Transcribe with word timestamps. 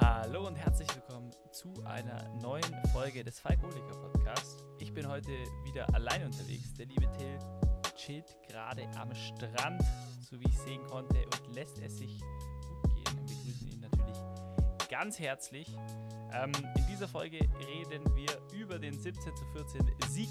Hallo 0.00 0.48
und 0.48 0.56
herzlich 0.56 0.88
willkommen 0.92 1.30
zu 1.52 1.72
einer 1.84 2.28
neuen 2.42 2.64
Folge 2.92 3.22
des 3.22 3.38
Falkoliker 3.38 3.94
Podcast. 3.94 4.64
Ich 4.80 4.92
bin 4.92 5.06
heute 5.06 5.30
wieder 5.62 5.86
allein 5.94 6.24
unterwegs. 6.24 6.74
Der 6.74 6.86
liebe 6.86 7.08
Till 7.12 7.38
chillt 7.94 8.36
gerade 8.48 8.88
am 8.98 9.14
Strand, 9.14 9.84
so 10.28 10.40
wie 10.40 10.48
ich 10.48 10.58
sehen 10.58 10.84
konnte, 10.88 11.24
und 11.24 11.54
lässt 11.54 11.78
es 11.78 11.98
sich 11.98 12.18
gut 12.18 12.94
gehen. 12.96 13.28
Wir 13.28 13.36
grüßen 13.36 13.68
ihn 13.68 13.80
natürlich 13.80 14.18
ganz 14.88 15.20
herzlich. 15.20 15.68
Ähm, 16.32 16.50
in 16.74 16.86
dieser 16.88 17.06
Folge 17.06 17.38
reden 17.68 18.04
wir 18.16 18.36
über 18.52 18.80
den 18.80 19.00
17 19.00 19.36
zu 19.36 19.44
14 19.52 19.92
Sieg 20.08 20.30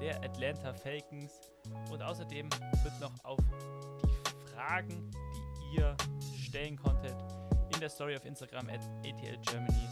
der 0.00 0.24
Atlanta 0.24 0.72
Falcons 0.72 1.32
und 1.90 2.02
außerdem 2.02 2.48
wird 2.82 3.00
noch 3.00 3.12
auf 3.24 3.38
die 3.38 4.52
Fragen, 4.54 5.10
ihr 5.72 5.96
stellen 6.44 6.76
konntet, 6.76 7.16
in 7.72 7.80
der 7.80 7.88
Story 7.88 8.14
auf 8.14 8.26
Instagram 8.26 8.68
at 8.68 8.82
ATL 9.06 9.38
Germany 9.38 9.88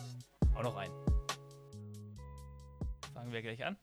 auch 0.54 0.62
noch 0.62 0.76
ein. 0.76 0.90
Fangen 3.14 3.32
wir 3.32 3.40
gleich 3.40 3.64
an. 3.64 3.78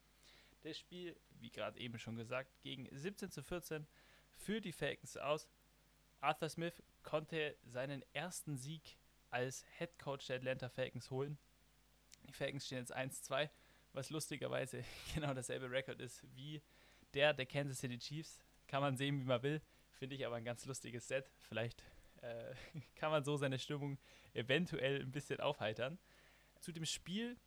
Das 0.61 0.77
Spiel, 0.77 1.20
wie 1.39 1.49
gerade 1.49 1.79
eben 1.79 1.97
schon 1.97 2.15
gesagt, 2.15 2.51
gegen 2.61 2.87
17 2.91 3.31
zu 3.31 3.41
14 3.41 3.87
für 4.29 4.61
die 4.61 4.71
Falcons 4.71 5.17
aus. 5.17 5.49
Arthur 6.21 6.49
Smith 6.49 6.83
konnte 7.01 7.57
seinen 7.63 8.03
ersten 8.13 8.57
Sieg 8.57 8.98
als 9.31 9.65
Head 9.77 9.98
Coach 9.98 10.27
der 10.27 10.35
Atlanta 10.37 10.70
Falcons 10.70 11.09
holen. 11.09 11.39
Die 12.27 12.34
Falcons 12.34 12.67
stehen 12.67 12.79
jetzt 12.79 12.95
1-2, 12.95 13.49
was 13.93 14.11
lustigerweise 14.11 14.84
genau 15.15 15.34
dasselbe 15.34 15.71
Rekord 15.71 15.99
ist 15.99 16.23
wie 16.35 16.61
der 17.15 17.34
der 17.34 17.48
Kansas 17.48 17.79
City 17.79 17.98
Chiefs. 17.98 18.39
Kann 18.67 18.81
man 18.81 18.98
sehen, 18.98 19.20
wie 19.20 19.23
man 19.23 19.41
will. 19.41 19.61
Finde 19.97 20.15
ich 20.15 20.25
aber 20.25 20.35
ein 20.35 20.45
ganz 20.45 20.65
lustiges 20.65 21.07
Set. 21.07 21.31
Vielleicht 21.39 21.83
äh, 22.21 22.53
kann 22.95 23.12
man 23.12 23.23
so 23.23 23.35
seine 23.35 23.59
Stimmung 23.59 23.98
eventuell 24.34 25.01
ein 25.01 25.12
bisschen 25.12 25.39
aufheitern. 25.39 25.98
Zu 26.59 26.71
dem 26.71 26.85
Spiel 26.85 27.37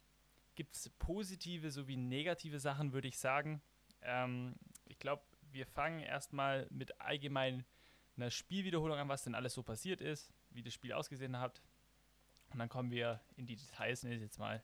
gibt 0.54 0.76
es 0.76 0.88
positive 0.98 1.70
sowie 1.70 1.96
negative 1.96 2.58
Sachen, 2.58 2.92
würde 2.92 3.08
ich 3.08 3.18
sagen. 3.18 3.62
Ähm, 4.02 4.56
ich 4.86 4.98
glaube, 4.98 5.22
wir 5.52 5.66
fangen 5.66 6.00
erstmal 6.00 6.66
mit 6.70 7.00
allgemein 7.00 7.64
einer 8.16 8.30
Spielwiederholung 8.30 8.98
an, 8.98 9.08
was 9.08 9.24
denn 9.24 9.34
alles 9.34 9.54
so 9.54 9.62
passiert 9.62 10.00
ist, 10.00 10.32
wie 10.50 10.62
das 10.62 10.74
Spiel 10.74 10.92
ausgesehen 10.92 11.38
hat. 11.38 11.62
Und 12.50 12.58
dann 12.58 12.68
kommen 12.68 12.90
wir 12.90 13.20
in 13.36 13.46
die 13.46 13.56
Details, 13.56 14.02
ne, 14.02 14.14
jetzt 14.16 14.38
mal 14.38 14.62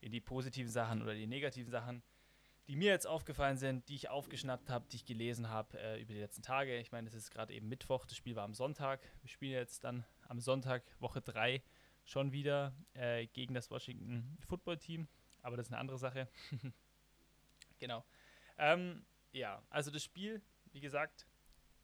in 0.00 0.12
die 0.12 0.20
positiven 0.20 0.70
Sachen 0.70 1.02
oder 1.02 1.14
die 1.14 1.26
negativen 1.26 1.70
Sachen, 1.70 2.02
die 2.68 2.76
mir 2.76 2.90
jetzt 2.90 3.06
aufgefallen 3.06 3.56
sind, 3.56 3.88
die 3.88 3.94
ich 3.94 4.08
aufgeschnappt 4.08 4.70
habe, 4.70 4.86
die 4.90 4.96
ich 4.96 5.04
gelesen 5.04 5.48
habe 5.48 5.78
äh, 5.78 6.00
über 6.00 6.14
die 6.14 6.20
letzten 6.20 6.42
Tage. 6.42 6.78
Ich 6.78 6.92
meine, 6.92 7.08
es 7.08 7.14
ist 7.14 7.30
gerade 7.30 7.52
eben 7.52 7.68
Mittwoch, 7.68 8.06
das 8.06 8.16
Spiel 8.16 8.36
war 8.36 8.44
am 8.44 8.54
Sonntag. 8.54 9.00
Wir 9.20 9.28
spielen 9.28 9.52
jetzt 9.52 9.84
dann 9.84 10.04
am 10.28 10.40
Sonntag, 10.40 10.84
Woche 11.00 11.20
3, 11.20 11.62
schon 12.04 12.32
wieder 12.32 12.74
äh, 12.94 13.26
gegen 13.26 13.54
das 13.54 13.70
Washington 13.70 14.38
Football 14.46 14.78
Team. 14.78 15.08
Aber 15.42 15.56
das 15.56 15.66
ist 15.66 15.72
eine 15.72 15.80
andere 15.80 15.98
Sache. 15.98 16.28
genau. 17.78 18.04
Ähm, 18.58 19.04
ja, 19.32 19.62
also 19.70 19.90
das 19.90 20.04
Spiel, 20.04 20.40
wie 20.72 20.80
gesagt, 20.80 21.26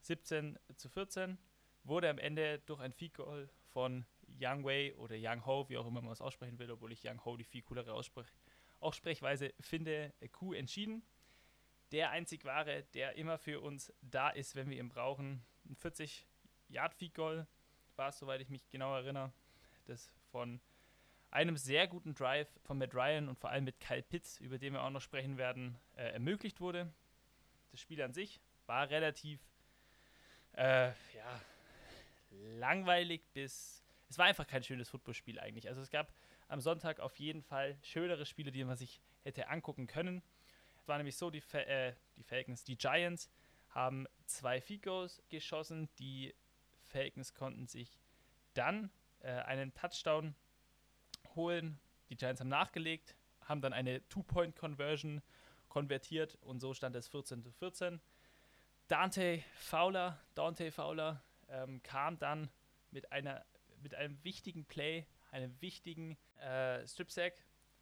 17 0.03 0.59
zu 0.77 0.89
14, 0.89 1.39
wurde 1.83 2.09
am 2.09 2.19
Ende 2.19 2.61
durch 2.61 2.81
ein 2.81 2.93
Field 2.93 3.15
Goal 3.15 3.51
von 3.67 4.07
Yang 4.39 4.65
Wei 4.65 4.97
oder 4.97 5.17
Yang 5.17 5.47
Ho, 5.47 5.69
wie 5.69 5.79
auch 5.79 5.87
immer 5.87 6.03
man 6.03 6.13
es 6.13 6.21
aussprechen 6.21 6.59
will, 6.59 6.71
obwohl 6.71 6.93
ich 6.93 7.03
Yang 7.03 7.25
Ho 7.25 7.37
die 7.37 7.45
viel 7.45 7.63
coolere 7.63 7.93
Aussprech 8.81 9.23
Aussprechweise 9.23 9.55
finde, 9.61 10.13
Q 10.33 10.53
entschieden. 10.53 11.03
Der 11.93 12.11
einzig 12.11 12.45
wahre, 12.45 12.85
der 12.95 13.17
immer 13.17 13.39
für 13.39 13.61
uns 13.61 13.93
da 14.03 14.29
ist, 14.31 14.55
wenn 14.55 14.69
wir 14.71 14.79
ihn 14.79 14.89
brauchen. 14.89 15.43
Ein 15.69 15.77
40 15.77 16.27
Yard 16.69 16.95
Field 16.95 17.15
Goal 17.15 17.47
war 17.97 18.11
es, 18.11 18.19
soweit 18.19 18.41
ich 18.41 18.51
mich 18.51 18.69
genau 18.71 18.95
erinnere. 18.95 19.33
Das 19.87 20.13
von 20.31 20.61
einem 21.31 21.57
sehr 21.57 21.87
guten 21.89 22.15
Drive 22.15 22.49
von 22.65 22.79
Matt 22.79 22.95
Ryan 22.95 23.29
und 23.29 23.39
vor 23.39 23.51
allem 23.51 23.65
mit 23.65 23.81
Kyle 23.81 24.03
Pitts, 24.03 24.39
über 24.41 24.59
den 24.59 24.75
wir 24.75 24.83
auch 24.83 24.91
noch 24.91 25.01
sprechen 25.01 25.39
werden, 25.39 25.79
äh, 25.97 26.13
ermöglicht 26.13 26.61
wurde. 26.61 26.93
Das 27.71 27.81
Spiel 27.81 28.01
an 28.03 28.13
sich 28.13 28.41
war 28.67 28.89
relativ 28.91 29.41
äh, 30.53 30.89
ja, 30.89 31.41
langweilig 32.31 33.23
bis. 33.33 33.83
Es 34.09 34.19
war 34.19 34.27
einfach 34.27 34.47
kein 34.47 34.63
schönes 34.63 34.89
Footballspiel 34.89 35.39
eigentlich. 35.39 35.69
Also 35.69 35.81
es 35.81 35.91
gab 35.91 36.13
am 36.49 36.61
Sonntag 36.61 37.01
auf 37.01 37.17
jeden 37.17 37.43
Fall 37.43 37.77
schönere 37.83 38.25
Spiele, 38.25 38.51
die 38.51 38.65
man 38.65 38.77
sich 38.77 39.01
hätte 39.23 39.49
angucken 39.49 39.87
können. 39.87 40.23
Es 40.81 40.89
war 40.89 40.97
nämlich 40.97 41.17
so, 41.17 41.31
die, 41.31 41.41
Fa 41.41 41.59
äh, 41.59 41.95
die 42.17 42.23
Falcons, 42.23 42.65
die 42.65 42.77
Giants 42.77 43.31
haben 43.71 44.07
zwei 44.27 44.61
Ficos 44.61 45.23
geschossen. 45.29 45.89
Die 45.99 46.35
Falcons 46.83 47.35
konnten 47.35 47.67
sich 47.67 48.01
dann 48.55 48.91
äh, 49.21 49.31
einen 49.31 49.75
Touchdown 49.75 50.35
holen. 51.35 51.79
Die 52.09 52.17
Giants 52.17 52.41
haben 52.41 52.49
nachgelegt, 52.49 53.15
haben 53.43 53.61
dann 53.61 53.73
eine 53.73 54.07
Two-Point-Conversion 54.09 55.23
konvertiert 55.69 56.37
und 56.41 56.61
so 56.61 56.73
stand 56.75 56.97
es 56.97 57.09
14 57.09 57.43
zu 57.43 57.51
14. 57.53 58.01
Dante 58.89 59.45
Fowler, 59.55 60.19
Dante 60.35 60.73
Fowler 60.73 61.23
ähm, 61.49 61.83
kam 61.83 62.19
dann 62.19 62.49
mit, 62.91 63.13
einer, 63.13 63.45
mit 63.83 63.95
einem 63.95 64.23
wichtigen 64.25 64.65
Play, 64.65 65.07
einem 65.31 65.61
wichtigen 65.61 66.17
äh, 66.41 66.87
Strip-Sack. 66.87 67.35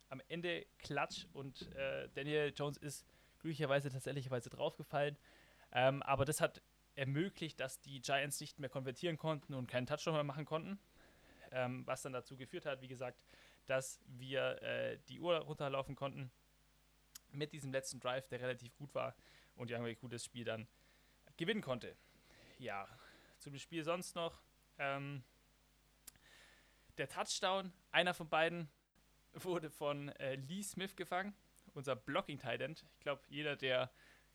Am 0.08 0.22
Ende 0.28 0.66
Klatsch 0.78 1.26
und 1.32 1.72
äh, 1.74 2.08
Daniel 2.14 2.52
Jones 2.54 2.76
ist 2.76 3.04
glücklicherweise 3.40 3.90
tatsächlicherweise 3.90 4.50
draufgefallen. 4.50 5.16
Ähm, 5.72 6.02
aber 6.04 6.24
das 6.24 6.40
hat 6.40 6.62
ermöglicht, 6.94 7.60
dass 7.60 7.80
die 7.80 8.00
Giants 8.00 8.40
nicht 8.40 8.58
mehr 8.58 8.70
konvertieren 8.70 9.18
konnten 9.18 9.54
und 9.54 9.66
keinen 9.66 9.86
Touchdown 9.86 10.14
mehr 10.14 10.24
machen 10.24 10.44
konnten. 10.44 10.78
Ähm, 11.52 11.86
was 11.86 12.02
dann 12.02 12.12
dazu 12.12 12.36
geführt 12.36 12.66
hat, 12.66 12.80
wie 12.82 12.88
gesagt, 12.88 13.24
dass 13.66 14.00
wir 14.06 14.62
äh, 14.62 14.98
die 15.08 15.20
Uhr 15.20 15.38
runterlaufen 15.38 15.94
konnten 15.94 16.30
mit 17.32 17.52
diesem 17.52 17.72
letzten 17.72 18.00
Drive, 18.00 18.28
der 18.28 18.40
relativ 18.40 18.74
gut 18.76 18.94
war 18.94 19.14
und 19.56 19.70
ja, 19.70 19.82
ein 19.82 19.96
gutes 19.96 20.24
Spiel 20.24 20.44
dann 20.44 20.66
gewinnen 21.36 21.62
konnte. 21.62 21.96
Ja, 22.58 22.88
zum 23.38 23.56
Spiel 23.58 23.84
sonst 23.84 24.14
noch. 24.14 24.40
Ähm, 24.78 25.22
der 26.98 27.08
Touchdown, 27.08 27.72
einer 27.90 28.14
von 28.14 28.28
beiden, 28.28 28.68
wurde 29.32 29.70
von 29.70 30.08
äh, 30.10 30.36
Lee 30.36 30.62
Smith 30.62 30.96
gefangen, 30.96 31.34
unser 31.74 31.96
Blocking 31.96 32.38
Tight 32.38 32.60
End. 32.60 32.84
Ich 32.94 33.00
glaube, 33.00 33.22
jeder, 33.28 33.56
der 33.56 33.90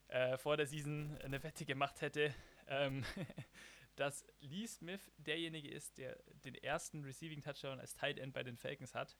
äh, 0.07 0.38
vor 0.38 0.57
der 0.57 0.67
Season 0.67 1.17
eine 1.23 1.41
Wette 1.44 1.66
gemacht 1.66 2.01
hätte, 2.01 2.33
ähm, 2.67 3.03
dass 3.95 4.25
Lee 4.39 4.67
Smith 4.67 5.11
derjenige 5.17 5.69
ist, 5.69 5.97
der 5.97 6.17
den 6.45 6.55
ersten 6.55 7.03
Receiving 7.03 7.41
Touchdown 7.41 7.79
als 7.79 7.94
Tight 7.94 8.19
End 8.19 8.33
bei 8.33 8.44
den 8.44 8.57
Falcons 8.57 8.94
hat 8.94 9.17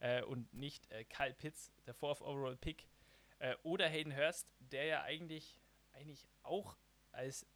äh, 0.00 0.22
und 0.22 0.52
nicht 0.52 0.90
äh, 0.90 1.04
Kyle 1.04 1.34
Pitts, 1.34 1.72
der 1.86 1.94
Fourth 1.94 2.20
Overall 2.20 2.56
Pick, 2.56 2.86
äh, 3.38 3.56
oder 3.62 3.88
Hayden 3.88 4.14
Hurst, 4.16 4.48
der 4.58 4.84
ja 4.84 5.02
eigentlich, 5.02 5.60
eigentlich 5.92 6.28
auch 6.42 6.76
als 7.10 7.46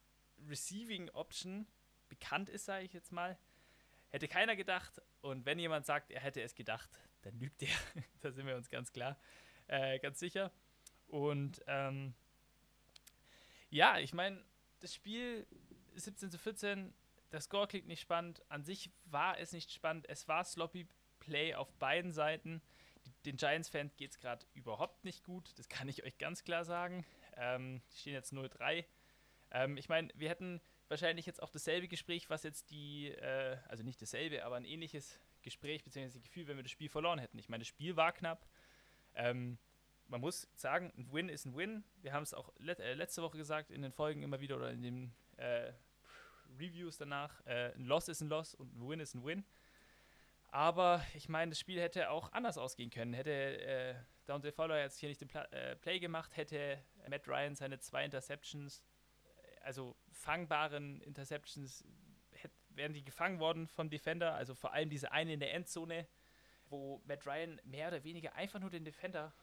Receiving 0.47 1.09
Option 1.11 1.67
bekannt 2.09 2.49
ist, 2.49 2.65
sage 2.65 2.85
ich 2.85 2.93
jetzt 2.93 3.11
mal. 3.11 3.37
Hätte 4.09 4.27
keiner 4.27 4.55
gedacht. 4.55 5.01
Und 5.21 5.45
wenn 5.45 5.59
jemand 5.59 5.85
sagt, 5.85 6.11
er 6.11 6.21
hätte 6.21 6.41
es 6.41 6.55
gedacht, 6.55 6.89
dann 7.21 7.37
lügt 7.39 7.61
er. 7.61 7.69
da 8.21 8.31
sind 8.31 8.47
wir 8.47 8.55
uns 8.55 8.69
ganz 8.69 8.91
klar, 8.91 9.19
äh, 9.67 9.99
ganz 9.99 10.19
sicher. 10.19 10.51
Und 11.07 11.63
ähm, 11.67 12.13
ja, 13.69 13.99
ich 13.99 14.13
meine, 14.13 14.43
das 14.79 14.93
Spiel 14.93 15.45
17 15.95 16.31
zu 16.31 16.37
14, 16.37 16.93
der 17.31 17.41
Score 17.41 17.67
klingt 17.67 17.87
nicht 17.87 18.01
spannend. 18.01 18.41
An 18.49 18.63
sich 18.63 18.91
war 19.05 19.37
es 19.37 19.51
nicht 19.51 19.71
spannend. 19.71 20.07
Es 20.09 20.27
war 20.27 20.43
sloppy 20.43 20.87
Play 21.19 21.55
auf 21.55 21.73
beiden 21.73 22.11
Seiten. 22.11 22.61
Den 23.25 23.37
Giants-Fans 23.37 23.95
geht 23.97 24.11
es 24.11 24.19
gerade 24.19 24.45
überhaupt 24.53 25.03
nicht 25.03 25.23
gut. 25.23 25.57
Das 25.57 25.67
kann 25.69 25.89
ich 25.89 26.03
euch 26.03 26.17
ganz 26.17 26.43
klar 26.43 26.63
sagen. 26.63 27.05
Ähm, 27.35 27.81
die 27.91 27.97
stehen 27.97 28.13
jetzt 28.13 28.33
0-3. 28.33 28.85
Ähm, 29.51 29.77
ich 29.77 29.89
meine, 29.89 30.09
wir 30.15 30.29
hätten 30.29 30.61
wahrscheinlich 30.87 31.25
jetzt 31.25 31.41
auch 31.41 31.49
dasselbe 31.49 31.87
Gespräch, 31.87 32.29
was 32.29 32.43
jetzt 32.43 32.69
die, 32.69 33.09
äh, 33.09 33.57
also 33.67 33.83
nicht 33.83 34.01
dasselbe, 34.01 34.45
aber 34.45 34.55
ein 34.55 34.65
ähnliches 34.65 35.19
Gespräch 35.41 35.83
bzw. 35.83 36.19
Gefühl, 36.19 36.47
wenn 36.47 36.57
wir 36.57 36.63
das 36.63 36.71
Spiel 36.71 36.89
verloren 36.89 37.19
hätten. 37.19 37.37
Ich 37.37 37.49
meine, 37.49 37.61
das 37.61 37.67
Spiel 37.67 37.95
war 37.95 38.11
knapp. 38.11 38.47
Ähm, 39.15 39.57
man 40.07 40.21
muss 40.21 40.47
sagen, 40.53 40.91
ein 40.97 41.11
Win 41.11 41.29
ist 41.29 41.45
ein 41.45 41.55
Win. 41.55 41.83
Wir 42.01 42.13
haben 42.13 42.23
es 42.23 42.33
auch 42.33 42.53
let 42.59 42.79
äh, 42.79 42.93
letzte 42.93 43.21
Woche 43.21 43.37
gesagt, 43.37 43.71
in 43.71 43.81
den 43.81 43.91
Folgen 43.91 44.23
immer 44.23 44.39
wieder 44.39 44.55
oder 44.55 44.71
in 44.71 44.81
den 44.81 45.13
äh, 45.37 45.73
Reviews 46.57 46.97
danach. 46.97 47.45
Äh, 47.45 47.73
ein 47.75 47.85
Loss 47.85 48.07
ist 48.07 48.21
ein 48.21 48.29
Loss 48.29 48.55
und 48.55 48.73
ein 48.75 48.87
Win 48.87 48.99
ist 48.99 49.15
ein 49.15 49.25
Win. 49.25 49.45
Aber 50.49 51.05
ich 51.13 51.27
meine, 51.27 51.49
das 51.49 51.59
Spiel 51.59 51.79
hätte 51.81 52.09
auch 52.09 52.31
anders 52.31 52.57
ausgehen 52.57 52.89
können. 52.89 53.13
Hätte 53.13 53.31
äh, 53.31 53.95
Dante 54.25 54.51
Fowler 54.51 54.79
jetzt 54.79 54.99
hier 54.99 55.09
nicht 55.09 55.19
den 55.19 55.27
Pla 55.27 55.43
äh, 55.45 55.75
Play 55.75 55.99
gemacht, 55.99 56.35
hätte 56.37 56.81
Matt 57.09 57.27
Ryan 57.27 57.55
seine 57.55 57.79
zwei 57.79 58.05
Interceptions 58.05 58.81
also 59.67 59.97
fangbaren 60.11 61.01
Interceptions 61.01 61.83
wären 62.69 62.93
die 62.93 63.03
gefangen 63.03 63.39
worden 63.39 63.67
vom 63.67 63.89
Defender, 63.89 64.33
also 64.33 64.55
vor 64.55 64.71
allem 64.71 64.89
diese 64.89 65.11
eine 65.11 65.33
in 65.33 65.41
der 65.41 65.53
Endzone, 65.53 66.07
wo 66.69 67.01
Matt 67.05 67.27
Ryan 67.27 67.59
mehr 67.65 67.89
oder 67.89 68.03
weniger 68.05 68.33
einfach 68.35 68.61
nur 68.61 68.69
den 68.69 68.85
Defender 68.85 69.33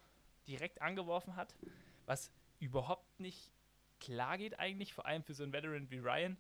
direkt 0.47 0.81
angeworfen 0.81 1.37
hat, 1.37 1.55
was 2.07 2.33
überhaupt 2.59 3.21
nicht 3.21 3.53
klar 4.01 4.39
geht 4.39 4.59
eigentlich, 4.59 4.95
vor 4.95 5.05
allem 5.05 5.23
für 5.23 5.35
so 5.35 5.43
einen 5.43 5.53
Veteran 5.53 5.91
wie 5.91 5.99
Ryan. 5.99 6.39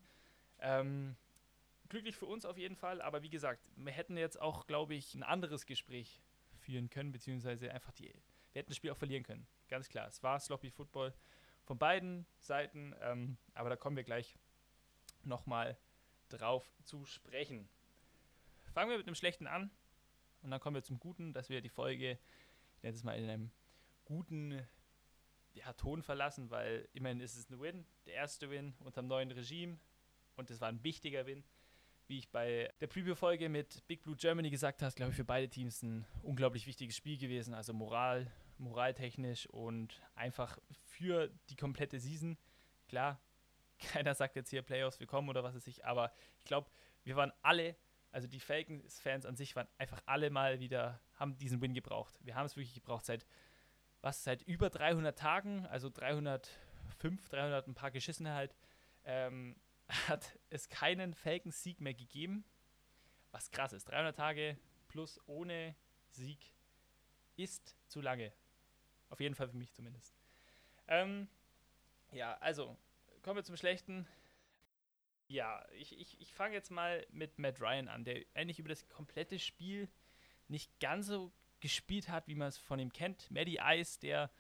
Ähm, 0.60 1.16
glücklich 1.90 2.16
für 2.16 2.26
uns 2.26 2.46
auf 2.46 2.56
jeden 2.56 2.76
Fall, 2.76 3.02
aber 3.02 3.22
wie 3.22 3.31
gesagt, 3.31 3.60
wir 3.76 3.92
hätten 3.92 4.16
jetzt 4.16 4.40
auch, 4.40 4.66
glaube 4.66 4.94
ich, 4.94 5.14
ein 5.14 5.22
anderes 5.22 5.66
Gespräch 5.66 6.22
führen 6.56 6.88
können, 6.88 7.12
beziehungsweise 7.12 7.70
einfach 7.70 7.92
die, 7.92 8.08
wir 8.52 8.60
hätten 8.60 8.70
das 8.70 8.78
Spiel 8.78 8.92
auch 8.92 8.96
verlieren 8.96 9.25
können. 9.25 9.46
Ganz 9.69 9.90
klar, 9.90 10.08
es 10.08 10.22
war 10.22 10.40
Sloppy 10.40 10.70
Football 10.70 11.12
von 11.64 11.78
beiden 11.78 12.26
Seiten, 12.40 12.94
ähm, 13.00 13.37
aber 13.55 13.70
da 13.70 13.76
kommen 13.76 13.96
wir 13.96 14.05
gleich 14.05 14.38
nochmal 15.22 15.76
drauf 16.28 16.70
zu 16.84 17.05
sprechen. 17.05 17.69
Fangen 18.72 18.90
wir 18.90 18.99
mit 18.99 19.06
einem 19.06 19.14
schlechten 19.14 19.46
an 19.46 19.70
und 20.43 20.50
dann 20.50 20.61
kommen 20.61 20.75
wir 20.75 20.82
zum 20.82 20.99
Guten, 20.99 21.32
dass 21.32 21.49
wir 21.49 21.61
die 21.61 21.69
Folge, 21.69 22.19
ich 22.82 23.05
mal 23.05 23.19
in 23.19 23.28
einem 23.28 23.50
guten 24.05 24.61
ja, 25.55 25.72
Ton 25.75 26.02
verlassen, 26.02 26.50
weil 26.50 26.88
immerhin 26.93 27.20
ist 27.20 27.37
es 27.37 27.49
ein 27.49 27.61
Win, 27.61 27.87
der 28.06 28.14
erste 28.14 28.50
Win 28.50 28.75
unter 28.81 29.02
dem 29.02 29.08
neuen 29.08 29.31
Regime 29.31 29.78
und 30.37 30.50
es 30.50 30.60
war 30.60 30.69
ein 30.69 30.82
wichtiger 30.84 31.26
Win. 31.26 31.44
Wie 32.06 32.19
ich 32.19 32.31
bei 32.31 32.70
der 32.81 32.87
Preview-Folge 32.87 33.49
mit 33.49 33.87
Big 33.87 34.02
Blue 34.02 34.17
Germany 34.17 34.50
gesagt 34.50 34.82
habe, 34.82 34.94
glaube 34.94 35.12
ich 35.12 35.17
für 35.17 35.25
beide 35.25 35.49
Teams 35.49 35.82
ein 35.82 36.05
unglaublich 36.22 36.67
wichtiges 36.67 36.96
Spiel 36.96 37.17
gewesen. 37.17 37.55
Also 37.55 37.72
Moral, 37.72 38.31
moraltechnisch 38.58 39.46
und 39.46 40.02
einfach 40.14 40.58
für 40.96 41.29
die 41.50 41.56
komplette 41.56 41.99
Season. 41.99 42.38
Klar, 42.88 43.20
keiner 43.79 44.14
sagt 44.14 44.37
jetzt 44.37 44.50
hier 44.50 44.62
Playoffs 44.62 45.00
willkommen 45.00 45.29
oder 45.29 45.43
was 45.43 45.55
weiß 45.55 45.67
ich, 45.67 45.85
aber 45.85 46.12
ich 46.38 46.44
glaube, 46.44 46.70
wir 47.02 47.17
waren 47.17 47.32
alle, 47.43 47.76
also 48.12 48.29
die 48.29 48.41
Falcons-Fans 48.41 49.26
an 49.26 49.37
sich 49.37 49.56
waren 49.56 49.69
einfach 49.79 50.00
alle 50.06 50.31
mal 50.31 50.61
wieder, 50.61 51.00
haben 51.14 51.37
diesen 51.37 51.61
Win 51.61 51.75
gebraucht. 51.75 52.19
Wir 52.23 52.37
haben 52.37 52.46
es 52.46 52.56
wirklich 52.56 52.75
gebraucht 52.75 53.05
seit, 53.05 53.26
was, 54.00 54.23
seit 54.23 54.43
über 54.43 54.70
300 54.70 55.19
Tagen, 55.19 55.67
also 55.67 55.91
305, 55.91 57.29
300 57.29 57.67
ein 57.67 57.75
paar 57.75 57.91
Geschissene 57.91 58.32
halt, 58.35 58.55
ähm, 59.05 59.56
hat 60.08 60.38
es 60.50 60.69
keinen 60.69 61.14
Falcons-Sieg 61.14 61.81
mehr 61.81 61.94
gegeben, 61.94 62.44
was 63.32 63.50
krass 63.50 63.73
ist. 63.73 63.88
300 63.88 64.17
Tage 64.17 64.56
plus 64.87 65.20
ohne 65.26 65.75
Sieg 66.11 66.55
ist 67.37 67.76
zu 67.88 68.00
lange. 68.00 68.32
Auf 69.08 69.20
jeden 69.20 69.35
Fall 69.35 69.49
für 69.49 69.56
mich 69.56 69.73
zumindest. 69.73 70.24
Ähm, 70.88 71.28
ja, 72.12 72.36
also 72.38 72.76
kommen 73.22 73.36
wir 73.36 73.44
zum 73.44 73.56
Schlechten. 73.56 74.06
Ja, 75.28 75.64
ich, 75.72 75.98
ich, 75.98 76.20
ich 76.20 76.32
fange 76.32 76.54
jetzt 76.54 76.70
mal 76.70 77.06
mit 77.10 77.38
Matt 77.38 77.60
Ryan 77.60 77.88
an, 77.88 78.04
der 78.04 78.22
eigentlich 78.34 78.58
über 78.58 78.69
das 78.69 78.88
komplette 78.88 79.38
Spiel 79.38 79.88
nicht 80.48 80.78
ganz 80.81 81.06
so 81.06 81.32
gespielt 81.60 82.08
hat, 82.08 82.28
wie 82.28 82.34
man 82.34 82.48
es 82.48 82.58
von 82.58 82.78
ihm 82.78 82.92
kennt. 82.92 83.31
Maddie 83.31 83.58
Ice, 83.62 83.98
der 83.98 84.31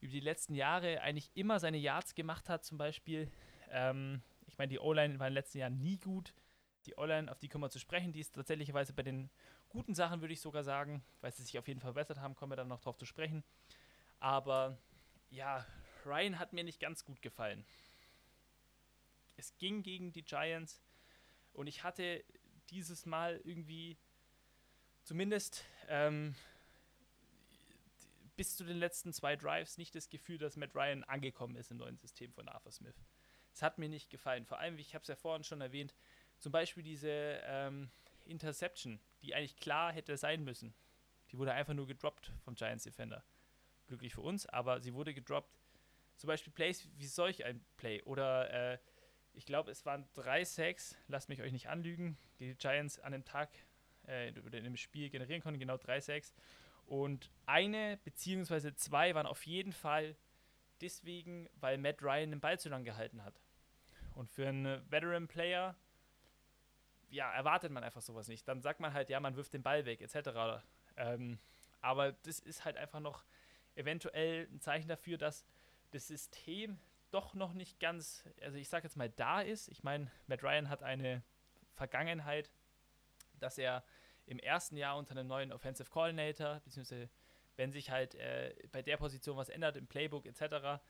über 0.00 0.12
die 0.12 0.20
letzten 0.20 0.54
Jahre 0.54 1.00
eigentlich 1.00 1.30
immer 1.34 1.58
seine 1.58 1.78
Yards 1.78 2.14
gemacht 2.14 2.50
hat, 2.50 2.64
zum 2.64 2.76
Beispiel. 2.76 3.30
Ähm, 3.70 4.22
ich 4.46 4.58
meine, 4.58 4.68
die 4.68 4.78
O-Line 4.78 5.18
war 5.18 5.26
in 5.26 5.32
den 5.32 5.38
letzten 5.38 5.58
Jahren 5.58 5.78
nie 5.78 5.98
gut. 5.98 6.34
Die 6.84 6.94
O-Line, 6.96 7.32
auf 7.32 7.38
die 7.38 7.48
kommen 7.48 7.64
wir 7.64 7.70
zu 7.70 7.78
sprechen, 7.78 8.12
die 8.12 8.20
ist 8.20 8.34
tatsächlicherweise 8.34 8.92
bei 8.92 9.02
den 9.02 9.30
guten 9.70 9.94
Sachen, 9.94 10.20
würde 10.20 10.34
ich 10.34 10.40
sogar 10.40 10.62
sagen, 10.62 11.02
weil 11.22 11.32
sie 11.32 11.42
sich 11.42 11.58
auf 11.58 11.66
jeden 11.66 11.80
Fall 11.80 11.92
verbessert 11.92 12.20
haben, 12.20 12.34
kommen 12.34 12.52
wir 12.52 12.56
dann 12.56 12.68
noch 12.68 12.80
drauf 12.80 12.96
zu 12.96 13.06
sprechen. 13.06 13.42
Aber 14.20 14.78
ja, 15.30 15.66
Ryan 16.06 16.38
hat 16.38 16.52
mir 16.52 16.64
nicht 16.64 16.80
ganz 16.80 17.04
gut 17.04 17.20
gefallen. 17.22 17.64
Es 19.36 19.56
ging 19.58 19.82
gegen 19.82 20.12
die 20.12 20.22
Giants 20.24 20.80
und 21.52 21.66
ich 21.66 21.82
hatte 21.82 22.24
dieses 22.70 23.06
Mal 23.06 23.40
irgendwie 23.44 23.98
zumindest 25.02 25.64
ähm, 25.88 26.34
bis 28.36 28.56
zu 28.56 28.64
den 28.64 28.78
letzten 28.78 29.12
zwei 29.12 29.36
Drives 29.36 29.78
nicht 29.78 29.94
das 29.94 30.08
Gefühl, 30.08 30.38
dass 30.38 30.56
Matt 30.56 30.74
Ryan 30.74 31.04
angekommen 31.04 31.56
ist 31.56 31.70
im 31.70 31.78
neuen 31.78 31.96
System 31.96 32.32
von 32.32 32.48
Arthur 32.48 32.72
Smith. 32.72 32.96
Es 33.52 33.62
hat 33.62 33.78
mir 33.78 33.88
nicht 33.88 34.10
gefallen. 34.10 34.44
Vor 34.44 34.58
allem, 34.58 34.78
ich 34.78 34.94
habe 34.94 35.02
es 35.02 35.08
ja 35.08 35.16
vorhin 35.16 35.44
schon 35.44 35.60
erwähnt, 35.60 35.94
zum 36.38 36.52
Beispiel 36.52 36.82
diese 36.82 37.40
ähm, 37.44 37.90
Interception, 38.24 39.00
die 39.22 39.34
eigentlich 39.34 39.56
klar 39.56 39.92
hätte 39.92 40.16
sein 40.16 40.44
müssen. 40.44 40.74
Die 41.30 41.38
wurde 41.38 41.52
einfach 41.52 41.74
nur 41.74 41.86
gedroppt 41.86 42.32
vom 42.44 42.54
Giants 42.54 42.84
Defender 42.84 43.24
glücklich 43.86 44.14
für 44.14 44.20
uns, 44.20 44.46
aber 44.46 44.80
sie 44.80 44.94
wurde 44.94 45.14
gedroppt. 45.14 45.58
Zum 46.16 46.28
Beispiel 46.28 46.52
Plays 46.52 46.88
wie 46.96 47.06
solch 47.06 47.44
ein 47.44 47.64
Play. 47.76 48.02
Oder 48.02 48.72
äh, 48.72 48.78
ich 49.32 49.44
glaube, 49.44 49.70
es 49.70 49.84
waren 49.84 50.08
drei 50.14 50.44
Sacks, 50.44 50.96
lasst 51.08 51.28
mich 51.28 51.42
euch 51.42 51.52
nicht 51.52 51.68
anlügen, 51.68 52.16
die 52.38 52.54
Giants 52.54 52.98
an 52.98 53.12
dem 53.12 53.24
Tag 53.24 53.50
äh, 54.06 54.32
oder 54.40 54.58
in 54.58 54.64
dem 54.64 54.76
Spiel 54.76 55.10
generieren 55.10 55.42
konnten, 55.42 55.60
genau 55.60 55.76
drei 55.76 56.00
Sacks. 56.00 56.34
Und 56.86 57.30
eine 57.44 57.98
beziehungsweise 58.04 58.74
zwei 58.74 59.14
waren 59.14 59.26
auf 59.26 59.44
jeden 59.44 59.72
Fall 59.72 60.16
deswegen, 60.80 61.48
weil 61.54 61.78
Matt 61.78 62.02
Ryan 62.02 62.30
den 62.30 62.40
Ball 62.40 62.58
zu 62.58 62.68
lang 62.68 62.84
gehalten 62.84 63.24
hat. 63.24 63.40
Und 64.14 64.30
für 64.30 64.48
einen 64.48 64.90
Veteran-Player, 64.90 65.76
ja, 67.10 67.32
erwartet 67.32 67.70
man 67.70 67.84
einfach 67.84 68.02
sowas 68.02 68.28
nicht. 68.28 68.46
Dann 68.48 68.62
sagt 68.62 68.80
man 68.80 68.92
halt, 68.92 69.10
ja, 69.10 69.20
man 69.20 69.36
wirft 69.36 69.52
den 69.52 69.62
Ball 69.62 69.84
weg, 69.84 70.00
etc. 70.00 70.62
Ähm, 70.96 71.38
aber 71.80 72.12
das 72.12 72.38
ist 72.38 72.64
halt 72.64 72.76
einfach 72.76 73.00
noch 73.00 73.24
eventuell 73.74 74.48
ein 74.50 74.60
Zeichen 74.60 74.88
dafür, 74.88 75.18
dass 75.18 75.44
das 75.90 76.08
System 76.08 76.78
doch 77.10 77.34
noch 77.34 77.52
nicht 77.52 77.80
ganz, 77.80 78.24
also 78.42 78.58
ich 78.58 78.68
sage 78.68 78.84
jetzt 78.84 78.96
mal, 78.96 79.08
da 79.08 79.40
ist. 79.40 79.68
Ich 79.68 79.82
meine, 79.82 80.10
Matt 80.26 80.42
Ryan 80.42 80.68
hat 80.68 80.82
eine 80.82 81.22
Vergangenheit, 81.74 82.50
dass 83.38 83.58
er 83.58 83.84
im 84.26 84.38
ersten 84.38 84.76
Jahr 84.76 84.96
unter 84.96 85.12
einem 85.12 85.28
neuen 85.28 85.52
Offensive 85.52 85.88
Coordinator, 85.90 86.60
beziehungsweise 86.64 87.08
wenn 87.56 87.72
sich 87.72 87.90
halt 87.90 88.14
äh, 88.16 88.54
bei 88.72 88.82
der 88.82 88.96
Position 88.96 89.36
was 89.36 89.48
ändert 89.48 89.76
im 89.76 89.86
Playbook 89.86 90.26
etc., 90.26 90.82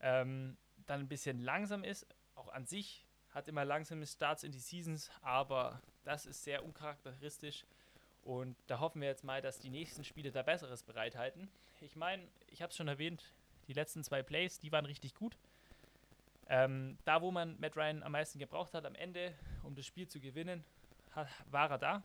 ähm, 0.00 0.56
dann 0.86 1.00
ein 1.00 1.08
bisschen 1.08 1.40
langsam 1.40 1.84
ist. 1.84 2.06
Auch 2.34 2.48
an 2.48 2.66
sich 2.66 3.06
hat 3.30 3.48
immer 3.48 3.64
langsame 3.64 4.06
Starts 4.06 4.44
in 4.44 4.52
die 4.52 4.58
Seasons, 4.58 5.10
aber 5.20 5.82
das 6.04 6.26
ist 6.26 6.44
sehr 6.44 6.64
uncharakteristisch 6.64 7.66
und 8.22 8.56
da 8.66 8.80
hoffen 8.80 9.00
wir 9.00 9.08
jetzt 9.08 9.24
mal, 9.24 9.40
dass 9.40 9.60
die 9.60 9.70
nächsten 9.70 10.04
Spiele 10.04 10.32
da 10.32 10.42
Besseres 10.42 10.82
bereithalten. 10.82 11.48
Ich 11.80 11.96
meine, 11.96 12.26
ich 12.48 12.60
habe 12.60 12.70
es 12.70 12.76
schon 12.76 12.88
erwähnt, 12.88 13.32
die 13.68 13.72
letzten 13.72 14.04
zwei 14.04 14.22
Plays, 14.22 14.58
die 14.58 14.72
waren 14.72 14.86
richtig 14.86 15.14
gut. 15.14 15.36
Ähm, 16.48 16.96
da, 17.04 17.22
wo 17.22 17.30
man 17.30 17.58
Matt 17.58 17.76
Ryan 17.76 18.02
am 18.02 18.12
meisten 18.12 18.38
gebraucht 18.38 18.74
hat, 18.74 18.84
am 18.84 18.94
Ende, 18.94 19.34
um 19.62 19.74
das 19.74 19.84
Spiel 19.86 20.06
zu 20.06 20.20
gewinnen, 20.20 20.64
hat, 21.10 21.28
war 21.50 21.70
er 21.70 21.78
da. 21.78 22.02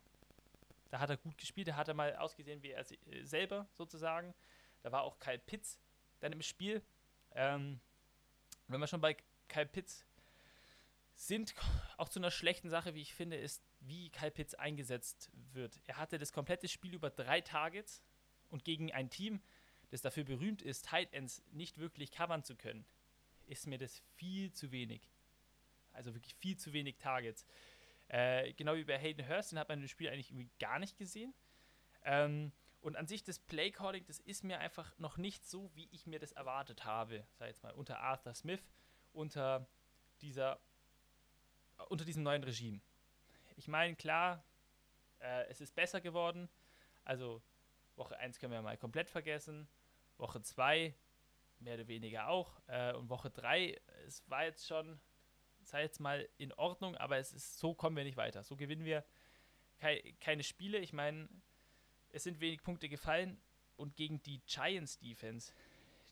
Da 0.90 1.00
hat 1.00 1.10
er 1.10 1.18
gut 1.18 1.38
gespielt, 1.38 1.68
da 1.68 1.76
hat 1.76 1.88
er 1.88 1.94
mal 1.94 2.16
ausgesehen 2.16 2.62
wie 2.64 2.72
er 2.72 2.86
äh, 3.08 3.24
selber 3.24 3.68
sozusagen. 3.78 4.34
Da 4.82 4.92
war 4.92 5.04
auch 5.04 5.20
Kyle 5.20 5.40
Pitts 5.40 5.80
dann 6.20 6.34
im 6.34 6.42
Spiel. 6.42 6.82
Ähm, 7.34 7.80
wenn 8.68 8.80
wir 8.80 8.88
schon 8.88 9.02
bei 9.02 9.16
Kyle 9.48 9.68
Pitts 9.68 10.06
sind, 11.16 11.54
auch 11.98 12.10
zu 12.10 12.20
einer 12.20 12.32
schlechten 12.32 12.70
Sache, 12.70 12.96
wie 12.96 13.02
ich 13.02 13.14
finde, 13.14 13.38
ist 13.38 13.64
wie 13.80 14.10
Kyle 14.10 14.32
Pitts 14.32 14.56
eingesetzt 14.56 15.30
wird. 15.54 15.80
Er 15.86 15.98
hatte 15.98 16.18
das 16.18 16.34
komplette 16.34 16.68
Spiel 16.68 16.96
über 16.96 17.10
drei 17.10 17.42
Targets 17.42 18.02
und 18.50 18.64
gegen 18.64 18.92
ein 18.92 19.10
Team, 19.10 19.42
das 19.92 20.02
dafür 20.02 20.24
berühmt 20.24 20.62
ist, 20.62 20.86
Tight 20.86 21.14
Ends 21.14 21.44
nicht 21.52 21.78
wirklich 21.78 22.12
covern 22.12 22.44
zu 22.44 22.56
können, 22.56 22.86
ist 23.46 23.68
mir 23.68 23.78
das 23.78 24.02
viel 24.16 24.52
zu 24.52 24.72
wenig. 24.72 25.02
Also 25.94 26.14
wirklich 26.14 26.36
viel 26.36 26.58
zu 26.58 26.74
wenig 26.74 26.98
Targets. 26.98 27.46
Äh, 28.08 28.54
genau 28.54 28.76
wie 28.76 28.84
bei 28.84 28.98
Hayden 28.98 29.28
Hurst, 29.28 29.52
den 29.52 29.60
hat 29.60 29.70
man 29.70 29.82
im 29.82 29.88
Spiel 29.88 30.10
eigentlich 30.10 30.32
irgendwie 30.32 30.50
gar 30.60 30.80
nicht 30.80 30.98
gesehen. 30.98 31.34
Ähm, 32.04 32.52
und 32.82 32.96
an 32.96 33.06
sich 33.06 33.24
das 33.24 33.40
Playcalling, 33.40 34.06
das 34.06 34.20
ist 34.20 34.44
mir 34.44 34.60
einfach 34.60 34.98
noch 34.98 35.18
nicht 35.18 35.46
so, 35.46 35.70
wie 35.76 35.88
ich 35.92 36.08
mir 36.08 36.20
das 36.20 36.32
erwartet 36.32 36.84
habe, 36.84 37.26
sag 37.34 37.48
jetzt 37.48 37.62
mal, 37.62 37.74
unter 37.74 38.00
Arthur 38.00 38.34
Smith, 38.34 38.64
unter 39.14 39.68
dieser, 40.22 40.60
unter 41.90 42.06
diesem 42.06 42.24
neuen 42.24 42.44
Regime. 42.44 42.82
Ich 43.56 43.68
meine, 43.68 43.96
klar, 43.96 44.44
äh, 45.20 45.46
es 45.50 45.62
ist 45.62 45.76
besser 45.76 46.02
geworden. 46.02 46.50
Also 47.04 47.42
Woche 47.96 48.18
1 48.18 48.40
können 48.40 48.54
wir 48.54 48.62
mal 48.62 48.78
komplett 48.78 49.10
vergessen. 49.10 49.68
Woche 50.18 50.42
2 50.42 50.96
mehr 51.60 51.76
oder 51.76 51.88
weniger 51.88 52.28
auch. 52.28 52.62
Äh, 52.68 52.94
und 52.94 53.10
Woche 53.10 53.30
3, 53.30 53.80
es 54.08 54.28
war 54.30 54.46
jetzt 54.46 54.68
schon, 54.68 55.00
sei 55.64 55.84
jetzt 55.84 56.00
mal 56.00 56.28
in 56.38 56.54
Ordnung, 56.54 56.96
aber 56.98 57.18
es 57.18 57.34
ist, 57.34 57.60
so 57.60 57.74
kommen 57.74 57.96
wir 57.96 58.04
nicht 58.04 58.18
weiter. 58.18 58.44
So 58.44 58.56
gewinnen 58.56 58.86
wir 58.86 59.06
kei 59.78 60.16
keine 60.20 60.44
Spiele. 60.44 60.80
Ich 60.80 60.94
meine, 60.94 61.30
es 62.10 62.24
sind 62.24 62.40
wenig 62.40 62.64
Punkte 62.64 62.90
gefallen 62.90 63.42
und 63.76 63.96
gegen 63.96 64.22
die 64.24 64.42
Giants 64.46 65.00
Defense, 65.00 65.54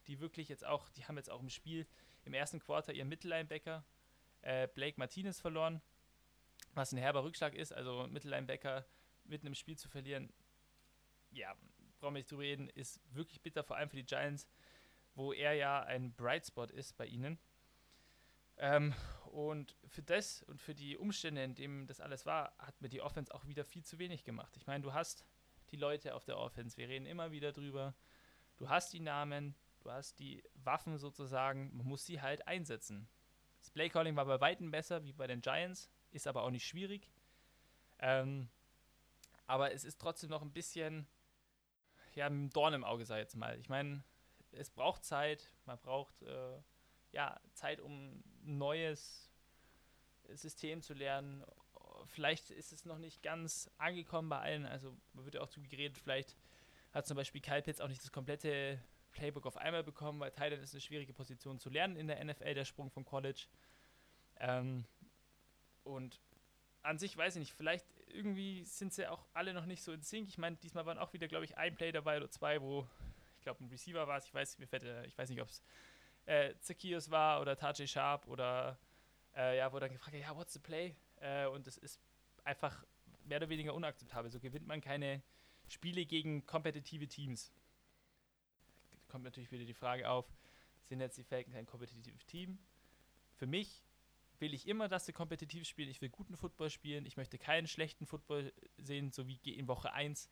die 0.08 0.20
wirklich 0.20 0.50
jetzt 0.50 0.66
auch, 0.66 0.90
die 0.90 1.06
haben 1.06 1.18
jetzt 1.18 1.30
auch 1.30 1.42
im 1.42 1.50
Spiel 1.50 1.88
im 2.24 2.34
ersten 2.34 2.60
Quarter 2.60 2.94
ihren 2.94 3.10
Mittellinebacker 3.10 3.84
äh, 4.42 4.68
Blake 4.68 4.98
Martinez 4.98 5.40
verloren 5.40 5.82
was 6.74 6.92
ein 6.92 6.98
herber 6.98 7.24
Rückschlag 7.24 7.56
ist, 7.56 7.74
also 7.74 8.08
Mittellinebacker 8.08 8.86
mitten 9.26 9.48
im 9.48 9.56
Spiel 9.56 9.78
zu 9.78 9.90
verlieren, 9.90 10.32
ja, 11.32 11.56
brauchen 12.00 12.14
wir 12.14 12.20
nicht 12.20 12.32
drüber 12.32 12.44
reden, 12.44 12.70
ist 12.70 13.00
wirklich 13.14 13.42
bitter, 13.42 13.64
vor 13.64 13.78
allem 13.78 13.90
für 13.90 13.98
die 13.98 14.06
Giants, 14.06 14.48
wo 15.16 15.34
er 15.34 15.54
ja 15.54 15.84
ein 15.84 16.14
Bright 16.14 16.48
Spot 16.48 16.66
ist 16.66 16.98
bei 16.98 17.06
ihnen. 17.06 17.38
Ähm, 18.58 18.94
und 19.32 19.76
für 19.86 20.02
das 20.02 20.44
und 20.44 20.62
für 20.62 20.76
die 20.76 20.98
Umstände, 20.98 21.44
in 21.44 21.56
denen 21.56 21.88
das 21.88 22.02
alles 22.02 22.26
war, 22.26 22.54
hat 22.58 22.82
mir 22.82 22.90
die 22.90 23.02
Offense 23.02 23.34
auch 23.34 23.46
wieder 23.48 23.64
viel 23.64 23.84
zu 23.84 24.00
wenig 24.00 24.24
gemacht. 24.24 24.56
Ich 24.58 24.68
meine, 24.68 24.84
du 24.84 24.94
hast 24.94 25.24
die 25.72 25.78
Leute 25.78 26.16
auf 26.16 26.26
der 26.26 26.38
Offense, 26.38 26.78
wir 26.78 26.90
reden 26.90 27.06
immer 27.06 27.32
wieder 27.32 27.52
drüber. 27.52 27.94
Du 28.58 28.68
hast 28.70 28.92
die 28.92 29.00
Namen, 29.00 29.56
du 29.82 29.92
hast 29.92 30.20
die 30.20 30.44
Waffen 30.56 30.98
sozusagen, 30.98 31.76
man 31.78 31.86
muss 31.86 32.06
sie 32.06 32.22
halt 32.22 32.48
einsetzen. 32.48 33.08
Das 33.60 33.70
Playcalling 33.70 34.16
war 34.16 34.26
bei 34.26 34.42
weitem 34.42 34.72
besser 34.72 35.04
wie 35.04 35.14
bei 35.14 35.28
den 35.28 35.42
Giants, 35.42 35.90
ist 36.12 36.28
aber 36.28 36.44
auch 36.44 36.50
nicht 36.50 36.66
schwierig. 36.66 37.10
Ähm, 38.00 38.50
aber 39.48 39.72
es 39.74 39.84
ist 39.84 40.00
trotzdem 40.00 40.30
noch 40.30 40.42
ein 40.42 40.52
bisschen, 40.52 41.08
ja, 42.20 42.28
ein 42.28 42.50
Dorn 42.50 42.74
im 42.74 42.84
Auge, 42.84 43.04
ich 43.04 43.10
jetzt 43.10 43.38
mal. 43.38 43.58
Ich 43.60 43.70
meine, 43.70 44.04
es 44.52 44.70
braucht 44.70 45.06
Zeit, 45.06 45.50
man 45.66 45.80
braucht 45.80 46.22
äh, 46.22 46.62
ja, 47.14 47.40
Zeit, 47.54 47.80
um 47.80 48.22
ein 48.44 48.58
neues 48.58 49.32
System 50.28 50.82
zu 50.82 50.94
lernen. 50.94 51.46
Vielleicht 52.08 52.52
ist 52.52 52.74
es 52.74 52.84
noch 52.84 52.98
nicht 52.98 53.24
ganz 53.24 53.72
angekommen 53.78 54.28
bei 54.28 54.40
allen. 54.40 54.66
Also, 54.66 54.98
man 55.14 55.24
wird 55.24 55.36
ja 55.36 55.42
auch 55.42 55.48
zugeredet, 55.48 55.98
vielleicht 55.98 56.36
hat 56.92 57.08
zum 57.08 57.16
Beispiel 57.16 57.40
Kyle 57.40 57.62
Pitts 57.62 57.80
auch 57.80 57.88
nicht 57.88 58.04
das 58.04 58.12
komplette 58.12 58.82
Playbook 59.12 59.46
auf 59.46 59.56
einmal 59.56 59.86
bekommen, 59.86 60.20
weil 60.20 60.32
Thailand 60.32 60.62
ist 60.62 60.74
eine 60.74 60.82
schwierige 60.82 61.14
Position 61.14 61.58
zu 61.58 61.70
lernen 61.70 61.96
in 61.96 62.08
der 62.08 62.22
NFL, 62.22 62.54
der 62.54 62.66
Sprung 62.66 62.92
vom 62.92 63.06
College. 63.06 63.46
Ähm, 64.42 64.84
und 65.84 66.20
an 66.82 66.98
sich 66.98 67.16
weiß 67.16 67.38
ich 67.38 67.40
nicht, 67.40 67.54
vielleicht 67.54 67.88
irgendwie 68.14 68.64
sind 68.64 68.94
sie 68.94 69.08
auch 69.08 69.26
alle 69.34 69.54
noch 69.54 69.66
nicht 69.66 69.84
so 69.84 69.92
in 69.92 70.02
Sync. 70.02 70.28
Ich 70.30 70.38
meine, 70.38 70.56
diesmal 70.58 70.86
waren 70.86 70.98
auch 70.98 71.14
wieder, 71.14 71.28
glaube 71.28 71.46
ich, 71.46 71.58
ein 71.58 71.76
Play 71.76 71.92
dabei 71.92 72.18
oder 72.18 72.30
zwei, 72.30 72.62
wo 72.62 72.88
ich 73.38 73.44
glaube, 73.44 73.64
ein 73.64 73.70
Receiver 73.70 74.08
war 74.08 74.18
es. 74.18 74.26
Ich 74.26 74.34
weiß, 74.34 74.60
mir 74.60 74.68
fällt, 74.68 74.84
äh, 74.84 75.06
ich 75.06 75.18
weiß 75.18 75.30
nicht, 75.30 75.42
ob 75.42 75.50
es 75.50 75.64
äh, 76.26 76.54
Zacchaeus 76.60 77.10
war 77.10 77.42
oder 77.42 77.56
Tajay 77.56 77.88
Sharp 77.88 78.28
oder 78.28 78.78
äh, 79.36 79.58
ja, 79.58 79.72
wo 79.72 79.80
dann 79.80 79.92
gefragt 79.92 80.16
ja, 80.18 80.36
what's 80.36 80.54
the 80.54 80.60
play? 80.60 80.96
Äh, 81.18 81.48
und 81.48 81.68
das 81.68 81.78
ist 81.78 82.00
einfach 82.44 82.86
mehr 83.24 83.38
oder 83.38 83.50
weniger 83.50 83.74
unakzeptabel. 83.74 84.30
So 84.32 84.40
gewinnt 84.40 84.68
man 84.68 84.82
keine 84.82 85.22
Spiele 85.68 86.06
gegen 86.06 86.46
kompetitive 86.46 87.08
Teams. 87.08 87.52
Kommt 89.08 89.24
natürlich 89.24 89.52
wieder 89.52 89.66
die 89.66 89.74
Frage 89.74 90.10
auf, 90.10 90.26
sind 90.84 91.00
jetzt 91.00 91.18
die 91.18 91.24
Falcons 91.24 91.56
ein 91.56 91.66
kompetitives 91.66 92.26
Team? 92.26 92.60
Für 93.36 93.48
mich 93.48 93.84
will 94.40 94.54
ich 94.54 94.68
immer, 94.68 94.88
dass 94.88 95.06
sie 95.06 95.14
kompetitiv 95.14 95.68
spielen. 95.68 95.90
Ich 95.90 96.02
will 96.02 96.10
guten 96.10 96.38
Football 96.38 96.70
spielen. 96.70 97.06
Ich 97.06 97.18
möchte 97.18 97.38
keinen 97.38 97.68
schlechten 97.68 98.06
Football 98.06 98.54
sehen, 98.78 99.12
so 99.12 99.28
wie 99.28 99.38
in 99.44 99.68
Woche 99.68 99.94
1 99.94 100.30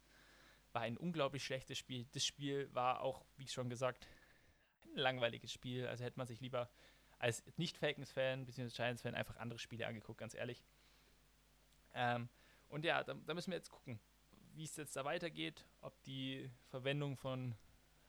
war 0.73 0.81
ein 0.81 0.97
unglaublich 0.97 1.43
schlechtes 1.43 1.77
Spiel. 1.77 2.05
Das 2.13 2.25
Spiel 2.25 2.73
war 2.73 3.01
auch, 3.01 3.25
wie 3.37 3.47
schon 3.47 3.69
gesagt, 3.69 4.07
ein 4.85 4.97
langweiliges 4.97 5.51
Spiel. 5.51 5.87
Also 5.87 6.03
hätte 6.03 6.17
man 6.17 6.27
sich 6.27 6.39
lieber 6.39 6.69
als 7.19 7.43
Nicht-Falcons-Fan 7.57 8.45
bzw. 8.45 8.69
Giants-Fan 8.69 9.15
einfach 9.15 9.37
andere 9.37 9.59
Spiele 9.59 9.87
angeguckt, 9.87 10.19
ganz 10.19 10.33
ehrlich. 10.33 10.63
Ähm, 11.93 12.29
und 12.69 12.85
ja, 12.85 13.03
da, 13.03 13.13
da, 13.13 13.33
müssen 13.33 13.51
wir 13.51 13.57
jetzt 13.57 13.71
gucken, 13.71 13.99
wie 14.53 14.65
es 14.65 14.75
jetzt 14.75 14.95
da 14.95 15.03
weitergeht, 15.05 15.65
ob 15.81 16.01
die 16.03 16.49
Verwendung 16.69 17.17
von, 17.17 17.55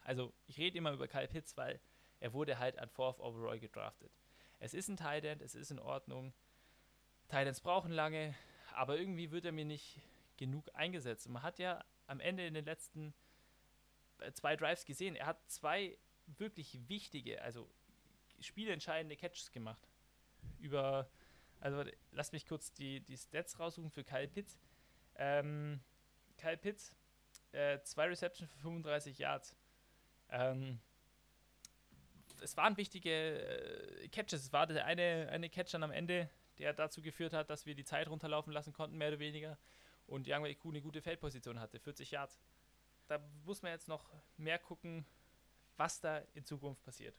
also 0.05 0.33
ich 0.47 0.59
rede 0.59 0.77
immer 0.77 0.93
über 0.93 1.09
Kyle 1.09 1.29
Pitts, 1.29 1.57
weil 1.57 1.81
er 2.21 2.33
wurde 2.33 2.59
halt 2.59 2.79
an 2.79 2.89
Fourth 2.89 3.21
Overall 3.21 3.59
gedraftet. 3.59 4.13
Es 4.61 4.75
ist 4.75 4.89
ein 4.89 4.97
Tight 4.97 5.25
es 5.25 5.55
ist 5.55 5.71
in 5.71 5.79
Ordnung. 5.79 6.33
Tight 7.29 7.63
brauchen 7.63 7.93
lange, 7.93 8.35
aber 8.75 8.99
irgendwie 8.99 9.31
wird 9.31 9.45
er 9.45 9.53
mir 9.53 9.65
nicht 9.65 10.01
genug 10.37 10.69
eingesetzt. 10.75 11.27
Und 11.27 11.35
man 11.35 11.43
hat 11.43 11.59
ja 11.59 11.85
am 12.07 12.21
Ende 12.21 12.47
in 12.47 12.55
den 12.55 12.65
letzten 12.65 13.15
äh, 14.19 14.33
zwei 14.33 14.57
Drives 14.57 14.85
gesehen, 14.85 15.15
er 15.15 15.27
hat 15.27 15.51
zwei 15.51 15.99
wirklich 16.27 16.89
wichtige, 16.89 17.43
also 17.43 17.69
spielentscheidende 18.41 19.17
Catches 19.17 19.51
gemacht. 19.53 19.89
Über, 20.59 21.11
also 21.61 21.85
lasst 22.13 22.33
mich 22.33 22.47
kurz 22.47 22.73
die, 22.73 23.01
die 23.01 23.17
Stats 23.17 23.59
raussuchen 23.59 23.91
für 23.91 24.05
Kyle 24.05 24.29
Pitts. 24.29 24.59
Ähm, 25.17 25.81
Kyle 26.37 26.57
Pitts, 26.57 26.95
äh, 27.53 27.81
zwei 27.83 28.07
Receptions 28.07 28.51
für 28.51 28.59
35 28.59 29.19
Yards. 29.19 29.57
Ähm, 30.31 30.81
es 32.41 32.57
waren 32.57 32.77
wichtige 32.77 33.11
äh, 33.11 34.09
Catches. 34.09 34.45
Es 34.45 34.53
war 34.53 34.67
der 34.67 34.85
eine, 34.85 35.29
eine 35.31 35.49
Catch 35.49 35.73
dann 35.73 35.83
am 35.83 35.91
Ende, 35.91 36.29
der 36.59 36.73
dazu 36.73 37.03
geführt 37.03 37.33
hat, 37.33 37.51
dass 37.51 37.67
wir 37.67 37.75
die 37.75 37.85
Zeit 37.85 38.09
runterlaufen 38.09 38.53
lassen 38.53 38.73
konnten, 38.73 38.97
mehr 38.97 39.09
oder 39.09 39.19
weniger. 39.19 39.59
Und 40.07 40.27
Young 40.29 40.47
Iku 40.47 40.71
eine 40.71 40.81
gute 40.81 41.03
Feldposition 41.03 41.61
hatte, 41.61 41.79
40 41.79 42.11
Yards. 42.11 42.39
Da 43.09 43.21
muss 43.45 43.63
man 43.63 43.73
jetzt 43.73 43.89
noch 43.89 44.11
mehr 44.37 44.59
gucken, 44.59 45.05
was 45.77 46.01
da 46.01 46.19
in 46.35 46.45
Zukunft 46.45 46.83
passiert. 46.83 47.15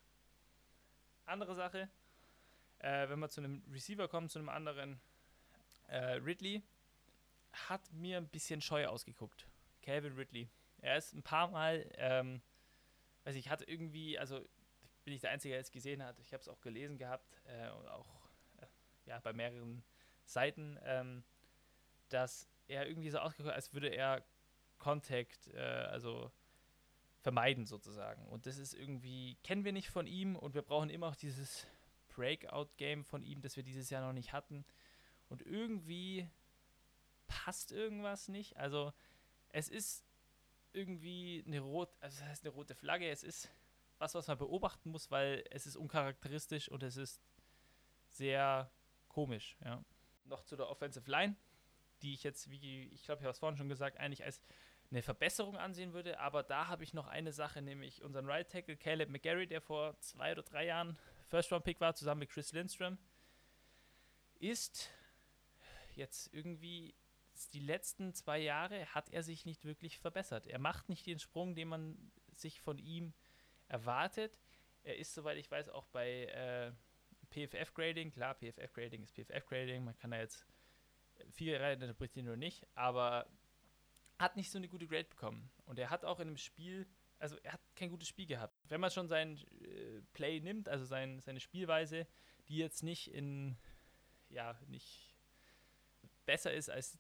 Andere 1.26 1.56
Sache, 1.56 1.90
äh, 2.80 3.08
wenn 3.10 3.20
wir 3.20 3.30
zu 3.30 3.42
einem 3.42 3.64
Receiver 3.72 4.08
kommen, 4.08 4.30
zu 4.30 4.40
einem 4.40 4.50
anderen, 4.50 5.00
äh, 5.88 6.16
Ridley 6.16 6.64
hat 7.52 7.92
mir 7.92 8.18
ein 8.18 8.28
bisschen 8.28 8.62
scheu 8.62 8.88
ausgeguckt. 8.88 9.48
Calvin 9.82 10.14
Ridley. 10.14 10.50
Er 10.82 10.98
ist 10.98 11.14
ein 11.14 11.24
paar 11.24 11.48
Mal, 11.50 11.90
ähm, 11.96 12.42
weiß 13.24 13.36
ich, 13.36 13.50
hatte 13.50 13.66
irgendwie, 13.66 14.18
also 14.18 14.46
bin 15.10 15.16
ich 15.16 15.22
der 15.22 15.32
Einzige, 15.32 15.56
der 15.56 15.62
es 15.62 15.72
gesehen 15.72 16.04
hat. 16.04 16.20
Ich 16.20 16.34
habe 16.34 16.42
es 16.42 16.48
auch 16.48 16.62
gelesen 16.62 17.00
gehabt 17.00 17.42
äh, 17.48 17.72
und 17.72 17.88
auch 17.88 18.06
äh, 18.62 18.68
ja, 19.08 19.20
bei 19.20 19.34
mehreren 19.34 19.84
Seiten, 20.24 20.78
ähm, 20.84 21.24
dass 22.10 22.48
er 22.68 22.88
irgendwie 22.88 23.10
so 23.10 23.18
ausgeguckt 23.18 23.56
als 23.56 23.74
würde 23.74 23.88
er 23.88 24.24
Contact, 24.78 25.48
äh, 25.48 25.58
also 25.58 26.32
vermeiden 27.22 27.66
sozusagen. 27.66 28.24
Und 28.28 28.46
das 28.46 28.60
ist 28.60 28.76
irgendwie, 28.76 29.40
kennen 29.42 29.66
wir 29.66 29.72
nicht 29.72 29.90
von 29.90 30.06
ihm 30.06 30.36
und 30.36 30.54
wir 30.54 30.62
brauchen 30.62 30.92
immer 30.92 31.08
auch 31.08 31.16
dieses 31.16 31.66
Breakout-Game 32.10 33.04
von 33.04 33.24
ihm, 33.24 33.42
das 33.42 33.56
wir 33.56 33.64
dieses 33.64 33.90
Jahr 33.90 34.06
noch 34.06 34.14
nicht 34.14 34.32
hatten. 34.32 34.64
Und 35.28 35.42
irgendwie 35.42 36.30
passt 37.26 37.72
irgendwas 37.72 38.28
nicht. 38.28 38.58
Also 38.58 38.94
es 39.50 39.70
ist 39.70 40.06
irgendwie 40.72 41.44
eine 41.48 41.62
rote, 41.62 41.98
also 42.00 42.20
das 42.20 42.30
heißt 42.30 42.46
eine 42.46 42.54
rote 42.54 42.76
Flagge, 42.76 43.10
es 43.10 43.24
ist 43.24 43.50
was, 44.00 44.16
was 44.16 44.28
man 44.28 44.38
beobachten 44.38 44.90
muss, 44.90 45.12
weil 45.12 45.44
es 45.52 45.68
ist 45.68 45.76
uncharakteristisch 45.76 46.70
und 46.70 46.84
es 46.84 46.98
ist 46.98 47.22
sehr 48.08 48.72
komisch, 49.08 49.58
ja. 49.64 49.84
Noch 50.26 50.44
zu 50.44 50.56
der 50.56 50.70
Offensive 50.70 51.10
Line, 51.10 51.36
die 52.02 52.14
ich 52.14 52.24
jetzt, 52.24 52.50
wie 52.50 52.90
ich 52.94 53.04
glaube, 53.04 53.20
ich 53.20 53.26
habe 53.26 53.32
es 53.32 53.40
vorhin 53.40 53.58
schon 53.58 53.70
gesagt, 53.70 53.98
eigentlich 53.98 54.24
als 54.24 54.42
eine 54.92 55.02
Verbesserung 55.02 55.58
ansehen 55.58 55.94
würde. 55.94 56.20
Aber 56.20 56.44
da 56.44 56.68
habe 56.68 56.84
ich 56.84 56.94
noch 56.94 57.08
eine 57.08 57.34
Sache, 57.34 57.62
nämlich 57.62 58.04
unseren 58.04 58.26
Right 58.26 58.50
Tackle 58.50 58.78
Caleb 58.78 59.10
McGarry, 59.10 59.48
der 59.48 59.62
vor 59.62 60.00
zwei 60.00 60.32
oder 60.32 60.44
drei 60.44 60.66
Jahren 60.66 60.98
First 61.28 61.52
Round 61.52 61.64
Pick 61.64 61.80
war, 61.80 61.96
zusammen 61.96 62.20
mit 62.20 62.30
Chris 62.30 62.52
Lindstrom, 62.52 62.98
ist 64.40 64.90
jetzt 65.96 66.34
irgendwie 66.34 66.96
die 67.54 67.60
letzten 67.60 68.14
zwei 68.14 68.40
Jahre 68.40 68.86
hat 68.88 69.10
er 69.10 69.24
sich 69.24 69.46
nicht 69.46 69.64
wirklich 69.66 70.00
verbessert. 70.00 70.48
Er 70.48 70.60
macht 70.60 70.90
nicht 70.90 71.06
den 71.06 71.20
Sprung, 71.20 71.56
den 71.56 71.70
man 71.70 72.12
sich 72.34 72.60
von 72.60 72.78
ihm 72.78 73.14
erwartet. 73.70 74.40
Er 74.84 74.98
ist, 74.98 75.14
soweit 75.14 75.38
ich 75.38 75.50
weiß, 75.50 75.70
auch 75.70 75.86
bei 75.88 76.26
äh, 76.26 76.72
PFF-Grading. 77.32 78.12
Klar, 78.12 78.36
PFF-Grading 78.36 79.04
ist 79.04 79.16
PFF-Grading. 79.16 79.84
Man 79.84 79.96
kann 79.96 80.12
da 80.12 80.18
jetzt 80.18 80.46
viel 81.32 81.56
rein 81.56 81.82
interpretieren 81.82 82.28
oder 82.28 82.38
nicht. 82.38 82.66
Aber 82.76 83.28
hat 84.18 84.36
nicht 84.36 84.52
so 84.52 84.58
eine 84.58 84.68
gute 84.68 84.88
Grade 84.88 85.06
bekommen. 85.06 85.50
Und 85.66 85.80
er 85.80 85.90
hat 85.90 86.04
auch 86.04 86.20
in 86.20 86.28
einem 86.28 86.38
Spiel, 86.38 86.88
also 87.20 87.38
er 87.44 87.54
hat 87.54 87.62
kein 87.76 87.90
gutes 87.90 88.08
Spiel 88.08 88.26
gehabt. 88.26 88.60
Wenn 88.68 88.82
man 88.82 88.92
schon 88.92 89.08
sein 89.08 89.38
äh, 89.62 90.02
Play 90.14 90.42
nimmt, 90.42 90.68
also 90.68 90.86
sein, 90.86 91.20
seine 91.22 91.40
Spielweise, 91.40 92.06
die 92.50 92.58
jetzt 92.58 92.84
nicht 92.84 93.14
in, 93.14 93.58
ja, 94.30 94.60
nicht 94.68 95.16
besser 96.26 96.54
ist 96.54 96.70
als 96.70 97.00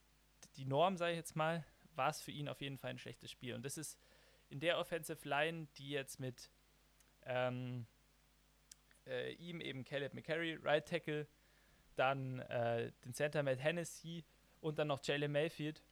die 0.56 0.66
Norm, 0.66 0.98
sage 0.98 1.12
ich 1.12 1.18
jetzt 1.18 1.36
mal, 1.36 1.66
war 1.96 2.10
es 2.10 2.22
für 2.22 2.32
ihn 2.32 2.48
auf 2.48 2.62
jeden 2.62 2.78
Fall 2.78 2.92
ein 2.92 2.98
schlechtes 2.98 3.30
Spiel. 3.30 3.54
Und 3.54 3.64
das 3.64 3.78
ist 3.78 4.00
in 4.48 4.60
der 4.60 4.80
Offensive 4.80 5.28
Line, 5.28 5.68
die 5.78 5.90
jetzt 5.90 6.20
mit 6.20 6.50
ähm, 7.26 7.86
äh, 9.06 9.34
ihm 9.34 9.62
eben 9.62 9.84
Caleb 9.84 10.14
McCarry, 10.14 10.56
Right 10.62 10.88
Tackle, 10.88 11.28
dann 11.96 12.40
äh, 12.40 12.92
den 13.06 13.14
Center 13.14 13.44
Matt 13.44 13.62
Hennessy 13.62 14.24
und 14.62 14.80
dann 14.80 14.88
noch 14.88 15.04
Jalen 15.04 15.32
Mayfield 15.32 15.84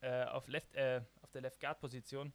äh, 0.00 0.24
auf, 0.24 0.48
Left, 0.48 0.74
äh, 0.74 1.02
auf 1.22 1.30
der 1.30 1.42
Left 1.42 1.60
Guard 1.60 1.78
Position 1.80 2.32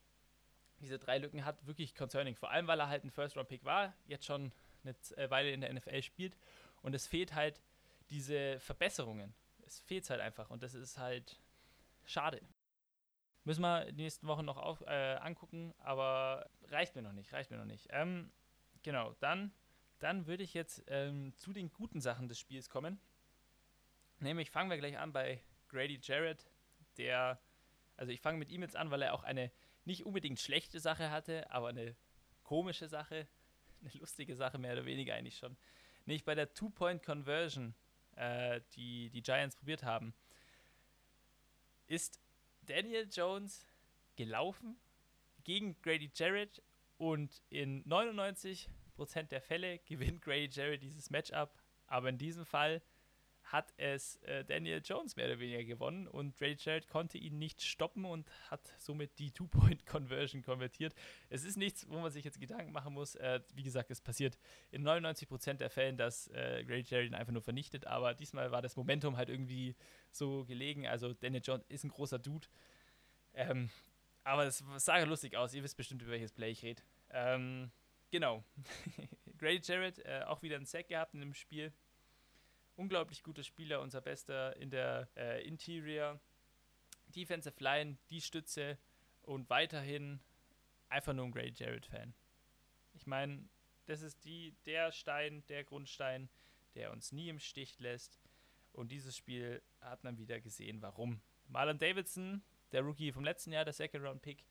diese 0.80 0.98
drei 0.98 1.18
Lücken 1.20 1.46
hat, 1.46 1.66
wirklich 1.68 1.94
concerning. 1.94 2.36
Vor 2.36 2.50
allem, 2.50 2.68
weil 2.68 2.80
er 2.80 2.90
halt 2.90 3.04
ein 3.04 3.12
First-Round-Pick 3.12 3.64
war, 3.64 3.94
jetzt 4.08 4.26
schon 4.26 4.52
eine 4.84 4.96
äh, 5.16 5.30
Weile 5.30 5.52
in 5.52 5.62
der 5.62 5.72
NFL 5.72 6.02
spielt 6.02 6.36
und 6.82 6.96
es 6.96 7.08
fehlt 7.08 7.36
halt 7.36 7.62
diese 8.10 8.60
Verbesserungen. 8.60 9.34
Es 9.66 9.80
fehlt 9.80 10.10
halt 10.10 10.22
einfach 10.22 10.50
und 10.50 10.64
das 10.64 10.74
ist 10.74 10.98
halt 10.98 11.40
schade. 12.06 12.42
Müssen 13.44 13.62
wir 13.62 13.92
die 13.92 14.04
nächsten 14.04 14.28
Wochen 14.28 14.46
noch 14.46 14.58
auf, 14.58 14.82
äh, 14.82 15.16
angucken, 15.16 15.74
aber 15.80 16.50
reicht 16.70 16.96
mir 16.96 17.02
noch 17.02 17.14
nicht, 17.14 17.34
reicht 17.34 17.50
mir 17.50 17.58
noch 17.58 17.66
nicht. 17.66 17.88
Ähm, 17.90 18.32
genau, 18.84 19.16
dann, 19.20 19.52
dann 20.00 20.28
würde 20.28 20.44
ich 20.44 20.54
jetzt 20.54 20.84
ähm, 20.88 21.34
zu 21.38 21.52
den 21.52 21.72
guten 21.72 22.02
Sachen 22.02 22.28
des 22.28 22.40
Spiels 22.40 22.70
kommen. 22.70 23.00
Nämlich 24.20 24.52
fangen 24.52 24.70
wir 24.70 24.78
gleich 24.78 24.98
an 25.00 25.12
bei 25.12 25.42
Grady 25.70 26.00
Jarrett, 26.02 26.46
der 26.98 27.40
also 28.02 28.12
ich 28.12 28.20
fange 28.20 28.40
mit 28.40 28.50
ihm 28.50 28.64
jetzt 28.64 28.76
an, 28.76 28.90
weil 28.90 29.04
er 29.04 29.14
auch 29.14 29.24
eine 29.24 29.52
nicht 29.86 30.08
unbedingt 30.08 30.40
schlechte 30.40 30.80
Sache 30.80 31.12
hatte, 31.12 31.52
aber 31.52 31.70
eine 31.70 31.96
komische 32.44 32.88
Sache, 32.88 33.28
eine 33.82 33.92
lustige 33.94 34.36
Sache 34.36 34.58
mehr 34.58 34.74
oder 34.74 34.86
weniger 34.86 35.14
eigentlich 35.14 35.38
schon. 35.38 35.56
Nicht 36.08 36.26
bei 36.26 36.34
der 36.34 36.52
Two-Point-Conversion, 36.52 37.76
äh, 38.16 38.62
die 38.74 39.12
die 39.12 39.22
Giants 39.22 39.56
probiert 39.56 39.84
haben, 39.84 40.16
ist 41.86 42.20
Daniel 42.62 43.08
Jones 43.12 43.66
gelaufen 44.16 44.80
gegen 45.44 45.80
Grady 45.82 46.12
Jarrett 46.14 46.62
und 46.98 47.42
in 47.50 47.84
99% 47.86 48.68
der 49.30 49.42
Fälle 49.42 49.80
gewinnt 49.80 50.22
Grady 50.22 50.50
Jarrett 50.52 50.84
dieses 50.84 51.10
Matchup, 51.10 51.52
aber 51.88 52.10
in 52.10 52.18
diesem 52.18 52.46
Fall 52.46 52.82
hat 53.52 53.74
es 53.78 54.16
äh, 54.24 54.46
Daniel 54.46 54.82
Jones 54.84 55.16
mehr 55.16 55.26
oder 55.26 55.40
weniger 55.40 55.64
gewonnen 55.64 56.08
und 56.08 56.40
Ray 56.40 56.56
Jarrett 56.58 56.88
konnte 56.88 57.18
ihn 57.18 57.38
nicht 57.38 57.62
stoppen 57.62 58.06
und 58.06 58.28
hat 58.50 58.74
somit 58.78 59.20
die 59.20 59.32
Two-Point-Conversion 59.32 60.42
konvertiert. 60.42 60.94
Es 61.30 61.44
ist 61.44 61.58
nichts, 61.58 61.90
wo 61.90 62.00
man 62.00 62.12
sich 62.12 62.24
jetzt 62.24 62.40
Gedanken 62.40 62.72
machen 62.72 62.94
muss. 62.94 63.16
Äh, 63.16 63.42
wie 63.54 63.64
gesagt, 63.64 63.92
es 63.92 64.00
passiert 64.00 64.38
in 64.72 64.88
99% 64.88 65.56
der 65.56 65.70
Fällen, 65.70 65.98
dass 65.98 66.28
äh, 66.28 66.64
Ray 66.68 66.84
Jarrett 66.88 67.08
ihn 67.08 67.16
einfach 67.16 67.34
nur 67.34 67.42
vernichtet, 67.42 67.88
aber 67.88 68.14
diesmal 68.14 68.52
war 68.52 68.62
das 68.62 68.76
Momentum 68.78 69.18
halt 69.18 69.30
irgendwie 69.30 69.76
so 70.12 70.46
gelegen. 70.46 70.88
Also 70.88 71.14
Daniel 71.14 71.42
Jones 71.44 71.66
ist 71.68 71.84
ein 71.84 71.90
großer 71.90 72.20
Dude. 72.20 72.48
Ähm, 73.34 73.70
aber 74.24 74.46
es 74.46 74.64
sah 74.78 74.98
ja 75.00 75.06
lustig 75.06 75.36
aus. 75.36 75.54
Ihr 75.54 75.64
wisst 75.64 75.78
bestimmt, 75.78 76.02
über 76.02 76.12
welches 76.12 76.32
Play 76.32 76.52
ich 76.52 76.64
rede. 76.64 76.84
Ähm, 77.10 77.72
genau. 78.12 78.44
Grady 79.38 79.62
Jarrett 79.64 80.00
äh, 80.06 80.22
auch 80.26 80.42
wieder 80.42 80.56
einen 80.56 80.66
Sack 80.66 80.88
gehabt 80.90 81.14
in 81.16 81.20
dem 81.20 81.34
Spiel 81.34 81.74
unglaublich 82.76 83.24
guter 83.24 83.44
Spieler, 83.44 83.82
unser 83.82 84.02
bester 84.02 84.56
in 84.58 84.70
der 84.70 85.10
äh, 85.16 85.46
Interior. 85.48 86.20
Defensive 87.08 87.62
Line, 87.62 87.98
die 88.10 88.22
Stütze 88.22 88.78
und 89.24 89.50
weiterhin 89.50 90.22
einfach 90.90 91.14
nur 91.14 91.26
ein 91.26 91.32
Grady 91.32 91.54
Jarrett-Fan. 91.56 92.14
Ich 92.94 93.06
meine, 93.06 93.50
das 93.86 94.02
ist 94.02 94.24
die, 94.24 94.56
der 94.66 94.92
Stein, 94.92 95.44
der 95.48 95.64
Grundstein, 95.64 96.30
der 96.76 96.92
uns 96.92 97.12
nie 97.12 97.30
im 97.30 97.40
Stich 97.40 97.80
lässt. 97.80 98.20
Und 98.74 98.92
dieses 98.92 99.18
Spiel 99.18 99.62
hat 99.82 100.04
man 100.04 100.18
wieder 100.18 100.40
gesehen, 100.40 100.82
warum. 100.82 101.22
Marlon 101.48 101.78
Davidson, 101.78 102.42
der 102.72 102.82
Rookie 102.84 103.12
vom 103.12 103.24
letzten 103.24 103.52
Jahr, 103.52 103.66
der 103.66 103.74
Second 103.74 104.06
Round 104.06 104.22
Pick, 104.22 104.46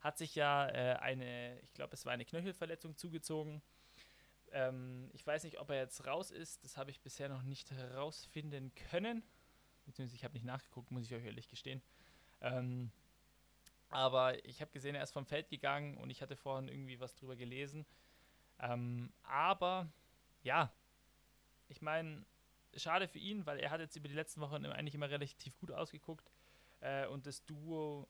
hat 0.00 0.16
sich 0.16 0.34
ja 0.34 0.68
äh, 0.68 0.96
eine, 1.00 1.60
ich 1.60 1.74
glaube, 1.74 1.94
es 1.94 2.06
war 2.06 2.12
eine 2.12 2.24
Knöchelverletzung 2.24 2.96
zugezogen. 2.96 3.62
Ähm, 4.52 5.10
ich 5.12 5.26
weiß 5.26 5.44
nicht, 5.44 5.58
ob 5.58 5.70
er 5.70 5.76
jetzt 5.76 6.06
raus 6.06 6.30
ist. 6.30 6.64
Das 6.64 6.76
habe 6.76 6.90
ich 6.90 7.00
bisher 7.00 7.28
noch 7.28 7.42
nicht 7.42 7.70
herausfinden 7.70 8.72
können. 8.90 9.22
Beziehungsweise 9.86 10.16
ich 10.16 10.24
habe 10.24 10.34
nicht 10.34 10.44
nachgeguckt, 10.44 10.90
muss 10.90 11.04
ich 11.04 11.14
euch 11.14 11.24
ehrlich 11.24 11.48
gestehen. 11.48 11.82
Ähm, 12.40 12.90
aber 13.90 14.44
ich 14.44 14.60
habe 14.60 14.70
gesehen, 14.70 14.94
er 14.94 15.02
ist 15.02 15.12
vom 15.12 15.26
Feld 15.26 15.48
gegangen 15.48 15.96
und 15.96 16.10
ich 16.10 16.20
hatte 16.20 16.36
vorhin 16.36 16.68
irgendwie 16.68 17.00
was 17.00 17.14
drüber 17.14 17.36
gelesen. 17.36 17.86
Ähm, 18.60 19.12
aber 19.22 19.90
ja, 20.42 20.72
ich 21.68 21.80
meine, 21.80 22.24
schade 22.76 23.08
für 23.08 23.18
ihn, 23.18 23.46
weil 23.46 23.58
er 23.58 23.70
hat 23.70 23.80
jetzt 23.80 23.96
über 23.96 24.08
die 24.08 24.14
letzten 24.14 24.40
Wochen 24.40 24.64
eigentlich 24.66 24.94
immer 24.94 25.10
relativ 25.10 25.56
gut 25.58 25.70
ausgeguckt. 25.70 26.30
Äh, 26.80 27.06
und 27.06 27.26
das 27.26 27.44
Duo 27.44 28.08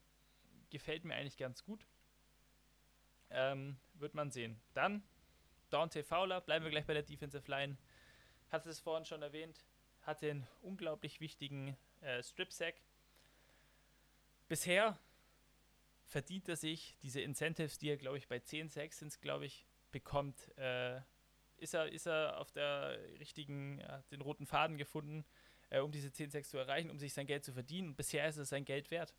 gefällt 0.69 1.05
mir 1.05 1.15
eigentlich 1.15 1.37
ganz 1.37 1.63
gut. 1.63 1.85
Ähm, 3.29 3.77
wird 3.93 4.15
man 4.15 4.31
sehen. 4.31 4.59
Dann 4.73 5.03
Dante 5.69 6.03
Fowler, 6.03 6.41
bleiben 6.41 6.65
wir 6.65 6.71
gleich 6.71 6.85
bei 6.85 6.93
der 6.93 7.03
Defensive 7.03 7.49
Line. 7.49 7.77
Hatte 8.51 8.69
es 8.69 8.79
vorhin 8.79 9.05
schon 9.05 9.21
erwähnt, 9.21 9.63
hat 10.01 10.21
den 10.21 10.45
unglaublich 10.61 11.19
wichtigen 11.19 11.77
äh, 12.01 12.23
Strip-Sack. 12.23 12.75
Bisher 14.47 14.97
verdient 16.05 16.49
er 16.49 16.55
sich 16.55 16.97
diese 17.03 17.21
Incentives, 17.21 17.77
die 17.77 17.89
er, 17.89 17.97
glaube 17.97 18.17
ich, 18.17 18.27
bei 18.27 18.39
10 18.39 18.69
Sacks 18.69 18.99
sind, 18.99 19.21
glaube 19.21 19.45
ich, 19.45 19.67
bekommt. 19.91 20.55
Äh, 20.57 21.01
ist, 21.57 21.75
er, 21.75 21.91
ist 21.91 22.07
er 22.07 22.39
auf 22.39 22.51
der 22.51 22.97
richtigen, 23.19 23.79
ja, 23.79 24.01
den 24.11 24.21
roten 24.21 24.47
Faden 24.47 24.77
gefunden, 24.77 25.25
äh, 25.69 25.79
um 25.79 25.91
diese 25.91 26.11
10 26.11 26.31
Sacks 26.31 26.49
zu 26.49 26.57
erreichen, 26.57 26.89
um 26.89 26.97
sich 26.97 27.13
sein 27.13 27.27
Geld 27.27 27.45
zu 27.45 27.53
verdienen. 27.53 27.89
Und 27.89 27.95
bisher 27.95 28.27
ist 28.27 28.37
es 28.37 28.49
sein 28.49 28.65
Geld 28.65 28.89
wert. 28.89 29.13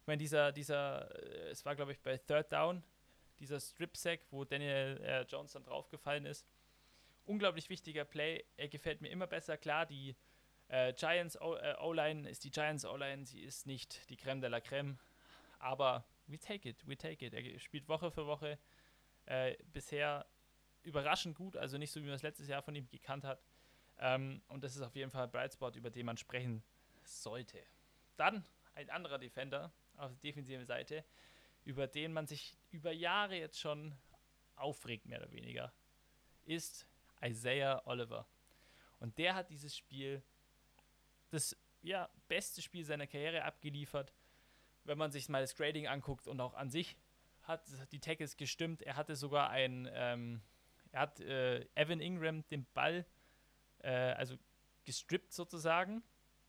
Ich 0.00 0.06
meine, 0.06 0.18
dieser, 0.18 0.52
dieser, 0.52 1.14
äh, 1.22 1.50
es 1.50 1.64
war, 1.66 1.76
glaube 1.76 1.92
ich, 1.92 2.00
bei 2.00 2.16
Third 2.16 2.50
Down, 2.50 2.82
dieser 3.40 3.58
Strip-Sack, 3.58 4.20
wo 4.30 4.44
Daniel 4.44 5.00
äh, 5.02 5.22
Jones 5.22 5.52
dann 5.52 5.64
draufgefallen 5.64 6.26
ist. 6.26 6.46
Unglaublich 7.24 7.68
wichtiger 7.68 8.04
Play. 8.04 8.44
Er 8.56 8.68
gefällt 8.68 9.00
mir 9.00 9.08
immer 9.08 9.26
besser. 9.26 9.56
Klar, 9.56 9.86
die 9.86 10.14
äh, 10.68 10.92
Giants 10.92 11.36
äh, 11.36 11.74
O-Line 11.80 12.28
ist 12.28 12.44
die 12.44 12.50
Giants 12.50 12.84
O-Line. 12.84 13.26
Sie 13.26 13.40
ist 13.40 13.66
nicht 13.66 14.08
die 14.10 14.16
Creme 14.16 14.40
de 14.40 14.50
la 14.50 14.60
Creme. 14.60 14.98
Aber 15.58 16.04
we 16.26 16.38
take 16.38 16.68
it, 16.68 16.86
we 16.86 16.96
take 16.96 17.24
it. 17.24 17.34
Er 17.34 17.58
spielt 17.58 17.88
Woche 17.88 18.10
für 18.10 18.26
Woche. 18.26 18.58
Äh, 19.26 19.56
bisher 19.72 20.26
überraschend 20.82 21.36
gut, 21.36 21.56
also 21.56 21.78
nicht 21.78 21.92
so, 21.92 22.00
wie 22.00 22.06
man 22.06 22.14
es 22.14 22.22
letztes 22.22 22.48
Jahr 22.48 22.62
von 22.62 22.74
ihm 22.74 22.88
gekannt 22.88 23.24
hat. 23.24 23.42
Ähm, 23.98 24.42
und 24.48 24.64
das 24.64 24.76
ist 24.76 24.82
auf 24.82 24.96
jeden 24.96 25.10
Fall 25.10 25.24
ein 25.24 25.30
Brightspot, 25.30 25.76
über 25.76 25.90
den 25.90 26.06
man 26.06 26.16
sprechen 26.16 26.62
sollte. 27.04 27.62
Dann 28.16 28.44
ein 28.74 28.88
anderer 28.90 29.18
Defender 29.18 29.72
auf 29.96 30.10
der 30.10 30.20
defensiven 30.20 30.64
Seite, 30.64 31.04
über 31.64 31.86
den 31.86 32.12
man 32.12 32.26
sich 32.26 32.56
über 32.70 32.92
Jahre 32.92 33.36
jetzt 33.36 33.58
schon 33.58 33.96
aufregt, 34.56 35.06
mehr 35.06 35.20
oder 35.20 35.32
weniger, 35.32 35.72
ist 36.44 36.86
Isaiah 37.22 37.82
Oliver. 37.86 38.26
Und 38.98 39.18
der 39.18 39.34
hat 39.34 39.50
dieses 39.50 39.76
Spiel, 39.76 40.22
das 41.30 41.56
ja, 41.82 42.10
beste 42.28 42.60
Spiel 42.62 42.84
seiner 42.84 43.06
Karriere 43.06 43.44
abgeliefert. 43.44 44.12
Wenn 44.84 44.98
man 44.98 45.10
sich 45.10 45.28
mal 45.28 45.40
das 45.40 45.54
Grading 45.54 45.86
anguckt 45.86 46.26
und 46.26 46.40
auch 46.40 46.54
an 46.54 46.70
sich 46.70 46.96
hat 47.42 47.66
die 47.92 48.00
Tackles 48.00 48.36
gestimmt. 48.36 48.82
Er 48.82 48.96
hatte 48.96 49.16
sogar 49.16 49.50
ein, 49.50 49.88
ähm, 49.92 50.42
er 50.92 51.00
hat 51.00 51.20
äh, 51.20 51.66
Evan 51.74 52.00
Ingram 52.00 52.46
den 52.48 52.66
Ball, 52.74 53.06
äh, 53.78 53.90
also 53.90 54.36
gestrippt 54.84 55.32
sozusagen, 55.32 56.02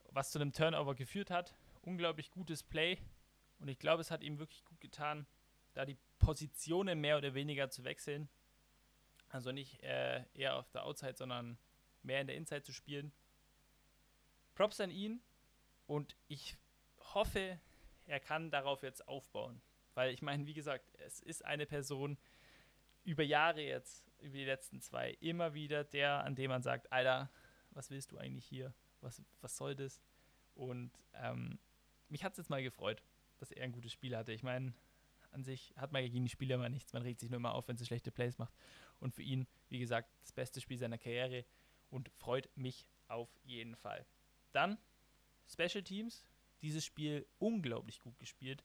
was 0.10 0.32
zu 0.32 0.40
einem 0.40 0.54
Turnover 0.54 0.96
geführt 0.96 1.32
hat. 1.32 1.56
Unglaublich 1.82 2.32
gutes 2.32 2.64
Play. 2.64 3.00
Und 3.62 3.68
ich 3.68 3.78
glaube, 3.78 4.02
es 4.02 4.10
hat 4.10 4.24
ihm 4.24 4.40
wirklich 4.40 4.66
gut 4.66 4.82
getan, 4.82 5.28
da 5.74 5.86
die 5.86 5.98
Positionen 6.18 7.00
mehr 7.00 7.18
oder 7.18 7.36
weniger 7.36 7.70
zu 7.70 7.84
wechseln. 7.84 8.28
Also 9.30 9.52
nicht 9.52 9.82
äh, 9.84 10.26
eher 10.34 10.56
auf 10.56 10.70
der 10.72 10.84
Outside, 10.84 11.16
sondern 11.16 11.60
mehr 12.02 12.20
in 12.20 12.28
der 12.28 12.36
Inside 12.36 12.64
zu 12.64 12.74
spielen. 12.74 13.14
Props 14.56 14.82
an 14.82 14.90
ihn 14.90 15.22
und 15.86 16.18
ich 16.28 16.58
hoffe, 17.14 17.60
er 18.08 18.20
kann 18.20 18.50
darauf 18.50 18.82
jetzt 18.82 19.08
aufbauen. 19.08 19.62
Weil 19.94 20.12
ich 20.12 20.24
meine, 20.24 20.48
wie 20.48 20.56
gesagt, 20.56 20.90
es 21.06 21.22
ist 21.22 21.46
eine 21.46 21.68
Person 21.68 22.18
über 23.04 23.24
Jahre 23.24 23.62
jetzt, 23.62 24.12
über 24.20 24.38
die 24.38 24.46
letzten 24.46 24.82
zwei, 24.82 25.12
immer 25.22 25.54
wieder 25.54 25.84
der, 25.84 26.24
an 26.24 26.36
dem 26.36 26.50
man 26.50 26.64
sagt, 26.64 26.92
Alter, 26.92 27.32
was 27.70 27.92
willst 27.92 28.12
du 28.12 28.18
eigentlich 28.18 28.46
hier? 28.46 28.74
Was, 29.02 29.22
was 29.40 29.56
soll 29.56 29.76
das? 29.76 30.02
Und 30.56 30.92
ähm, 31.14 31.60
mich 32.10 32.24
hat 32.24 32.34
es 32.34 32.40
jetzt 32.40 32.50
mal 32.50 32.64
gefreut 32.64 33.04
dass 33.42 33.52
er 33.52 33.64
ein 33.64 33.72
gutes 33.72 33.92
Spiel 33.92 34.16
hatte. 34.16 34.32
Ich 34.32 34.44
meine, 34.44 34.74
an 35.32 35.44
sich 35.44 35.74
hat 35.76 35.92
man 35.92 36.04
gegen 36.04 36.24
die 36.24 36.30
Spieler 36.30 36.56
immer 36.56 36.70
nichts. 36.70 36.94
Man 36.94 37.02
regt 37.02 37.20
sich 37.20 37.30
nur 37.30 37.38
immer 37.38 37.54
auf, 37.54 37.68
wenn 37.68 37.78
sie 37.78 37.86
schlechte 37.86 38.12
Plays 38.12 38.38
macht. 38.38 38.54
Und 39.00 39.14
für 39.14 39.24
ihn, 39.24 39.48
wie 39.70 39.80
gesagt, 39.80 40.10
das 40.22 40.32
beste 40.32 40.62
Spiel 40.62 40.78
seiner 40.78 40.98
Karriere 40.98 41.46
und 41.90 42.10
freut 42.10 42.50
mich 42.56 42.88
auf 43.08 43.30
jeden 43.44 43.76
Fall. 43.76 44.06
Dann 44.52 44.78
Special 45.48 45.84
Teams. 45.84 46.26
Dieses 46.62 46.86
Spiel 46.86 47.26
unglaublich 47.40 48.00
gut 48.00 48.20
gespielt. 48.20 48.64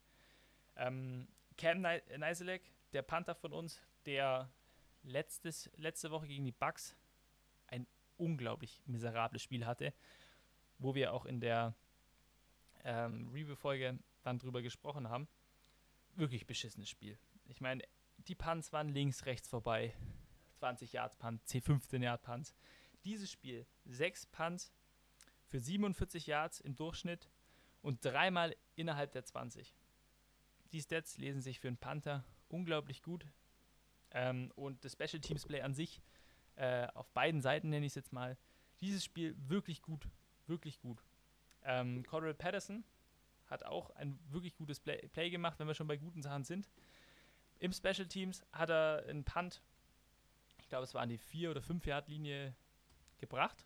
Ähm, 0.77 1.29
Cam 1.57 1.81
Neiselek, 1.81 2.71
der 2.93 3.01
Panther 3.01 3.35
von 3.35 3.55
uns, 3.55 3.81
der 4.05 4.51
letztes, 5.03 5.71
letzte 5.77 6.11
Woche 6.11 6.27
gegen 6.27 6.45
die 6.45 6.53
Bucks 6.53 6.95
ein 7.69 7.87
unglaublich 8.19 8.83
miserables 8.85 9.43
Spiel 9.43 9.65
hatte, 9.65 9.95
wo 10.79 10.95
wir 10.95 11.15
auch 11.15 11.25
in 11.25 11.41
der 11.41 11.75
ähm, 12.85 13.31
Review-Folge 13.33 13.99
dann 14.27 14.39
drüber 14.39 14.61
gesprochen 14.63 15.09
haben. 15.09 15.29
Wirklich 16.15 16.47
beschissenes 16.47 16.89
Spiel. 16.89 17.19
Ich 17.47 17.61
meine, 17.61 17.83
die 18.19 18.35
Punts 18.35 18.73
waren 18.73 18.89
links, 18.89 19.25
rechts 19.27 19.49
vorbei. 19.49 19.95
20 20.57 20.93
Yards 20.93 21.17
Punt, 21.17 21.43
C15 21.45 22.03
Yard 22.03 22.23
Punts. 22.23 22.55
Dieses 23.05 23.31
Spiel, 23.31 23.67
sechs 23.85 24.27
Punts 24.27 24.73
für 25.47 25.61
47 25.61 26.27
Yards 26.27 26.61
im 26.61 26.75
Durchschnitt 26.75 27.31
und 27.83 28.05
dreimal 28.05 28.57
innerhalb 28.75 29.13
der 29.13 29.25
20. 29.25 29.75
Die 30.73 30.81
Stats 30.81 31.19
lesen 31.19 31.41
sich 31.41 31.61
für 31.61 31.69
einen 31.69 31.77
Panther 31.77 32.25
unglaublich 32.49 33.03
gut. 33.03 33.27
Ähm, 34.11 34.51
und 34.57 34.85
das 34.85 34.93
Special 34.93 35.21
Teams 35.21 35.47
Play 35.47 35.61
an 35.61 35.75
sich, 35.75 36.03
äh, 36.57 36.89
auf 36.95 37.09
beiden 37.11 37.41
Seiten 37.41 37.69
nenne 37.69 37.87
ich 37.87 37.91
es 37.91 37.97
jetzt 37.97 38.13
mal, 38.13 38.37
dieses 38.81 39.05
Spiel 39.05 39.37
wirklich 39.39 39.83
gut, 39.83 40.09
wirklich 40.47 40.81
gut. 40.81 41.05
Ähm, 41.63 42.05
Cordell 42.05 42.35
Patterson 42.35 42.85
hat 43.47 43.65
auch 43.65 43.91
ein 43.91 44.19
wirklich 44.29 44.55
gutes 44.57 44.81
Play, 44.81 45.09
Play, 45.09 45.31
gemacht, 45.31 45.59
wenn 45.59 45.67
wir 45.67 45.75
schon 45.75 45.87
bei 45.87 45.97
guten 45.97 46.23
Sachen 46.23 46.45
sind. 46.45 46.69
Im 47.59 47.73
Special 47.73 48.07
Teams 48.07 48.45
hat 48.53 48.71
er 48.71 49.05
einen 49.09 49.25
Punt, 49.25 49.63
ich 50.59 50.69
glaube, 50.69 50.85
es 50.85 50.95
war 50.95 51.03
an 51.03 51.09
die 51.09 51.19
4- 51.19 51.51
oder 51.51 51.61
5-Yard-Linie 51.61 52.55
gebracht 53.19 53.65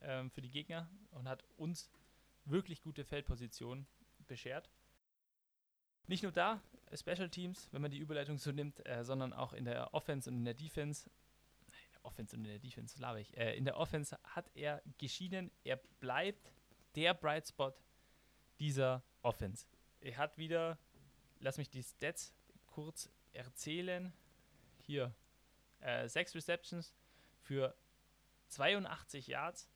ähm, 0.00 0.30
für 0.30 0.42
die 0.42 0.50
Gegner 0.50 0.88
und 1.10 1.28
hat 1.28 1.44
uns 1.56 1.90
wirklich 2.44 2.82
gute 2.82 3.04
Feldpositionen 3.04 3.86
beschert. 4.26 4.70
Nicht 6.06 6.22
nur 6.22 6.32
da, 6.32 6.60
Special 6.94 7.28
Teams, 7.30 7.68
wenn 7.72 7.82
man 7.82 7.90
die 7.90 7.98
Überleitung 7.98 8.38
so 8.38 8.50
nimmt, 8.50 8.86
äh, 8.86 9.04
sondern 9.04 9.32
auch 9.32 9.52
in 9.52 9.64
der 9.64 9.94
Offense 9.94 10.28
und 10.28 10.36
in 10.36 10.44
der 10.44 10.54
Defense. 10.54 11.08
In 11.66 11.92
der 11.92 12.04
Offense 12.04 12.36
und 12.36 12.44
in 12.44 12.50
der 12.50 12.58
Defense, 12.58 13.00
laber 13.00 13.20
ich. 13.20 13.36
Äh, 13.36 13.56
in 13.56 13.64
der 13.64 13.76
Offense 13.76 14.18
hat 14.24 14.50
er 14.54 14.82
geschieden. 14.98 15.50
Er 15.64 15.76
bleibt 16.00 16.52
der 16.96 17.14
Bright 17.14 17.48
Spot 17.48 17.72
dieser 18.62 19.02
Offense. 19.22 19.66
Er 20.00 20.16
hat 20.18 20.38
wieder, 20.38 20.78
lass 21.40 21.58
mich 21.58 21.68
die 21.68 21.82
Stats 21.82 22.32
kurz 22.66 23.10
erzählen. 23.32 24.12
Hier, 24.78 25.12
äh, 25.80 26.08
sechs 26.08 26.32
Receptions 26.36 26.94
für 27.40 27.74
82 28.48 29.26
Yards 29.26 29.68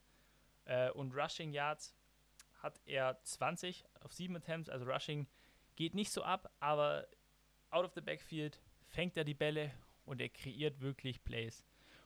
Äh, 0.68 0.90
und 0.90 1.12
Rushing 1.14 1.52
Yards 1.52 1.94
hat 2.58 2.80
er 2.86 3.22
20 3.22 3.84
auf 4.00 4.12
7 4.12 4.34
Attempts. 4.34 4.68
Also 4.68 4.84
Rushing 4.84 5.28
geht 5.76 5.94
nicht 5.94 6.10
so 6.10 6.24
ab, 6.24 6.52
aber 6.58 7.06
out 7.70 7.84
of 7.84 7.92
the 7.94 8.00
backfield 8.00 8.60
fängt 8.88 9.16
er 9.16 9.22
die 9.22 9.34
Bälle 9.34 9.72
und 10.04 10.20
er 10.20 10.28
kreiert 10.28 10.80
wirklich 10.80 11.22
Plays. 11.22 11.64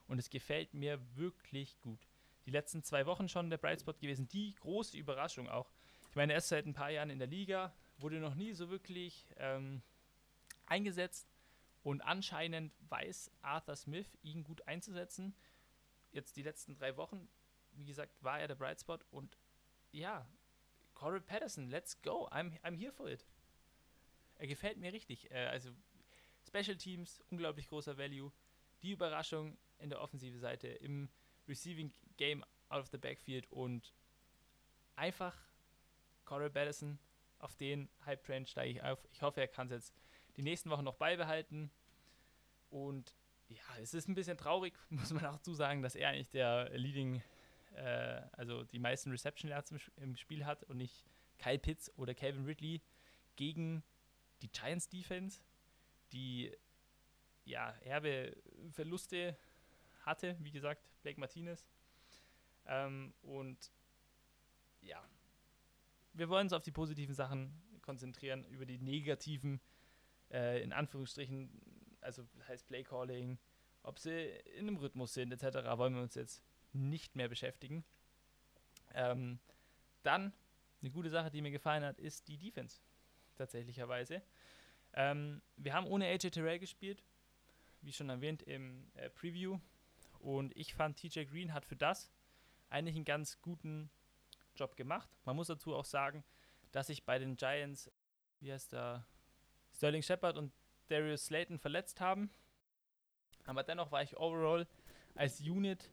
Und 0.09 0.19
es 0.19 0.29
gefällt 0.29 0.75
mir 0.75 1.01
wirklich 1.16 1.81
gut. 1.81 2.07
Die 2.45 2.51
letzten 2.51 2.83
zwei 2.83 3.07
Wochen 3.07 3.31
schon 3.31 3.49
der 3.49 3.57
Bright 3.57 3.81
Spot 3.81 3.95
gewesen. 3.95 4.29
Die 4.29 4.55
große 4.57 4.99
Überraschung 4.99 5.49
auch. 5.49 5.71
Ich 6.11 6.16
meine, 6.16 6.33
er 6.33 6.38
ist 6.38 6.49
seit 6.49 6.66
ein 6.66 6.75
paar 6.75 6.90
Jahren 6.90 7.09
in 7.09 7.20
der 7.20 7.29
Liga, 7.29 7.73
wurde 7.99 8.18
noch 8.18 8.35
nie 8.35 8.53
so 8.53 8.68
wirklich 8.68 9.29
ähm, 9.37 9.81
eingesetzt. 10.66 11.29
Und 11.83 12.03
anscheinend 12.03 12.73
weiß 12.88 13.31
Arthur 13.42 13.77
Smith, 13.77 14.18
ihn 14.23 14.42
gut 14.42 14.66
einzusetzen. 14.66 15.35
Jetzt 16.12 16.37
die 16.37 16.42
letzten 16.42 16.75
drei 16.75 16.96
Wochen, 16.96 17.29
wie 17.73 17.87
gesagt, 17.87 18.12
war 18.23 18.40
er 18.40 18.49
der 18.49 18.57
Bright 18.57 18.81
Spot. 18.81 18.99
Und 19.12 19.38
ja, 19.92 20.27
Corey 20.94 21.20
Patterson, 21.20 21.68
let's 21.68 22.03
go. 22.03 22.29
I'm, 22.31 22.61
I'm 22.62 22.77
here 22.77 22.92
for 22.92 23.09
it. 23.09 23.25
Er 24.37 24.49
gefällt 24.49 24.79
mir 24.79 24.92
richtig. 24.92 25.31
Äh, 25.31 25.46
also 25.46 25.70
Special 26.44 26.77
Teams, 26.77 27.23
unglaublich 27.31 27.68
großer 27.68 27.96
Value. 27.96 28.33
Die 28.83 28.90
Überraschung 28.90 29.57
in 29.79 29.90
der 29.90 30.01
offensive 30.01 30.38
Seite, 30.38 30.66
im 30.68 31.09
Receiving 31.46 31.92
Game 32.16 32.44
out 32.68 32.81
of 32.81 32.88
the 32.88 32.99
backfield 32.99 33.51
und 33.53 33.94
einfach 34.96 35.49
Corey 36.31 36.49
Patterson, 36.49 36.97
auf 37.40 37.57
den 37.57 37.88
Hype 38.07 38.23
Train 38.23 38.47
steige 38.47 38.71
ich 38.71 38.83
auf. 38.85 39.05
Ich 39.11 39.21
hoffe, 39.21 39.40
er 39.40 39.49
kann 39.49 39.66
es 39.66 39.73
jetzt 39.73 39.95
die 40.37 40.43
nächsten 40.43 40.71
Wochen 40.71 40.85
noch 40.85 40.95
beibehalten. 40.95 41.73
Und 42.71 43.16
ja, 43.49 43.59
es 43.83 43.95
ist 43.95 44.09
ein 44.09 44.14
bisschen 44.14 44.38
traurig, 44.38 44.73
muss 44.90 45.12
man 45.12 45.27
auch 45.27 45.40
zusagen, 45.40 45.83
dass 45.83 45.97
er 45.97 46.11
eigentlich 46.11 46.31
der 46.31 46.71
Leading, 46.79 47.21
äh, 47.75 48.23
also 48.31 48.62
die 48.62 48.79
meisten 48.79 49.11
Reception 49.11 49.51
Yards 49.51 49.73
im, 49.73 49.81
im, 49.97 50.16
Spiel 50.16 50.47
hat 50.47 50.62
und 50.62 50.77
nicht 50.77 51.05
Kyle 51.40 51.59
Pitts 51.59 51.90
oder 51.99 52.14
Calvin 52.14 52.45
Ridley 52.45 52.81
gegen 53.35 53.83
die 54.40 54.53
Giants 54.53 54.88
Defense, 54.88 55.40
die 56.12 56.57
ja 57.45 57.75
herbe 57.81 58.37
Verluste 58.71 59.37
hatte, 60.07 60.37
wie 60.38 60.53
gesagt, 60.53 60.81
Blake 61.03 61.19
Martinez. 61.19 61.66
Ähm, 62.66 63.14
und 63.23 63.73
ja, 64.81 65.03
wir 66.12 66.29
wollen 66.29 66.46
uns 66.46 66.53
auf 66.53 66.62
die 66.62 66.73
positiven 66.73 67.14
Sachen 67.14 67.53
konzentrieren, 67.83 68.44
über 68.44 68.66
die 68.66 68.79
negativen, 68.79 69.61
äh, 70.31 70.62
in 70.62 70.73
Anführungsstrichen, 70.73 71.51
also 72.01 72.23
das 72.37 72.49
heißt 72.49 72.66
Playcalling, 72.66 73.38
ob 73.83 73.99
sie 73.99 74.27
in 74.57 74.68
einem 74.68 74.77
Rhythmus 74.77 75.14
sind, 75.14 75.33
etc., 75.33 75.57
wollen 75.77 75.94
wir 75.94 76.03
uns 76.03 76.14
jetzt 76.14 76.42
nicht 76.73 77.16
mehr 77.16 77.29
beschäftigen. 77.29 77.85
Ähm, 78.94 79.38
dann, 80.03 80.33
eine 80.81 80.90
gute 80.90 81.11
Sache, 81.11 81.31
die 81.31 81.42
mir 81.42 81.51
gefallen 81.51 81.85
hat, 81.85 81.99
ist 81.99 82.29
die 82.29 82.38
Defense, 82.38 82.81
tatsächlicherweise. 83.37 84.23
Ähm, 84.94 85.42
wir 85.57 85.75
haben 85.75 85.87
ohne 85.87 86.07
AJ 86.07 86.31
Terrell 86.31 86.59
gespielt, 86.59 87.03
wie 87.83 87.92
schon 87.92 88.09
erwähnt 88.09 88.42
im 88.42 88.90
äh, 88.94 89.09
Preview. 89.11 89.59
Und 90.20 90.55
ich 90.57 90.75
fand, 90.75 90.99
TJ 90.99 91.25
Green 91.25 91.55
hat 91.55 91.64
für 91.64 91.77
das 91.77 92.11
eigentlich 92.68 92.96
einen 92.96 93.05
ganz 93.05 93.40
guten 93.40 93.90
Job 94.54 94.76
gemacht. 94.76 95.08
Man 95.24 95.36
muss 95.36 95.48
dazu 95.48 95.74
auch 95.74 95.84
sagen, 95.84 96.24
dass 96.72 96.88
sich 96.88 97.04
bei 97.04 97.18
den 97.18 97.36
Giants, 97.36 97.90
wie 98.40 98.52
heißt 98.52 98.72
der, 98.72 99.04
Sterling 99.74 100.02
Shepard 100.02 100.36
und 100.36 100.52
Darius 100.88 101.26
Slayton 101.26 101.58
verletzt 101.58 102.00
haben. 102.00 102.30
Aber 103.46 103.62
dennoch 103.62 103.92
war 103.92 104.02
ich 104.02 104.16
overall 104.16 104.66
als 105.14 105.40
Unit 105.40 105.90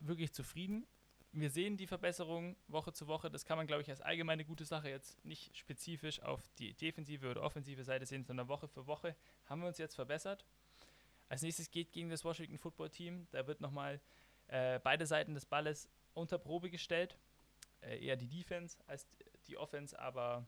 wirklich 0.00 0.32
zufrieden. 0.32 0.86
Wir 1.32 1.50
sehen 1.50 1.76
die 1.76 1.86
Verbesserung 1.86 2.56
Woche 2.68 2.92
zu 2.92 3.06
Woche. 3.06 3.30
Das 3.30 3.44
kann 3.44 3.58
man, 3.58 3.66
glaube 3.66 3.82
ich, 3.82 3.90
als 3.90 4.00
allgemeine 4.00 4.44
gute 4.44 4.64
Sache 4.64 4.88
jetzt 4.88 5.24
nicht 5.24 5.56
spezifisch 5.56 6.20
auf 6.22 6.48
die 6.58 6.74
defensive 6.74 7.30
oder 7.30 7.42
offensive 7.42 7.84
Seite 7.84 8.06
sehen, 8.06 8.24
sondern 8.24 8.48
Woche 8.48 8.66
für 8.66 8.86
Woche 8.86 9.14
haben 9.46 9.60
wir 9.60 9.68
uns 9.68 9.78
jetzt 9.78 9.94
verbessert. 9.94 10.44
Als 11.28 11.42
nächstes 11.42 11.70
geht 11.70 11.92
gegen 11.92 12.08
das 12.08 12.24
Washington 12.24 12.58
Football 12.58 12.90
Team. 12.90 13.26
Da 13.30 13.46
wird 13.46 13.60
nochmal 13.60 14.00
äh, 14.48 14.80
beide 14.80 15.06
Seiten 15.06 15.34
des 15.34 15.44
Balles 15.44 15.88
unter 16.14 16.38
Probe 16.38 16.70
gestellt. 16.70 17.18
Äh, 17.80 18.04
eher 18.04 18.16
die 18.16 18.28
Defense 18.28 18.78
als 18.86 19.06
die 19.46 19.56
Offense, 19.56 19.98
aber 19.98 20.46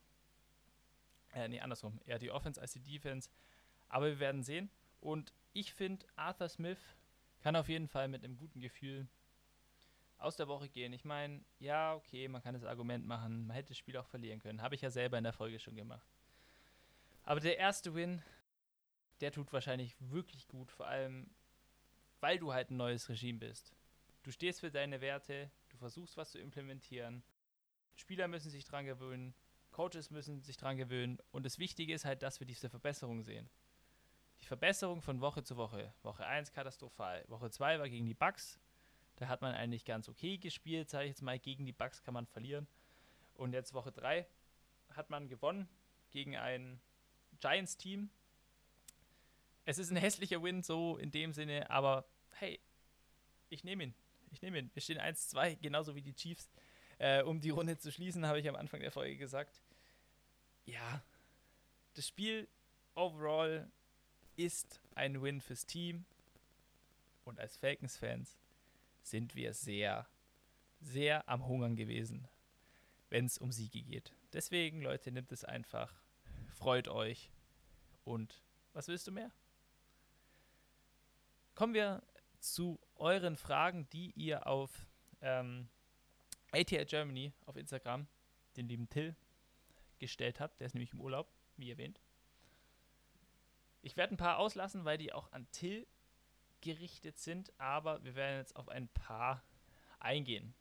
äh, 1.32 1.48
nee, 1.48 1.60
andersrum. 1.60 2.00
Eher 2.06 2.18
die 2.18 2.30
Offense 2.30 2.60
als 2.60 2.72
die 2.72 2.80
Defense. 2.80 3.30
Aber 3.88 4.06
wir 4.06 4.20
werden 4.20 4.42
sehen. 4.42 4.70
Und 5.00 5.32
ich 5.52 5.72
finde, 5.72 6.06
Arthur 6.16 6.48
Smith 6.48 6.78
kann 7.42 7.56
auf 7.56 7.68
jeden 7.68 7.88
Fall 7.88 8.08
mit 8.08 8.24
einem 8.24 8.36
guten 8.36 8.60
Gefühl 8.60 9.08
aus 10.18 10.36
der 10.36 10.48
Woche 10.48 10.68
gehen. 10.68 10.92
Ich 10.92 11.04
meine, 11.04 11.42
ja, 11.58 11.94
okay, 11.94 12.28
man 12.28 12.42
kann 12.42 12.54
das 12.54 12.64
Argument 12.64 13.06
machen, 13.06 13.46
man 13.46 13.56
hätte 13.56 13.68
das 13.68 13.78
Spiel 13.78 13.96
auch 13.96 14.06
verlieren 14.06 14.38
können. 14.38 14.60
Habe 14.60 14.74
ich 14.74 14.82
ja 14.82 14.90
selber 14.90 15.16
in 15.16 15.24
der 15.24 15.32
Folge 15.32 15.58
schon 15.58 15.76
gemacht. 15.76 16.06
Aber 17.24 17.40
der 17.40 17.56
erste 17.56 17.94
Win 17.94 18.22
der 19.20 19.32
tut 19.32 19.52
wahrscheinlich 19.52 19.94
wirklich 19.98 20.48
gut, 20.48 20.70
vor 20.70 20.86
allem 20.86 21.30
weil 22.20 22.38
du 22.38 22.52
halt 22.52 22.70
ein 22.70 22.76
neues 22.76 23.08
Regime 23.08 23.38
bist. 23.38 23.72
Du 24.22 24.30
stehst 24.30 24.60
für 24.60 24.70
deine 24.70 25.00
Werte, 25.00 25.50
versuchst 25.80 26.16
was 26.16 26.30
zu 26.30 26.38
implementieren. 26.38 27.22
Spieler 27.96 28.28
müssen 28.28 28.50
sich 28.50 28.64
dran 28.64 28.84
gewöhnen, 28.84 29.34
Coaches 29.72 30.10
müssen 30.10 30.40
sich 30.40 30.56
dran 30.56 30.76
gewöhnen 30.76 31.18
und 31.32 31.44
das 31.44 31.58
Wichtige 31.58 31.92
ist 31.92 32.04
halt, 32.04 32.22
dass 32.22 32.40
wir 32.40 32.46
diese 32.46 32.70
Verbesserung 32.70 33.22
sehen. 33.22 33.50
Die 34.40 34.46
Verbesserung 34.46 35.02
von 35.02 35.20
Woche 35.20 35.42
zu 35.42 35.56
Woche. 35.56 35.92
Woche 36.02 36.24
1 36.24 36.52
katastrophal. 36.52 37.24
Woche 37.28 37.50
2 37.50 37.78
war 37.78 37.88
gegen 37.88 38.06
die 38.06 38.14
Bucks. 38.14 38.58
Da 39.16 39.28
hat 39.28 39.42
man 39.42 39.54
eigentlich 39.54 39.84
ganz 39.84 40.08
okay 40.08 40.38
gespielt, 40.38 40.88
sage 40.88 41.04
ich 41.04 41.10
jetzt 41.10 41.22
mal. 41.22 41.38
Gegen 41.38 41.66
die 41.66 41.72
Bucks 41.72 42.02
kann 42.02 42.14
man 42.14 42.26
verlieren. 42.26 42.66
Und 43.34 43.52
jetzt 43.52 43.74
Woche 43.74 43.92
3 43.92 44.26
hat 44.90 45.10
man 45.10 45.28
gewonnen 45.28 45.68
gegen 46.10 46.36
ein 46.36 46.80
Giants-Team, 47.40 48.10
es 49.64 49.78
ist 49.78 49.90
ein 49.90 49.96
hässlicher 49.96 50.42
Win, 50.42 50.62
so 50.62 50.96
in 50.96 51.10
dem 51.10 51.32
Sinne, 51.32 51.70
aber 51.70 52.04
hey, 52.32 52.60
ich 53.50 53.64
nehme 53.64 53.84
ihn. 53.84 53.94
Ich 54.30 54.42
nehme 54.42 54.58
ihn. 54.58 54.70
Wir 54.72 54.82
stehen 54.82 54.98
1-2, 54.98 55.56
genauso 55.60 55.94
wie 55.94 56.02
die 56.02 56.14
Chiefs. 56.14 56.50
Äh, 56.98 57.22
um 57.22 57.40
die 57.40 57.50
Runde 57.50 57.78
zu 57.78 57.90
schließen, 57.90 58.26
habe 58.26 58.40
ich 58.40 58.48
am 58.48 58.56
Anfang 58.56 58.80
der 58.80 58.90
Folge 58.92 59.16
gesagt. 59.16 59.62
Ja, 60.66 61.02
das 61.94 62.06
Spiel 62.06 62.48
overall 62.94 63.70
ist 64.36 64.80
ein 64.94 65.20
Win 65.22 65.40
fürs 65.40 65.66
Team. 65.66 66.04
Und 67.24 67.40
als 67.40 67.56
Falcons-Fans 67.56 68.38
sind 69.02 69.34
wir 69.34 69.54
sehr, 69.54 70.06
sehr 70.80 71.28
am 71.28 71.46
Hungern 71.46 71.76
gewesen, 71.76 72.28
wenn 73.08 73.26
es 73.26 73.38
um 73.38 73.52
Siege 73.52 73.82
geht. 73.82 74.12
Deswegen, 74.32 74.82
Leute, 74.82 75.10
nimmt 75.10 75.32
es 75.32 75.44
einfach. 75.44 75.92
Freut 76.54 76.88
euch. 76.88 77.30
Und 78.04 78.42
was 78.72 78.88
willst 78.88 79.06
du 79.06 79.12
mehr? 79.12 79.30
kommen 81.60 81.74
wir 81.74 82.02
zu 82.38 82.80
euren 83.00 83.36
Fragen, 83.36 83.88
die 83.90 84.12
ihr 84.12 84.46
auf 84.46 84.70
ähm, 85.20 85.68
ATL 86.52 86.84
Germany 86.84 87.32
auf 87.46 87.56
Instagram, 87.56 88.06
den 88.56 88.68
lieben 88.68 88.88
Till, 88.88 89.14
gestellt 89.98 90.40
habt. 90.40 90.60
Der 90.60 90.66
ist 90.66 90.74
nämlich 90.74 90.92
im 90.92 91.00
Urlaub, 91.00 91.28
wie 91.56 91.70
erwähnt. 91.70 92.00
Ich 93.82 93.96
werde 93.96 94.14
ein 94.14 94.18
paar 94.18 94.38
auslassen, 94.38 94.84
weil 94.84 94.98
die 94.98 95.12
auch 95.12 95.32
an 95.32 95.50
Till 95.52 95.86
gerichtet 96.60 97.18
sind, 97.18 97.52
aber 97.58 98.04
wir 98.04 98.14
werden 98.14 98.38
jetzt 98.38 98.56
auf 98.56 98.68
ein 98.68 98.88
paar 98.88 99.42
eingehen. 99.98 100.54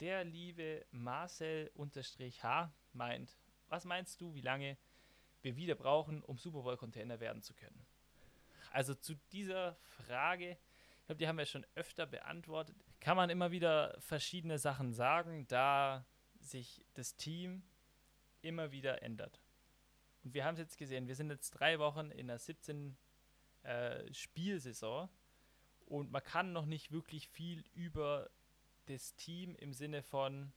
Der 0.00 0.24
liebe 0.24 0.84
Marcel-H 0.90 2.72
meint, 2.92 3.38
was 3.68 3.84
meinst 3.86 4.20
du, 4.20 4.34
wie 4.34 4.42
lange 4.42 4.76
wir 5.40 5.56
wieder 5.56 5.74
brauchen, 5.74 6.22
um 6.22 6.36
Super 6.36 6.62
Bowl-Container 6.62 7.18
werden 7.20 7.42
zu 7.42 7.54
können? 7.54 7.86
Also 8.72 8.94
zu 8.94 9.14
dieser 9.32 9.76
Frage, 10.04 10.58
ich 11.06 11.08
glaube, 11.08 11.18
die 11.18 11.28
haben 11.28 11.38
wir 11.38 11.46
schon 11.46 11.64
öfter 11.76 12.04
beantwortet, 12.04 12.74
kann 12.98 13.16
man 13.16 13.30
immer 13.30 13.52
wieder 13.52 13.94
verschiedene 14.00 14.58
Sachen 14.58 14.92
sagen, 14.92 15.46
da 15.46 16.04
sich 16.40 16.84
das 16.94 17.14
Team 17.14 17.62
immer 18.42 18.72
wieder 18.72 19.04
ändert. 19.04 19.40
Und 20.24 20.34
wir 20.34 20.44
haben 20.44 20.54
es 20.54 20.58
jetzt 20.58 20.76
gesehen, 20.76 21.06
wir 21.06 21.14
sind 21.14 21.30
jetzt 21.30 21.50
drei 21.50 21.78
Wochen 21.78 22.10
in 22.10 22.26
der 22.26 22.40
17 22.40 22.96
äh, 23.62 24.12
Spielsaison 24.12 25.08
und 25.84 26.10
man 26.10 26.24
kann 26.24 26.52
noch 26.52 26.66
nicht 26.66 26.90
wirklich 26.90 27.28
viel 27.28 27.64
über 27.72 28.28
das 28.86 29.14
Team 29.14 29.54
im 29.54 29.72
Sinne 29.72 30.02
von, 30.02 30.52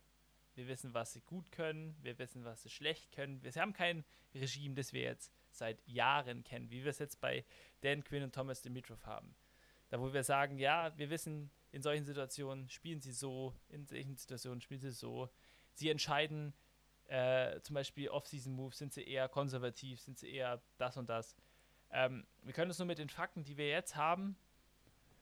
wir 0.56 0.68
wissen, 0.68 0.96
was 0.96 1.14
sie 1.14 1.22
gut 1.22 1.52
können, 1.52 1.96
wir 2.02 2.18
wissen, 2.18 2.44
was 2.44 2.64
sie 2.64 2.72
schlecht 2.72 3.12
können. 3.12 3.44
Wir 3.44 3.52
haben 3.54 3.74
kein 3.74 4.04
Regime, 4.34 4.74
das 4.74 4.94
wir 4.94 5.04
jetzt 5.04 5.32
seit 5.52 5.88
Jahren 5.88 6.44
kennen, 6.44 6.72
wie 6.72 6.84
wir 6.84 6.90
es 6.90 6.98
jetzt 6.98 7.22
bei 7.22 7.46
Dan 7.82 8.04
Quinn 8.04 8.24
und 8.24 8.34
Thomas 8.34 8.64
Dimitrov 8.64 9.06
haben. 9.06 9.36
Da 9.90 10.00
wo 10.00 10.14
wir 10.14 10.24
sagen, 10.24 10.58
ja, 10.58 10.96
wir 10.98 11.10
wissen, 11.10 11.52
in 11.72 11.82
solchen 11.82 12.06
Situationen 12.06 12.70
spielen 12.70 13.02
sie 13.02 13.12
so, 13.12 13.54
in 13.70 13.86
solchen 13.86 14.16
Situationen 14.16 14.62
spielen 14.62 14.82
sie 14.82 14.92
so. 14.92 15.30
Sie 15.74 15.90
entscheiden 15.90 16.54
äh, 17.08 17.60
zum 17.62 17.74
Beispiel 17.74 18.10
Off-Season-Moves, 18.10 18.78
sind 18.78 18.94
sie 18.94 19.04
eher 19.04 19.28
konservativ, 19.30 20.00
sind 20.00 20.18
sie 20.18 20.32
eher 20.32 20.62
das 20.78 20.98
und 20.98 21.10
das. 21.10 21.36
Ähm, 21.92 22.26
wir 22.44 22.54
können 22.54 22.70
uns 22.70 22.78
nur 22.78 22.86
mit 22.86 23.00
den 23.00 23.10
Fakten, 23.10 23.44
die 23.44 23.58
wir 23.58 23.68
jetzt 23.68 23.96
haben, 23.96 24.38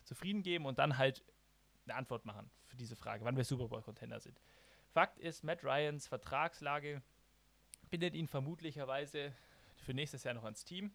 zufrieden 0.03 0.43
geben 0.43 0.65
und 0.65 0.79
dann 0.79 0.97
halt 0.97 1.23
eine 1.85 1.95
Antwort 1.95 2.25
machen 2.25 2.49
für 2.65 2.75
diese 2.75 2.95
Frage, 2.95 3.23
wann 3.23 3.37
wir 3.37 3.45
Super 3.45 3.67
Bowl-Contender 3.67 4.19
sind. 4.19 4.39
Fakt 4.89 5.19
ist, 5.19 5.43
Matt 5.43 5.63
Ryans 5.63 6.07
Vertragslage 6.07 7.01
bindet 7.89 8.15
ihn 8.15 8.27
vermutlicherweise 8.27 9.33
für 9.77 9.93
nächstes 9.93 10.23
Jahr 10.23 10.33
noch 10.33 10.43
ans 10.43 10.65
Team. 10.65 10.91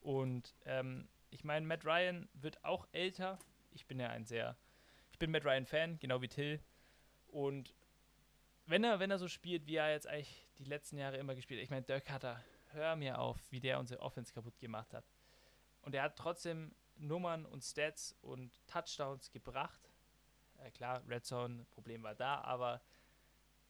Und 0.00 0.54
ähm, 0.64 1.08
ich 1.30 1.44
meine, 1.44 1.66
Matt 1.66 1.84
Ryan 1.84 2.28
wird 2.34 2.64
auch 2.64 2.86
älter. 2.92 3.38
Ich 3.72 3.86
bin 3.86 4.00
ja 4.00 4.08
ein 4.08 4.24
sehr, 4.24 4.56
ich 5.10 5.18
bin 5.18 5.30
Matt 5.30 5.44
Ryan-Fan, 5.44 5.98
genau 5.98 6.22
wie 6.22 6.28
Till. 6.28 6.60
Und 7.28 7.74
wenn 8.66 8.84
er, 8.84 8.98
wenn 8.98 9.10
er 9.10 9.18
so 9.18 9.28
spielt, 9.28 9.66
wie 9.66 9.76
er 9.76 9.90
jetzt 9.90 10.06
eigentlich 10.06 10.48
die 10.58 10.64
letzten 10.64 10.98
Jahre 10.98 11.16
immer 11.16 11.34
gespielt 11.34 11.60
hat, 11.60 11.64
ich 11.64 11.70
meine, 11.70 11.82
Dirk 11.82 12.06
Cutter, 12.06 12.42
hör 12.72 12.96
mir 12.96 13.18
auf, 13.18 13.38
wie 13.50 13.60
der 13.60 13.78
unsere 13.78 14.00
Offense 14.00 14.32
kaputt 14.32 14.58
gemacht 14.58 14.92
hat. 14.92 15.04
Und 15.82 15.94
er 15.94 16.02
hat 16.02 16.16
trotzdem 16.16 16.74
Nummern 16.96 17.46
und 17.46 17.62
Stats 17.62 18.16
und 18.22 18.60
Touchdowns 18.66 19.30
gebracht. 19.30 19.92
Äh, 20.58 20.70
klar, 20.70 21.02
Red 21.08 21.24
Zone, 21.24 21.66
Problem 21.70 22.02
war 22.02 22.14
da, 22.14 22.40
aber 22.40 22.82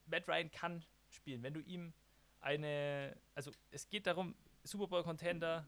Matt 0.06 0.28
Ryan 0.28 0.50
kann 0.50 0.84
spielen. 1.10 1.42
Wenn 1.42 1.54
du 1.54 1.60
ihm 1.60 1.92
eine, 2.40 3.16
also 3.34 3.50
es 3.70 3.88
geht 3.88 4.06
darum, 4.06 4.34
Super 4.62 4.86
Bowl 4.86 5.02
Contender, 5.02 5.66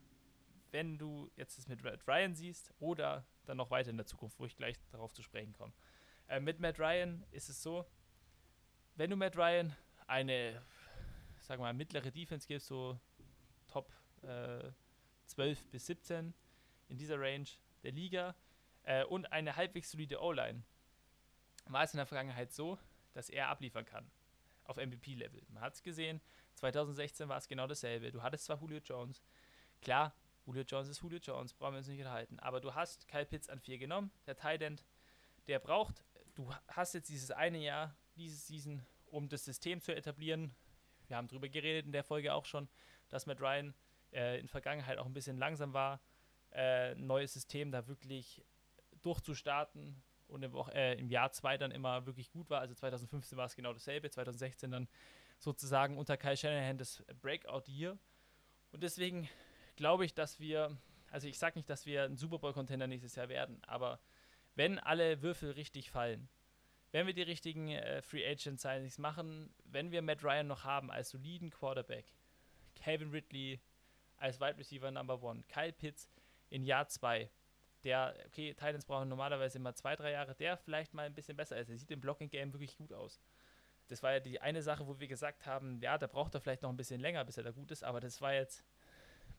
wenn 0.71 0.97
du 0.97 1.29
jetzt 1.35 1.57
das 1.57 1.67
mit 1.67 1.83
Matt 1.83 2.07
Ryan 2.07 2.35
siehst 2.35 2.73
oder 2.79 3.25
dann 3.45 3.57
noch 3.57 3.71
weiter 3.71 3.89
in 3.89 3.97
der 3.97 4.05
Zukunft, 4.05 4.39
wo 4.39 4.45
ich 4.45 4.55
gleich 4.55 4.77
darauf 4.91 5.13
zu 5.13 5.23
sprechen 5.23 5.53
komme. 5.53 5.73
Äh, 6.27 6.39
mit 6.39 6.59
Matt 6.59 6.79
Ryan 6.79 7.25
ist 7.31 7.49
es 7.49 7.61
so, 7.61 7.85
wenn 8.95 9.09
du 9.09 9.15
Matt 9.15 9.35
Ryan 9.35 9.75
eine, 10.07 10.61
wir 11.47 11.57
mal, 11.57 11.73
mittlere 11.73 12.11
Defense 12.11 12.47
gibst, 12.47 12.67
so 12.67 12.99
Top 13.67 13.91
äh, 14.23 14.71
12 15.25 15.67
bis 15.69 15.85
17 15.85 16.33
in 16.89 16.97
dieser 16.97 17.19
Range 17.19 17.47
der 17.83 17.91
Liga 17.91 18.35
äh, 18.83 19.03
und 19.05 19.31
eine 19.31 19.55
halbwegs 19.55 19.91
solide 19.91 20.21
O-Line, 20.21 20.63
war 21.65 21.83
es 21.83 21.93
in 21.93 21.97
der 21.97 22.05
Vergangenheit 22.05 22.51
so, 22.51 22.79
dass 23.13 23.29
er 23.29 23.49
abliefern 23.49 23.85
kann 23.85 24.09
auf 24.63 24.77
MVP-Level. 24.77 25.41
Man 25.49 25.61
hat 25.63 25.75
es 25.75 25.83
gesehen, 25.83 26.21
2016 26.55 27.27
war 27.29 27.37
es 27.37 27.47
genau 27.47 27.67
dasselbe. 27.67 28.11
Du 28.11 28.21
hattest 28.21 28.45
zwar 28.45 28.59
Julio 28.59 28.79
Jones, 28.79 29.23
klar, 29.81 30.13
Julio 30.49 30.63
Jones 30.63 30.87
ist 30.89 31.03
Julio 31.03 31.19
Jones, 31.19 31.53
brauchen 31.53 31.73
wir 31.73 31.77
uns 31.77 31.87
nicht 31.87 31.99
unterhalten, 31.99 32.39
aber 32.39 32.59
du 32.59 32.73
hast 32.73 33.07
Kyle 33.07 33.25
Pitts 33.25 33.49
an 33.49 33.59
4 33.59 33.77
genommen, 33.77 34.11
der 34.25 34.35
Tight 34.35 34.63
der 35.47 35.59
braucht, 35.59 36.03
du 36.33 36.51
hast 36.69 36.95
jetzt 36.95 37.07
dieses 37.09 37.29
eine 37.29 37.59
Jahr, 37.59 37.95
dieses 38.15 38.47
Season, 38.47 38.83
um 39.11 39.29
das 39.29 39.45
System 39.45 39.79
zu 39.79 39.95
etablieren. 39.95 40.55
Wir 41.07 41.17
haben 41.17 41.27
darüber 41.27 41.49
geredet 41.49 41.85
in 41.85 41.91
der 41.91 42.03
Folge 42.03 42.33
auch 42.33 42.45
schon, 42.45 42.67
dass 43.09 43.27
Matt 43.27 43.39
Ryan 43.41 43.75
äh, 44.11 44.39
in 44.39 44.47
Vergangenheit 44.47 44.97
auch 44.97 45.05
ein 45.05 45.13
bisschen 45.13 45.37
langsam 45.37 45.73
war, 45.73 46.01
äh, 46.49 46.95
ein 46.95 47.05
neues 47.05 47.33
System 47.33 47.71
da 47.71 47.87
wirklich 47.87 48.43
durchzustarten 49.03 50.01
und 50.29 50.41
im, 50.41 50.55
äh, 50.73 50.95
im 50.95 51.11
Jahr 51.11 51.31
2 51.31 51.59
dann 51.59 51.69
immer 51.69 52.07
wirklich 52.07 52.31
gut 52.31 52.49
war. 52.49 52.61
Also 52.61 52.73
2015 52.73 53.37
war 53.37 53.45
es 53.45 53.55
genau 53.55 53.71
dasselbe, 53.71 54.09
2016 54.09 54.71
dann 54.71 54.87
sozusagen 55.37 55.95
unter 55.95 56.17
Kyle 56.17 56.35
Shanahan 56.35 56.79
das 56.79 57.03
Breakout-Year. 57.21 57.99
Und 58.71 58.81
deswegen 58.81 59.29
glaube 59.79 60.03
ich, 60.03 60.13
dass 60.13 60.41
wir, 60.41 60.77
also 61.09 61.27
ich 61.29 61.39
sage 61.39 61.57
nicht, 61.57 61.69
dass 61.69 61.85
wir 61.85 62.03
ein 62.03 62.17
Super 62.17 62.37
Bowl-Contender 62.37 62.85
nächstes 62.85 63.15
Jahr 63.15 63.29
werden, 63.29 63.63
aber 63.63 64.01
wenn 64.55 64.77
alle 64.77 65.21
Würfel 65.21 65.51
richtig 65.51 65.89
fallen, 65.89 66.27
wenn 66.91 67.07
wir 67.07 67.13
die 67.13 67.21
richtigen 67.21 67.69
äh, 67.69 68.01
Free 68.01 68.27
Agent 68.29 68.59
Signings 68.59 68.97
machen, 68.97 69.53
wenn 69.63 69.91
wir 69.91 70.01
Matt 70.01 70.21
Ryan 70.21 70.47
noch 70.47 70.65
haben 70.65 70.91
als 70.91 71.11
soliden 71.11 71.49
Quarterback, 71.49 72.05
Calvin 72.75 73.11
Ridley 73.11 73.61
als 74.17 74.41
Wide 74.41 74.57
Receiver 74.57 74.91
Number 74.91 75.23
One, 75.23 75.43
Kyle 75.47 75.71
Pitts 75.71 76.09
in 76.49 76.65
Jahr 76.65 76.89
2, 76.89 77.29
der, 77.85 78.13
okay, 78.27 78.53
Titans 78.53 78.83
brauchen 78.83 79.07
normalerweise 79.07 79.59
immer 79.59 79.73
zwei, 79.75 79.95
drei 79.95 80.11
Jahre, 80.11 80.35
der 80.35 80.57
vielleicht 80.57 80.93
mal 80.93 81.05
ein 81.05 81.13
bisschen 81.13 81.37
besser 81.37 81.57
ist. 81.57 81.69
Er 81.69 81.77
sieht 81.77 81.91
im 81.91 82.01
Blocking 82.01 82.29
Game 82.29 82.51
wirklich 82.51 82.75
gut 82.75 82.91
aus. 82.91 83.21
Das 83.87 84.03
war 84.03 84.11
ja 84.11 84.19
die 84.19 84.41
eine 84.41 84.61
Sache, 84.61 84.85
wo 84.87 84.99
wir 84.99 85.07
gesagt 85.07 85.45
haben, 85.45 85.79
ja, 85.81 85.97
da 85.97 86.07
braucht 86.07 86.35
er 86.35 86.41
vielleicht 86.41 86.63
noch 86.63 86.69
ein 86.69 86.75
bisschen 86.75 86.99
länger, 86.99 87.23
bis 87.23 87.37
er 87.37 87.43
da 87.43 87.51
gut 87.51 87.71
ist, 87.71 87.85
aber 87.85 88.01
das 88.01 88.19
war 88.19 88.33
jetzt, 88.33 88.65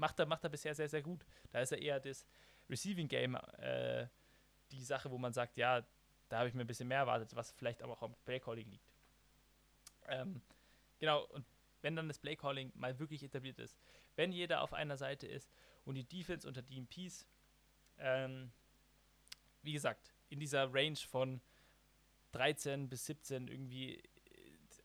macht 0.00 0.18
er, 0.18 0.26
macht 0.26 0.42
er 0.42 0.50
bisher 0.50 0.74
sehr, 0.74 0.88
sehr 0.88 1.02
gut. 1.02 1.24
Da 1.52 1.60
ist 1.60 1.72
er 1.72 1.78
eher 1.80 2.00
das 2.00 2.26
Receiving 2.68 3.06
Game, 3.06 3.34
äh, 3.58 4.08
die 4.72 4.82
Sache, 4.82 5.10
wo 5.10 5.18
man 5.18 5.32
sagt, 5.32 5.56
ja, 5.56 5.86
da 6.28 6.38
habe 6.38 6.48
ich 6.48 6.54
mir 6.54 6.62
ein 6.62 6.66
bisschen 6.66 6.88
mehr 6.88 6.98
erwartet, 6.98 7.36
was 7.36 7.52
vielleicht 7.52 7.82
aber 7.82 7.92
auch 7.92 8.02
am 8.02 8.14
Playcalling 8.24 8.68
liegt. 8.70 8.92
Ähm, 10.08 10.40
genau, 10.98 11.24
und 11.26 11.44
wenn 11.82 11.96
dann 11.96 12.08
das 12.08 12.18
Playcalling 12.18 12.72
mal 12.74 12.98
wirklich 12.98 13.22
etabliert 13.22 13.58
ist, 13.58 13.76
wenn 14.16 14.32
jeder 14.32 14.62
auf 14.62 14.72
einer 14.72 14.96
Seite 14.96 15.26
ist 15.26 15.50
und 15.84 15.96
die 15.96 16.04
Defense 16.04 16.48
unter 16.48 16.62
DMPs, 16.62 17.26
ähm, 17.98 18.52
wie 19.62 19.72
gesagt, 19.72 20.14
in 20.30 20.40
dieser 20.40 20.72
Range 20.72 20.96
von 20.96 21.40
13 22.32 22.88
bis 22.88 23.06
17 23.06 23.48
irgendwie 23.48 23.96
äh, 23.96 24.02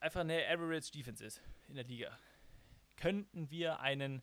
einfach 0.00 0.20
eine 0.20 0.46
Average 0.48 0.90
Defense 0.90 1.24
ist 1.24 1.40
in 1.68 1.76
der 1.76 1.84
Liga, 1.84 2.18
könnten 2.96 3.50
wir 3.50 3.80
einen 3.80 4.22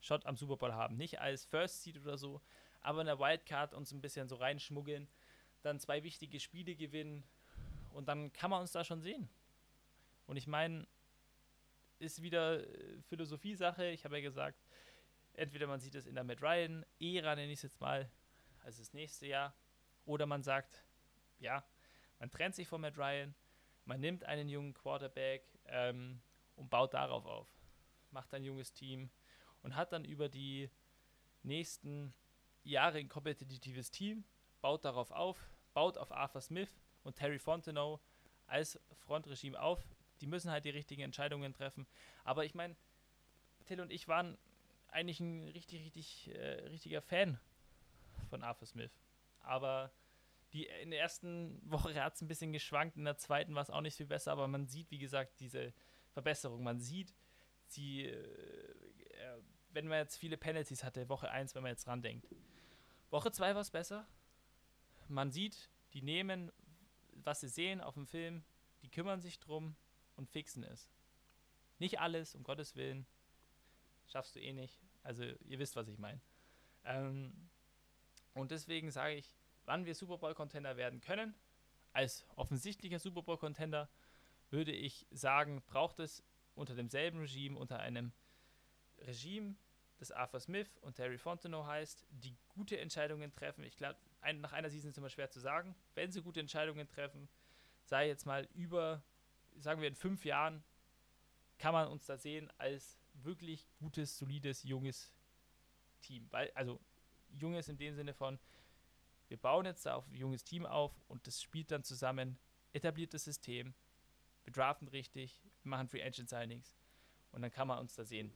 Shot 0.00 0.26
am 0.26 0.36
Super 0.36 0.56
Bowl 0.56 0.72
haben. 0.72 0.96
Nicht 0.96 1.20
als 1.20 1.44
First 1.44 1.82
Seed 1.82 1.98
oder 1.98 2.16
so, 2.18 2.40
aber 2.80 3.00
in 3.00 3.06
der 3.06 3.18
Wildcard 3.18 3.74
uns 3.74 3.92
ein 3.92 4.00
bisschen 4.00 4.28
so 4.28 4.36
reinschmuggeln, 4.36 5.08
dann 5.62 5.80
zwei 5.80 6.02
wichtige 6.02 6.40
Spiele 6.40 6.74
gewinnen 6.74 7.24
und 7.92 8.08
dann 8.08 8.32
kann 8.32 8.50
man 8.50 8.60
uns 8.60 8.72
da 8.72 8.84
schon 8.84 9.00
sehen. 9.00 9.28
Und 10.26 10.36
ich 10.36 10.46
meine, 10.46 10.86
ist 11.98 12.22
wieder 12.22 12.60
äh, 12.60 13.00
Philosophie-Sache. 13.08 13.86
Ich 13.86 14.04
habe 14.04 14.16
ja 14.16 14.22
gesagt, 14.22 14.58
entweder 15.34 15.66
man 15.66 15.80
sieht 15.80 15.94
es 15.94 16.06
in 16.06 16.14
der 16.14 16.24
Matt 16.24 16.42
Ryan-Ära, 16.42 17.34
nenne 17.34 17.52
ich 17.52 17.58
es 17.58 17.62
jetzt 17.62 17.80
mal, 17.80 18.10
also 18.62 18.80
das 18.80 18.92
nächste 18.92 19.26
Jahr, 19.26 19.54
oder 20.04 20.26
man 20.26 20.42
sagt, 20.42 20.84
ja, 21.38 21.64
man 22.18 22.30
trennt 22.30 22.54
sich 22.54 22.68
von 22.68 22.80
Matt 22.80 22.96
Ryan, 22.96 23.34
man 23.84 24.00
nimmt 24.00 24.24
einen 24.24 24.48
jungen 24.48 24.74
Quarterback 24.74 25.42
ähm, 25.66 26.20
und 26.56 26.68
baut 26.70 26.94
darauf 26.94 27.26
auf. 27.26 27.48
Macht 28.10 28.32
ein 28.34 28.44
junges 28.44 28.72
Team 28.72 29.10
und 29.62 29.76
hat 29.76 29.92
dann 29.92 30.04
über 30.04 30.28
die 30.28 30.70
nächsten 31.42 32.14
Jahre 32.62 32.98
ein 32.98 33.08
kompetitives 33.08 33.90
Team, 33.90 34.24
baut 34.60 34.84
darauf 34.84 35.10
auf, 35.10 35.38
baut 35.74 35.98
auf 35.98 36.12
Arthur 36.12 36.40
Smith 36.40 36.80
und 37.02 37.16
Terry 37.16 37.38
Fontenot 37.38 38.00
als 38.46 38.80
Frontregime 38.92 39.60
auf. 39.60 39.86
Die 40.20 40.26
müssen 40.26 40.50
halt 40.50 40.64
die 40.64 40.70
richtigen 40.70 41.02
Entscheidungen 41.02 41.52
treffen. 41.52 41.86
Aber 42.24 42.44
ich 42.44 42.54
meine, 42.54 42.76
Till 43.66 43.80
und 43.80 43.92
ich 43.92 44.08
waren 44.08 44.36
eigentlich 44.88 45.20
ein 45.20 45.48
richtig, 45.48 45.84
richtig, 45.84 46.34
äh, 46.34 46.66
richtiger 46.68 47.02
Fan 47.02 47.38
von 48.28 48.42
Arthur 48.42 48.66
Smith. 48.66 48.98
Aber 49.40 49.92
die, 50.52 50.66
in 50.82 50.90
der 50.90 51.00
ersten 51.00 51.60
Woche 51.70 51.94
hat 52.02 52.14
es 52.14 52.22
ein 52.22 52.28
bisschen 52.28 52.52
geschwankt, 52.52 52.96
in 52.96 53.04
der 53.04 53.18
zweiten 53.18 53.54
war 53.54 53.62
es 53.62 53.70
auch 53.70 53.82
nicht 53.82 53.96
viel 53.96 54.06
besser, 54.06 54.32
aber 54.32 54.48
man 54.48 54.66
sieht, 54.66 54.90
wie 54.90 54.98
gesagt, 54.98 55.40
diese 55.40 55.74
Verbesserung. 56.10 56.62
Man 56.62 56.80
sieht, 56.80 57.14
sie, 57.66 58.06
äh, 58.06 58.87
wenn 59.70 59.86
man 59.86 59.98
jetzt 59.98 60.16
viele 60.16 60.36
Penalties 60.36 60.84
hatte, 60.84 61.08
Woche 61.08 61.30
1, 61.30 61.54
wenn 61.54 61.62
man 61.62 61.70
jetzt 61.70 61.86
dran 61.86 62.02
denkt. 62.02 62.26
Woche 63.10 63.30
2 63.32 63.54
war 63.54 63.62
es 63.62 63.70
besser. 63.70 64.06
Man 65.08 65.30
sieht, 65.30 65.70
die 65.92 66.02
nehmen, 66.02 66.52
was 67.12 67.40
sie 67.40 67.48
sehen 67.48 67.80
auf 67.80 67.94
dem 67.94 68.06
Film, 68.06 68.44
die 68.82 68.90
kümmern 68.90 69.20
sich 69.20 69.38
drum 69.38 69.76
und 70.16 70.28
fixen 70.28 70.62
es. 70.62 70.90
Nicht 71.78 72.00
alles, 72.00 72.34
um 72.34 72.42
Gottes 72.42 72.76
Willen. 72.76 73.06
Schaffst 74.06 74.34
du 74.34 74.40
eh 74.40 74.52
nicht. 74.52 74.80
Also, 75.02 75.22
ihr 75.22 75.58
wisst, 75.58 75.76
was 75.76 75.88
ich 75.88 75.98
meine. 75.98 76.20
Ähm, 76.84 77.48
und 78.34 78.50
deswegen 78.50 78.90
sage 78.90 79.14
ich, 79.14 79.36
wann 79.64 79.84
wir 79.84 79.94
Super 79.94 80.18
Bowl-Contender 80.18 80.76
werden 80.76 81.00
können, 81.00 81.34
als 81.92 82.26
offensichtlicher 82.36 82.98
Super 82.98 83.22
Bowl-Contender, 83.22 83.88
würde 84.50 84.72
ich 84.72 85.06
sagen, 85.10 85.62
braucht 85.66 86.00
es 86.00 86.22
unter 86.54 86.74
demselben 86.74 87.20
Regime, 87.20 87.58
unter 87.58 87.78
einem 87.80 88.12
Regime, 89.00 89.56
das 89.98 90.12
Arthur 90.12 90.40
Smith 90.40 90.78
und 90.80 90.94
Terry 90.94 91.18
Fontenot 91.18 91.66
heißt, 91.66 92.06
die 92.10 92.36
gute 92.48 92.78
Entscheidungen 92.78 93.32
treffen. 93.32 93.64
Ich 93.64 93.76
glaube, 93.76 93.98
ein, 94.20 94.40
nach 94.40 94.52
einer 94.52 94.70
Season 94.70 94.90
ist 94.90 94.94
es 94.94 94.98
immer 94.98 95.10
schwer 95.10 95.30
zu 95.30 95.40
sagen. 95.40 95.74
Wenn 95.94 96.12
sie 96.12 96.22
gute 96.22 96.40
Entscheidungen 96.40 96.88
treffen, 96.88 97.28
sei 97.84 98.08
jetzt 98.08 98.26
mal 98.26 98.48
über, 98.54 99.02
sagen 99.56 99.80
wir 99.80 99.88
in 99.88 99.94
fünf 99.94 100.24
Jahren, 100.24 100.62
kann 101.58 101.72
man 101.72 101.88
uns 101.88 102.06
da 102.06 102.16
sehen 102.16 102.50
als 102.58 102.98
wirklich 103.14 103.66
gutes, 103.78 104.16
solides, 104.16 104.62
junges 104.62 105.12
Team. 106.00 106.28
Weil, 106.30 106.52
also 106.54 106.80
junges 107.30 107.68
in 107.68 107.76
dem 107.76 107.94
Sinne 107.94 108.14
von, 108.14 108.38
wir 109.28 109.36
bauen 109.36 109.66
jetzt 109.66 109.84
da 109.84 109.94
auf 109.94 110.06
ein 110.08 110.14
junges 110.14 110.44
Team 110.44 110.64
auf 110.64 110.92
und 111.08 111.26
das 111.26 111.42
spielt 111.42 111.70
dann 111.70 111.82
zusammen, 111.82 112.38
etabliert 112.72 113.14
das 113.14 113.24
System, 113.24 113.74
wir 114.44 114.52
draften 114.52 114.88
richtig, 114.88 115.42
wir 115.62 115.70
machen 115.70 115.88
Free 115.88 116.02
Agent 116.02 116.30
Signings 116.30 116.76
und 117.32 117.42
dann 117.42 117.50
kann 117.50 117.68
man 117.68 117.78
uns 117.78 117.94
da 117.94 118.04
sehen. 118.04 118.32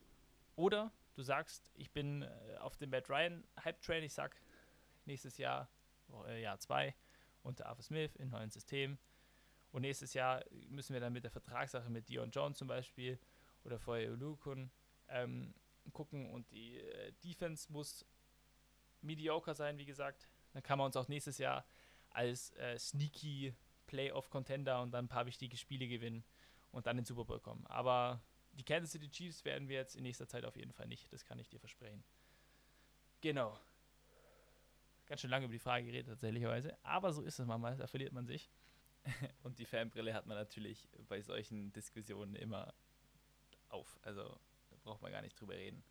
Oder 0.57 0.93
du 1.15 1.23
sagst, 1.23 1.71
ich 1.75 1.91
bin 1.91 2.23
äh, 2.23 2.57
auf 2.61 2.77
dem 2.77 2.91
Matt 2.91 3.09
Ryan 3.09 3.45
Hype 3.65 3.81
Train, 3.81 4.05
ich 4.05 4.15
sag 4.15 4.37
nächstes 5.05 5.39
Jahr, 5.39 5.69
äh, 6.27 6.43
Jahr 6.43 6.59
zwei, 6.59 6.95
unter 7.43 7.67
Arthur 7.67 7.85
Smith 7.85 8.17
in 8.17 8.31
neuen 8.31 8.51
System. 8.51 8.99
Und 9.73 9.83
nächstes 9.83 10.15
Jahr 10.15 10.45
müssen 10.69 10.93
wir 10.93 11.01
dann 11.01 11.13
mit 11.13 11.25
der 11.25 11.31
Vertragssache 11.31 11.89
mit 11.89 12.09
Dion 12.09 12.31
Jones 12.31 12.59
zum 12.59 12.69
Beispiel 12.69 13.19
oder 13.65 13.79
vorher 13.79 14.13
Ulukun 14.13 14.71
ähm, 15.09 15.55
gucken 15.93 16.31
und 16.31 16.51
die 16.51 16.79
äh, 16.79 17.13
Defense 17.25 17.73
muss 17.73 18.05
mediocre 19.01 19.55
sein, 19.55 19.79
wie 19.79 19.87
gesagt. 19.87 20.29
Dann 20.53 20.63
kann 20.63 20.79
man 20.79 20.87
uns 20.87 20.97
auch 20.97 21.09
nächstes 21.09 21.39
Jahr 21.39 21.65
als 22.11 22.55
äh, 22.57 22.79
sneaky 22.79 23.55
Playoff-Contender 23.87 24.83
und 24.83 24.93
dann 24.93 25.07
ein 25.07 25.09
paar 25.09 25.27
wichtige 25.27 25.57
Spiele 25.57 25.89
gewinnen 25.89 26.25
und 26.71 26.87
dann 26.87 26.97
in 26.99 27.03
den 27.03 27.07
Super 27.07 27.25
Bowl 27.25 27.41
kommen. 27.41 27.67
Aber 27.67 28.21
die 28.53 28.65
Kansas 28.65 28.93
City 28.93 29.09
Chiefs 29.11 29.45
werden 29.45 29.69
wir 29.69 29.77
jetzt 29.77 29.97
in 29.97 30.03
nächster 30.03 30.29
Zeit 30.29 30.45
auf 30.45 30.57
jeden 30.57 30.73
Fall 30.73 30.87
nicht. 30.87 31.13
Das 31.13 31.25
kann 31.25 31.39
ich 31.39 31.49
dir 31.49 31.61
versprechen. 31.61 32.05
Genau. 33.21 33.59
Ganz 35.07 35.21
schön 35.21 35.31
lange 35.31 35.47
über 35.47 35.53
die 35.53 35.59
Frage 35.59 35.87
geredet, 35.87 36.09
tatsächlicherweise. 36.09 36.77
Aber 36.83 37.13
so 37.13 37.23
ist 37.23 37.39
es 37.39 37.47
manchmal, 37.47 37.77
da 37.77 37.87
verliert 37.87 38.13
man 38.13 38.27
sich. 38.27 38.51
Und 39.43 39.59
die 39.59 39.65
Fanbrille 39.65 40.15
hat 40.15 40.27
man 40.27 40.37
natürlich 40.37 40.89
bei 41.09 41.21
solchen 41.21 41.73
Diskussionen 41.73 42.37
immer 42.37 42.73
auf. 43.69 43.99
Also 44.03 44.23
da 44.71 44.77
braucht 44.85 45.03
man 45.03 45.13
gar 45.13 45.23
nicht 45.23 45.41
drüber 45.41 45.55
reden. 45.55 45.83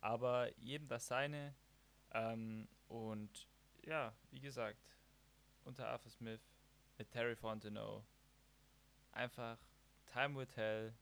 Aber 0.00 0.56
jedem 0.58 0.88
das 0.88 1.06
seine. 1.06 1.54
Ähm, 2.12 2.68
und 2.88 3.46
ja, 3.84 4.14
wie 4.30 4.40
gesagt, 4.40 4.96
unter 5.64 5.88
Arthur 5.88 6.10
Smith 6.10 6.40
mit 6.96 7.10
Terry 7.10 7.36
Fontenot 7.36 8.02
einfach 9.12 9.58
Time 10.12 10.36
will 10.36 10.46
tell 10.46 10.94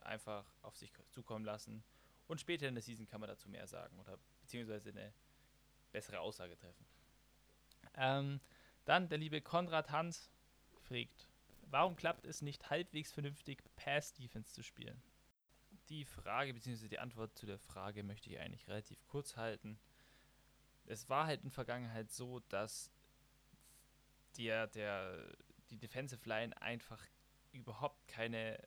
einfach 0.00 0.44
auf 0.62 0.76
sich 0.76 0.92
zukommen 1.10 1.44
lassen. 1.44 1.84
Und 2.28 2.40
später 2.40 2.68
in 2.68 2.74
der 2.74 2.82
Season 2.82 3.06
kann 3.06 3.20
man 3.20 3.28
dazu 3.28 3.48
mehr 3.48 3.66
sagen 3.66 3.98
oder 3.98 4.18
beziehungsweise 4.40 4.90
eine 4.90 5.12
bessere 5.90 6.20
Aussage 6.20 6.56
treffen. 6.56 6.86
Ähm, 7.94 8.40
dann 8.84 9.08
der 9.08 9.18
liebe 9.18 9.40
Konrad 9.40 9.90
Hans 9.90 10.30
fragt, 10.82 11.28
warum 11.70 11.96
klappt 11.96 12.26
es 12.26 12.42
nicht 12.42 12.70
halbwegs 12.70 13.12
vernünftig, 13.12 13.62
Pass-Defense 13.76 14.52
zu 14.52 14.62
spielen? 14.62 15.02
Die 15.88 16.04
Frage 16.04 16.54
beziehungsweise 16.54 16.88
die 16.88 16.98
Antwort 16.98 17.36
zu 17.36 17.46
der 17.46 17.58
Frage 17.58 18.02
möchte 18.02 18.30
ich 18.30 18.38
eigentlich 18.38 18.68
relativ 18.68 19.04
kurz 19.06 19.36
halten. 19.36 19.78
Es 20.86 21.08
war 21.08 21.26
halt 21.26 21.40
in 21.40 21.48
der 21.48 21.52
Vergangenheit 21.52 22.10
so, 22.10 22.40
dass 22.48 22.90
der, 24.36 24.66
der, 24.68 25.36
die 25.70 25.76
Defensive 25.76 26.26
Line 26.28 26.60
einfach 26.60 27.02
überhaupt 27.52 28.08
keine 28.08 28.58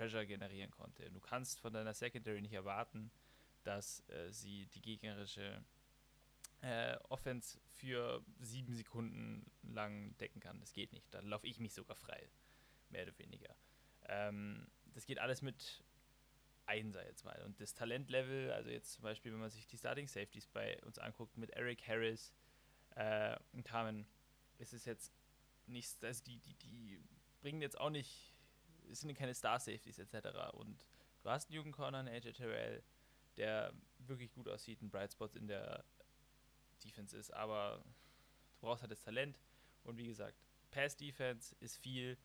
Pressure 0.00 0.24
generieren 0.24 0.70
konnte. 0.70 1.10
Du 1.10 1.20
kannst 1.20 1.60
von 1.60 1.74
deiner 1.74 1.92
Secondary 1.92 2.40
nicht 2.40 2.54
erwarten, 2.54 3.10
dass 3.64 4.02
äh, 4.08 4.32
sie 4.32 4.66
die 4.68 4.80
gegnerische 4.80 5.62
äh, 6.62 6.96
Offense 7.10 7.58
für 7.66 8.24
sieben 8.40 8.72
Sekunden 8.72 9.50
lang 9.62 10.16
decken 10.16 10.40
kann. 10.40 10.58
Das 10.58 10.72
geht 10.72 10.94
nicht. 10.94 11.12
Dann 11.12 11.26
laufe 11.26 11.46
ich 11.46 11.60
mich 11.60 11.74
sogar 11.74 11.96
frei. 11.96 12.30
Mehr 12.88 13.02
oder 13.02 13.18
weniger. 13.18 13.54
Ähm, 14.08 14.68
das 14.94 15.04
geht 15.04 15.18
alles 15.18 15.42
mit 15.42 15.84
Einser 16.64 17.04
jetzt 17.04 17.26
mal. 17.26 17.42
Und 17.44 17.60
das 17.60 17.74
Talentlevel, 17.74 18.52
also 18.52 18.70
jetzt 18.70 18.94
zum 18.94 19.02
Beispiel, 19.02 19.32
wenn 19.32 19.40
man 19.40 19.50
sich 19.50 19.66
die 19.66 19.76
Starting 19.76 20.08
Safeties 20.08 20.46
bei 20.46 20.82
uns 20.84 20.98
anguckt, 20.98 21.36
mit 21.36 21.50
Eric 21.50 21.86
Harris 21.86 22.32
äh, 22.94 23.36
und 23.52 23.64
Carmen, 23.64 24.06
ist 24.56 24.72
es 24.72 24.86
jetzt 24.86 25.12
nicht, 25.66 26.02
also 26.02 26.24
die, 26.24 26.38
die, 26.38 26.54
die 26.54 27.02
bringen 27.42 27.60
jetzt 27.60 27.78
auch 27.78 27.90
nicht, 27.90 28.29
es 28.90 29.00
sind 29.00 29.14
keine 29.14 29.34
Star 29.34 29.58
Safeties 29.58 29.98
etc. 29.98 30.28
Und 30.52 30.84
du 31.22 31.30
hast 31.30 31.48
einen 31.48 31.56
jungen 31.56 31.72
Corner, 31.72 31.98
einen 31.98 32.08
AJ 32.08 32.32
Terrell, 32.32 32.82
der 33.36 33.72
wirklich 33.98 34.32
gut 34.32 34.48
aussieht, 34.48 34.82
ein 34.82 34.90
Bright 34.90 35.12
Spot 35.12 35.28
in 35.34 35.46
der 35.46 35.84
Defense 36.84 37.16
ist, 37.16 37.32
aber 37.32 37.82
du 38.54 38.66
brauchst 38.66 38.82
halt 38.82 38.92
das 38.92 39.00
Talent. 39.02 39.38
Und 39.84 39.96
wie 39.96 40.06
gesagt, 40.06 40.36
Pass 40.70 40.96
Defense 40.96 41.54
ist 41.60 41.76
viel. 41.78 42.16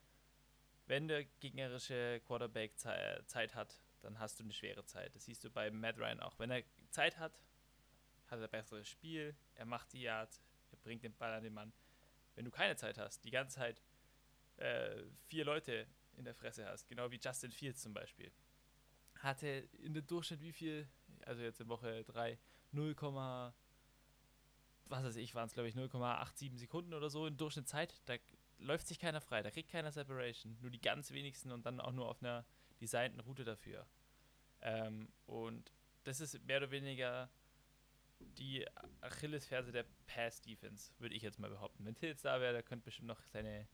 Wenn 0.88 1.08
der 1.08 1.26
gegnerische 1.40 2.22
Quarterback 2.28 2.78
Zeit 2.78 3.56
hat, 3.56 3.82
dann 4.02 4.20
hast 4.20 4.40
du 4.40 4.44
eine 4.44 4.54
schwere 4.54 4.86
Zeit. 4.86 5.16
Das 5.16 5.26
siehst 5.26 5.44
du 5.44 5.50
bei 5.50 5.72
Matt 5.72 5.98
Ryan 5.98 6.20
auch. 6.20 6.38
Wenn 6.38 6.52
er 6.52 6.64
Zeit 6.92 7.18
hat, 7.18 7.40
hat 8.28 8.40
er 8.40 8.48
besseres 8.48 8.88
Spiel, 8.88 9.36
er 9.56 9.66
macht 9.66 9.94
die 9.94 10.02
Yard, 10.02 10.42
er 10.72 10.78
bringt 10.78 11.04
den 11.04 11.16
Ball 11.16 11.34
an 11.34 11.44
den 11.44 11.54
Mann. 11.54 11.74
Wenn 12.36 12.46
du 12.46 12.52
keine 12.52 12.76
Zeit 12.76 12.98
hast, 12.98 13.24
die 13.24 13.32
ganze 13.32 13.56
Zeit 13.56 13.82
äh, 14.58 15.04
vier 15.28 15.46
Leute 15.46 15.88
in 16.18 16.26
der 16.26 16.36
Fresse 16.36 16.66
hast, 16.66 16.88
genau 16.88 17.12
wie 17.12 17.20
Justin 17.22 17.52
Fields 17.52 17.82
zum 17.82 17.94
Beispiel, 17.94 18.32
hatte 19.20 19.48
in 19.82 19.94
der 19.94 20.04
Durchschnitt 20.04 20.42
wie 20.42 20.52
viel, 20.52 20.88
also 21.26 21.42
jetzt 21.42 21.62
in 21.62 21.68
Woche 21.68 22.04
3, 22.04 22.38
0, 22.72 22.96
was 24.88 25.04
weiß 25.04 25.16
ich, 25.16 25.34
waren 25.34 25.48
es 25.48 25.54
glaube 25.54 25.70
ich 25.70 25.76
0,87 25.76 26.58
Sekunden 26.58 26.94
oder 26.94 27.10
so 27.10 27.26
in 27.26 27.38
Durchschnittszeit. 27.38 27.94
Da 28.06 28.16
läuft 28.60 28.88
sich 28.88 29.00
keiner 29.00 29.22
frei, 29.22 29.42
da 29.42 29.52
kriegt 29.52 29.72
keiner 29.72 29.92
Separation, 29.92 30.58
nur 30.62 30.72
die 30.72 30.82
ganz 30.82 31.12
wenigsten 31.12 31.52
und 31.52 31.66
dann 31.66 31.80
auch 31.80 31.92
nur 31.92 32.08
auf 32.10 32.22
einer 32.22 32.46
designten 32.82 33.20
Route 33.22 33.44
dafür. 33.44 33.86
Ähm, 34.62 35.10
und 35.26 35.72
das 36.04 36.22
ist 36.22 36.44
mehr 36.46 36.58
oder 36.58 36.72
weniger 36.72 37.30
die 38.20 38.66
Achillesferse 39.02 39.72
der 39.72 39.86
Pass-Defense, 40.08 40.92
würde 41.00 41.16
ich 41.16 41.24
jetzt 41.24 41.40
mal 41.40 41.50
behaupten. 41.50 41.86
Wenn 41.86 41.96
Tills 41.96 42.22
da 42.22 42.40
wäre, 42.40 42.54
der 42.54 42.64
könnte 42.64 42.86
bestimmt 42.86 43.08
noch 43.08 43.22
seine 43.32 43.68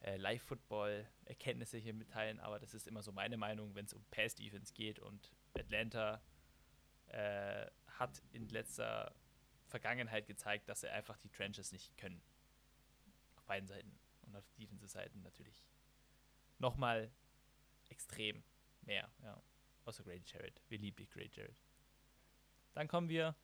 äh, 0.00 0.16
Live-Football-Erkenntnisse 0.16 1.78
hier 1.78 1.94
mitteilen, 1.94 2.40
aber 2.40 2.58
das 2.58 2.74
ist 2.74 2.86
immer 2.86 3.02
so 3.02 3.12
meine 3.12 3.36
Meinung, 3.36 3.74
wenn 3.74 3.84
es 3.84 3.92
um 3.92 4.04
Pass-Defense 4.10 4.72
geht 4.72 4.98
und 4.98 5.32
Atlanta 5.54 6.22
äh, 7.08 7.66
hat 7.98 8.22
in 8.32 8.48
letzter 8.48 9.14
Vergangenheit 9.66 10.26
gezeigt, 10.26 10.68
dass 10.68 10.80
sie 10.80 10.88
einfach 10.88 11.18
die 11.18 11.30
Trenches 11.30 11.72
nicht 11.72 11.96
können. 11.96 12.22
Auf 13.36 13.44
beiden 13.44 13.66
Seiten. 13.66 13.98
Und 14.22 14.36
auf 14.36 14.48
Defensive-Seiten 14.58 15.22
natürlich 15.22 15.62
nochmal 16.58 17.10
extrem 17.88 18.42
mehr. 18.82 19.10
Ja. 19.22 19.42
Außer 19.84 20.04
Great 20.04 20.30
Jared. 20.30 20.60
Wir 20.68 20.78
lieben 20.78 20.96
dich, 20.96 21.10
Great 21.10 21.34
Jared. 21.34 21.56
Dann 22.74 22.88
kommen 22.88 23.08
wir 23.08 23.34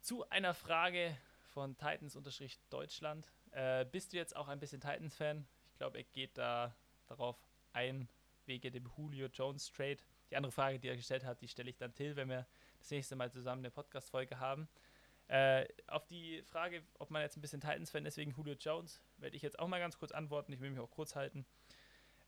zu 0.00 0.28
einer 0.30 0.54
Frage 0.54 1.16
von 1.42 1.76
Titans-Deutschland. 1.76 3.30
Äh, 3.52 3.84
bist 3.90 4.12
du 4.12 4.16
jetzt 4.16 4.36
auch 4.36 4.48
ein 4.48 4.60
bisschen 4.60 4.80
Titans-Fan? 4.80 5.46
Ich 5.70 5.78
glaube, 5.78 5.98
er 5.98 6.04
geht 6.04 6.36
da 6.36 6.74
darauf 7.06 7.36
ein, 7.72 8.08
wegen 8.46 8.72
dem 8.72 8.90
Julio 8.96 9.28
Jones 9.28 9.70
Trade. 9.70 9.98
Die 10.30 10.36
andere 10.36 10.52
Frage, 10.52 10.78
die 10.78 10.88
er 10.88 10.96
gestellt 10.96 11.24
hat, 11.24 11.40
die 11.40 11.48
stelle 11.48 11.70
ich 11.70 11.76
dann 11.76 11.94
Till, 11.94 12.16
wenn 12.16 12.28
wir 12.28 12.46
das 12.78 12.90
nächste 12.90 13.16
Mal 13.16 13.30
zusammen 13.30 13.60
eine 13.60 13.70
Podcast-Folge 13.70 14.38
haben. 14.38 14.68
Äh, 15.28 15.66
auf 15.86 16.06
die 16.06 16.42
Frage, 16.42 16.82
ob 16.98 17.10
man 17.10 17.22
jetzt 17.22 17.36
ein 17.36 17.42
bisschen 17.42 17.60
Titans-Fan 17.60 18.06
ist 18.06 18.16
wegen 18.16 18.32
Julio 18.32 18.54
Jones, 18.54 19.00
werde 19.18 19.36
ich 19.36 19.42
jetzt 19.42 19.58
auch 19.58 19.68
mal 19.68 19.78
ganz 19.78 19.98
kurz 19.98 20.12
antworten. 20.12 20.52
Ich 20.52 20.60
will 20.60 20.70
mich 20.70 20.80
auch 20.80 20.90
kurz 20.90 21.16
halten. 21.16 21.44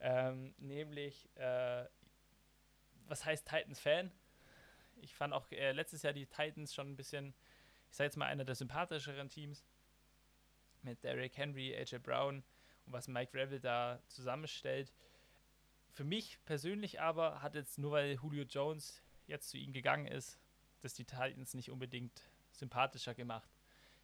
Ähm, 0.01 0.55
nämlich, 0.59 1.29
äh, 1.37 1.85
was 3.07 3.25
heißt 3.25 3.49
Titans-Fan? 3.49 4.13
Ich 4.97 5.15
fand 5.15 5.33
auch 5.33 5.51
äh, 5.51 5.73
letztes 5.73 6.03
Jahr 6.03 6.13
die 6.13 6.27
Titans 6.27 6.75
schon 6.75 6.91
ein 6.91 6.97
bisschen, 6.97 7.35
ich 7.91 7.97
sage 7.97 8.07
jetzt 8.07 8.17
mal, 8.17 8.27
einer 8.27 8.45
der 8.45 8.55
sympathischeren 8.55 9.31
Teams. 9.31 9.65
Mit 10.83 11.03
Derrick 11.05 11.37
Henry, 11.37 11.75
AJ 11.77 11.99
Brown 11.99 12.43
und 12.87 12.93
was 12.93 13.09
Mike 13.09 13.35
Revel 13.35 13.61
da 13.61 14.01
zusammenstellt. 14.09 14.93
Für 15.93 16.05
mich 16.05 16.38
persönlich 16.45 17.01
aber 17.01 17.43
hat 17.43 17.55
jetzt 17.55 17.79
nur 17.79 17.93
weil 17.93 18.14
Julio 18.14 18.45
Jones 18.45 19.03
jetzt 19.27 19.51
zu 19.51 19.59
ihnen 19.59 19.73
gegangen 19.73 20.07
ist, 20.07 20.38
dass 20.81 20.95
die 20.95 21.05
Titans 21.05 21.55
nicht 21.55 21.71
unbedingt 21.71 22.23
sympathischer 22.53 23.14
gemacht. 23.14 23.51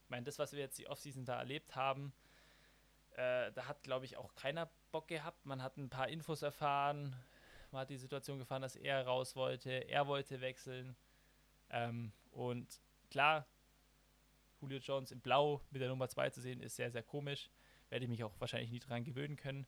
Ich 0.04 0.10
meine, 0.10 0.24
das, 0.24 0.38
was 0.38 0.52
wir 0.52 0.60
jetzt 0.60 0.78
die 0.78 0.86
Offseason 0.88 1.24
da 1.24 1.38
erlebt 1.38 1.74
haben, 1.74 2.12
äh, 3.16 3.50
da 3.52 3.66
hat, 3.66 3.82
glaube 3.82 4.04
ich, 4.04 4.16
auch 4.16 4.34
keiner 4.34 4.70
Bock 4.92 5.08
gehabt. 5.08 5.46
Man 5.46 5.62
hat 5.62 5.76
ein 5.78 5.88
paar 5.88 6.08
Infos 6.08 6.42
erfahren. 6.42 7.16
Man 7.72 7.80
hat 7.80 7.90
die 7.90 7.96
Situation 7.96 8.38
gefahren, 8.38 8.62
dass 8.62 8.76
er 8.76 9.04
raus 9.04 9.34
wollte. 9.36 9.70
Er 9.70 10.06
wollte 10.06 10.40
wechseln. 10.40 10.96
Ähm, 11.70 12.12
und 12.30 12.80
klar, 13.10 13.46
Julio 14.60 14.78
Jones 14.78 15.10
in 15.12 15.20
Blau 15.20 15.60
mit 15.70 15.80
der 15.80 15.88
Nummer 15.88 16.08
2 16.08 16.30
zu 16.30 16.40
sehen, 16.40 16.60
ist 16.60 16.76
sehr, 16.76 16.90
sehr 16.90 17.02
komisch. 17.02 17.50
Werde 17.88 18.04
ich 18.04 18.10
mich 18.10 18.24
auch 18.24 18.32
wahrscheinlich 18.38 18.70
nie 18.70 18.80
dran 18.80 19.04
gewöhnen 19.04 19.36
können. 19.36 19.66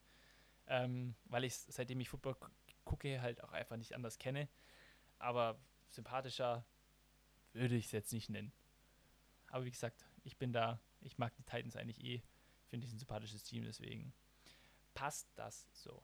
Ähm, 0.66 1.14
weil 1.24 1.44
ich 1.44 1.54
seitdem 1.54 2.00
ich 2.00 2.08
Football 2.08 2.36
gucke, 2.84 3.20
halt 3.20 3.42
auch 3.42 3.52
einfach 3.52 3.76
nicht 3.76 3.94
anders 3.94 4.18
kenne. 4.18 4.48
Aber 5.18 5.58
sympathischer 5.90 6.64
würde 7.52 7.76
ich 7.76 7.86
es 7.86 7.92
jetzt 7.92 8.12
nicht 8.12 8.28
nennen. 8.30 8.52
Aber 9.50 9.64
wie 9.64 9.70
gesagt, 9.70 10.04
ich 10.24 10.36
bin 10.36 10.52
da. 10.52 10.80
Ich 11.00 11.16
mag 11.16 11.34
die 11.36 11.44
Titans 11.44 11.76
eigentlich 11.76 12.02
eh. 12.04 12.22
Finde 12.66 12.86
ich 12.86 12.92
ein 12.92 12.98
sympathisches 12.98 13.42
Team, 13.44 13.64
deswegen 13.64 14.12
passt 14.94 15.28
das 15.36 15.66
so. 15.72 16.02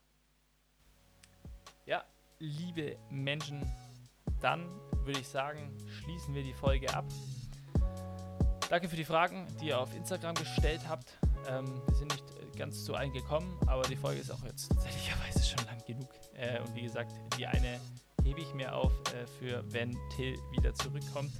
Ja, 1.84 2.04
liebe 2.38 2.96
Menschen, 3.10 3.70
dann 4.40 4.66
würde 5.04 5.20
ich 5.20 5.28
sagen, 5.28 5.76
schließen 5.88 6.34
wir 6.34 6.42
die 6.42 6.54
Folge 6.54 6.94
ab. 6.94 7.04
Danke 8.70 8.88
für 8.88 8.96
die 8.96 9.04
Fragen, 9.04 9.46
die 9.60 9.66
ihr 9.66 9.78
auf 9.78 9.94
Instagram 9.94 10.34
gestellt 10.34 10.80
habt. 10.88 11.18
Ähm, 11.48 11.82
wir 11.86 11.94
sind 11.94 12.12
nicht 12.12 12.24
äh, 12.30 12.58
ganz 12.58 12.84
zu 12.84 12.94
allen 12.94 13.12
gekommen, 13.12 13.58
aber 13.66 13.82
die 13.82 13.96
Folge 13.96 14.20
ist 14.20 14.30
auch 14.30 14.42
jetzt 14.44 14.68
tatsächlicherweise 14.68 15.44
schon 15.44 15.66
lang 15.66 15.84
genug. 15.86 16.08
Äh, 16.34 16.60
und 16.60 16.74
wie 16.74 16.82
gesagt, 16.82 17.12
die 17.38 17.46
eine 17.46 17.78
hebe 18.22 18.40
ich 18.40 18.54
mir 18.54 18.74
auf 18.74 18.92
äh, 19.12 19.26
für, 19.38 19.62
wenn 19.72 19.96
Till 20.16 20.38
wieder 20.52 20.72
zurückkommt. 20.74 21.32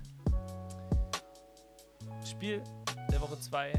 Spiel 2.25 2.63
der 3.11 3.21
Woche 3.21 3.39
2. 3.41 3.73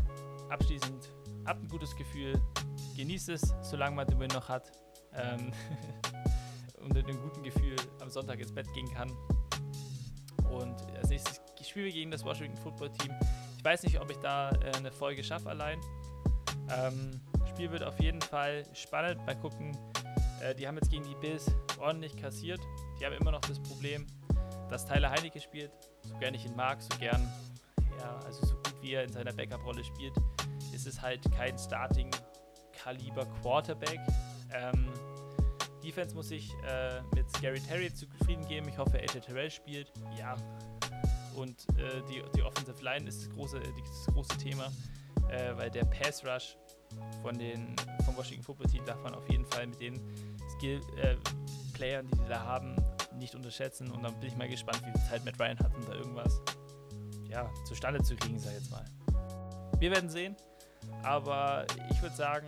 Abschließend, 0.49 1.11
habt 1.45 1.61
ein 1.61 1.67
gutes 1.67 1.95
Gefühl. 1.95 2.41
Genießt 2.97 3.29
es, 3.29 3.53
solange 3.61 3.95
man 3.95 4.07
den 4.07 4.19
Win 4.19 4.29
noch 4.29 4.49
hat. 4.49 4.71
Ähm, 5.13 5.51
und 6.79 6.93
mit 6.93 7.07
einem 7.07 7.21
guten 7.21 7.43
Gefühl 7.43 7.75
am 8.01 8.09
Sonntag 8.09 8.39
ins 8.39 8.51
Bett 8.51 8.71
gehen 8.73 8.91
kann. 8.91 9.11
Und 10.49 10.75
als 10.95 11.09
nächstes 11.09 11.44
spielen 11.69 11.85
wir 11.85 11.93
gegen 11.93 12.11
das 12.11 12.23
Washington 12.23 12.57
Football 12.57 12.91
Team. 12.91 13.13
Ich 13.57 13.63
weiß 13.63 13.83
nicht, 13.83 13.99
ob 13.99 14.09
ich 14.11 14.17
da 14.17 14.51
äh, 14.51 14.71
eine 14.77 14.91
Folge 14.91 15.23
schaffe 15.23 15.49
allein. 15.49 15.79
Ähm, 16.69 17.21
Spiel 17.55 17.71
wird 17.71 17.83
auf 17.83 17.99
jeden 18.01 18.21
Fall 18.21 18.63
spannend. 18.73 19.25
Mal 19.25 19.35
gucken. 19.37 19.77
Äh, 20.41 20.53
die 20.55 20.67
haben 20.67 20.75
jetzt 20.75 20.89
gegen 20.89 21.03
die 21.03 21.15
Bills 21.15 21.49
ordentlich 21.79 22.15
kassiert. 22.17 22.59
Die 22.99 23.05
haben 23.05 23.13
immer 23.13 23.31
noch 23.31 23.41
das 23.41 23.61
Problem, 23.61 24.05
dass 24.69 24.85
Tyler 24.85 25.09
Heinecke 25.09 25.39
spielt. 25.39 25.71
So 26.03 26.17
gern 26.17 26.33
ich 26.33 26.45
ihn 26.45 26.55
mag, 26.55 26.81
so 26.81 26.89
gern, 26.99 27.31
ja, 27.99 28.19
also 28.25 28.45
so 28.45 28.55
gut 28.55 28.75
wie 28.81 28.93
er 28.93 29.03
in 29.03 29.13
seiner 29.13 29.31
Backup-Rolle 29.31 29.83
spielt, 29.83 30.13
ist 30.73 30.85
es 30.85 31.01
halt 31.01 31.21
kein 31.31 31.57
Starting-Kaliber 31.57 33.25
Quarterback. 33.41 33.99
Ähm, 34.53 34.91
Defense 35.83 36.15
muss 36.15 36.31
ich 36.31 36.51
äh, 36.67 37.01
mit 37.15 37.31
Gary 37.41 37.59
Terry 37.59 37.93
zufrieden 37.93 38.45
geben. 38.47 38.67
Ich 38.67 38.77
hoffe, 38.77 38.97
AJ 38.97 39.21
Terrell 39.21 39.51
spielt. 39.51 39.91
Ja. 40.17 40.35
Und 41.35 41.67
äh, 41.77 42.01
die, 42.09 42.23
die 42.35 42.43
Offensive 42.43 42.81
Line 42.83 43.07
ist 43.07 43.25
das 43.25 43.29
große, 43.35 43.59
das 43.59 44.13
große 44.13 44.37
Thema, 44.37 44.71
äh, 45.29 45.55
weil 45.55 45.69
der 45.69 45.85
Pass 45.85 46.25
Rush 46.25 46.57
von 47.21 47.37
den, 47.37 47.75
vom 48.05 48.15
Washington 48.15 48.43
Football 48.43 48.67
Team 48.67 48.85
darf 48.85 49.01
man 49.03 49.13
auf 49.15 49.29
jeden 49.29 49.45
Fall 49.45 49.67
mit 49.67 49.81
den 49.81 49.99
Skill-Playern, 50.57 52.05
äh, 52.05 52.09
die 52.09 52.17
sie 52.17 52.29
da 52.29 52.43
haben, 52.43 52.75
nicht 53.17 53.35
unterschätzen. 53.35 53.91
Und 53.91 54.03
dann 54.03 54.17
bin 54.19 54.29
ich 54.29 54.37
mal 54.37 54.47
gespannt, 54.47 54.81
wie 54.85 54.91
viel 54.91 55.09
Zeit 55.09 55.25
Matt 55.25 55.39
Ryan 55.39 55.59
hat, 55.59 55.75
um 55.75 55.85
da 55.85 55.93
irgendwas 55.93 56.41
ja, 57.29 57.51
zustande 57.65 58.01
zu 58.01 58.15
kriegen, 58.15 58.39
sag 58.39 58.51
ich 58.51 58.59
jetzt 58.59 58.71
mal. 58.71 58.85
Wir 59.79 59.91
werden 59.91 60.09
sehen. 60.09 60.35
Aber 61.03 61.65
ich 61.89 62.01
würde 62.01 62.15
sagen, 62.15 62.47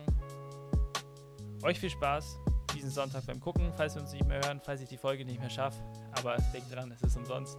euch 1.64 1.80
viel 1.80 1.90
Spaß 1.90 2.40
diesen 2.76 2.90
Sonntag 2.92 3.26
beim 3.26 3.40
Gucken, 3.40 3.72
falls 3.76 3.96
wir 3.96 4.02
uns 4.02 4.14
nicht 4.14 4.26
mehr 4.26 4.40
hören, 4.44 4.62
falls 4.64 4.82
ich 4.82 4.90
die 4.90 4.98
Folge 4.98 5.26
nicht 5.26 5.40
mehr 5.40 5.50
schaffe. 5.50 5.80
Aber 6.18 6.38
denkt 6.54 6.74
dran, 6.74 6.92
es 6.92 7.02
ist 7.02 7.18
umsonst. 7.18 7.58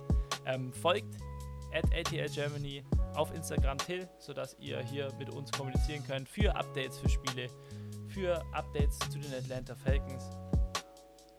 Ähm, 0.49 0.72
folgt 0.72 1.16
at 1.72 1.84
ATL 1.94 2.28
Germany 2.30 2.82
auf 3.14 3.32
Instagram 3.34 3.78
Till, 3.78 4.09
sodass 4.18 4.57
ihr 4.59 4.80
hier 4.80 5.12
mit 5.18 5.30
uns 5.30 5.53
kommunizieren 5.53 6.03
könnt 6.07 6.28
für 6.28 6.55
Updates 6.57 6.99
für 6.99 7.09
Spiele, 7.09 7.49
für 8.09 8.42
Updates 8.53 8.99
zu 9.11 9.18
den 9.18 9.34
Atlanta 9.34 9.74
Falcons. 9.74 10.30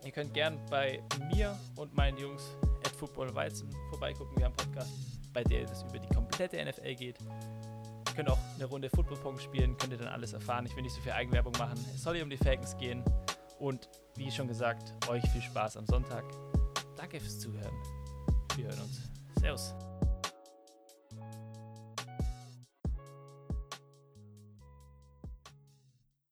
Ihr 0.04 0.12
könnt 0.12 0.32
gern 0.32 0.58
bei 0.70 1.02
mir 1.34 1.58
und 1.76 1.94
meinen 1.94 2.16
Jungs 2.18 2.56
at 2.86 2.94
Football 2.96 3.34
Weizen 3.34 3.68
vorbeigucken. 3.90 4.36
Wir 4.38 4.46
haben 4.46 4.54
einen 4.58 4.72
Podcast, 4.72 4.92
bei 5.32 5.42
dem 5.42 5.64
es 5.64 5.82
über 5.82 5.98
die 5.98 6.14
komplette 6.14 6.64
NFL 6.64 6.94
geht. 6.94 7.18
Ihr 7.20 8.14
könnt 8.14 8.30
auch 8.30 8.38
eine 8.54 8.64
Runde 8.64 8.88
Football 8.90 9.38
spielen, 9.40 9.76
könnt 9.76 9.92
ihr 9.92 9.98
dann 9.98 10.08
alles 10.08 10.32
erfahren. 10.32 10.66
Ich 10.66 10.74
will 10.76 10.82
nicht 10.82 10.94
so 10.94 11.00
viel 11.00 11.12
Eigenwerbung 11.12 11.52
machen. 11.58 11.84
Es 11.94 12.02
soll 12.02 12.14
hier 12.14 12.24
um 12.24 12.30
die 12.30 12.36
Falcons 12.36 12.76
gehen. 12.78 13.04
Und 13.58 13.88
wie 14.16 14.30
schon 14.30 14.48
gesagt, 14.48 14.94
euch 15.08 15.22
viel 15.30 15.42
Spaß 15.42 15.76
am 15.76 15.86
Sonntag. 15.86 16.24
Danke 16.96 17.20
fürs 17.20 17.38
Zuhören. 17.40 17.74
Gjør 18.60 18.70
altså. 18.82 19.02
Se 19.40 19.52
oss. 19.52 19.70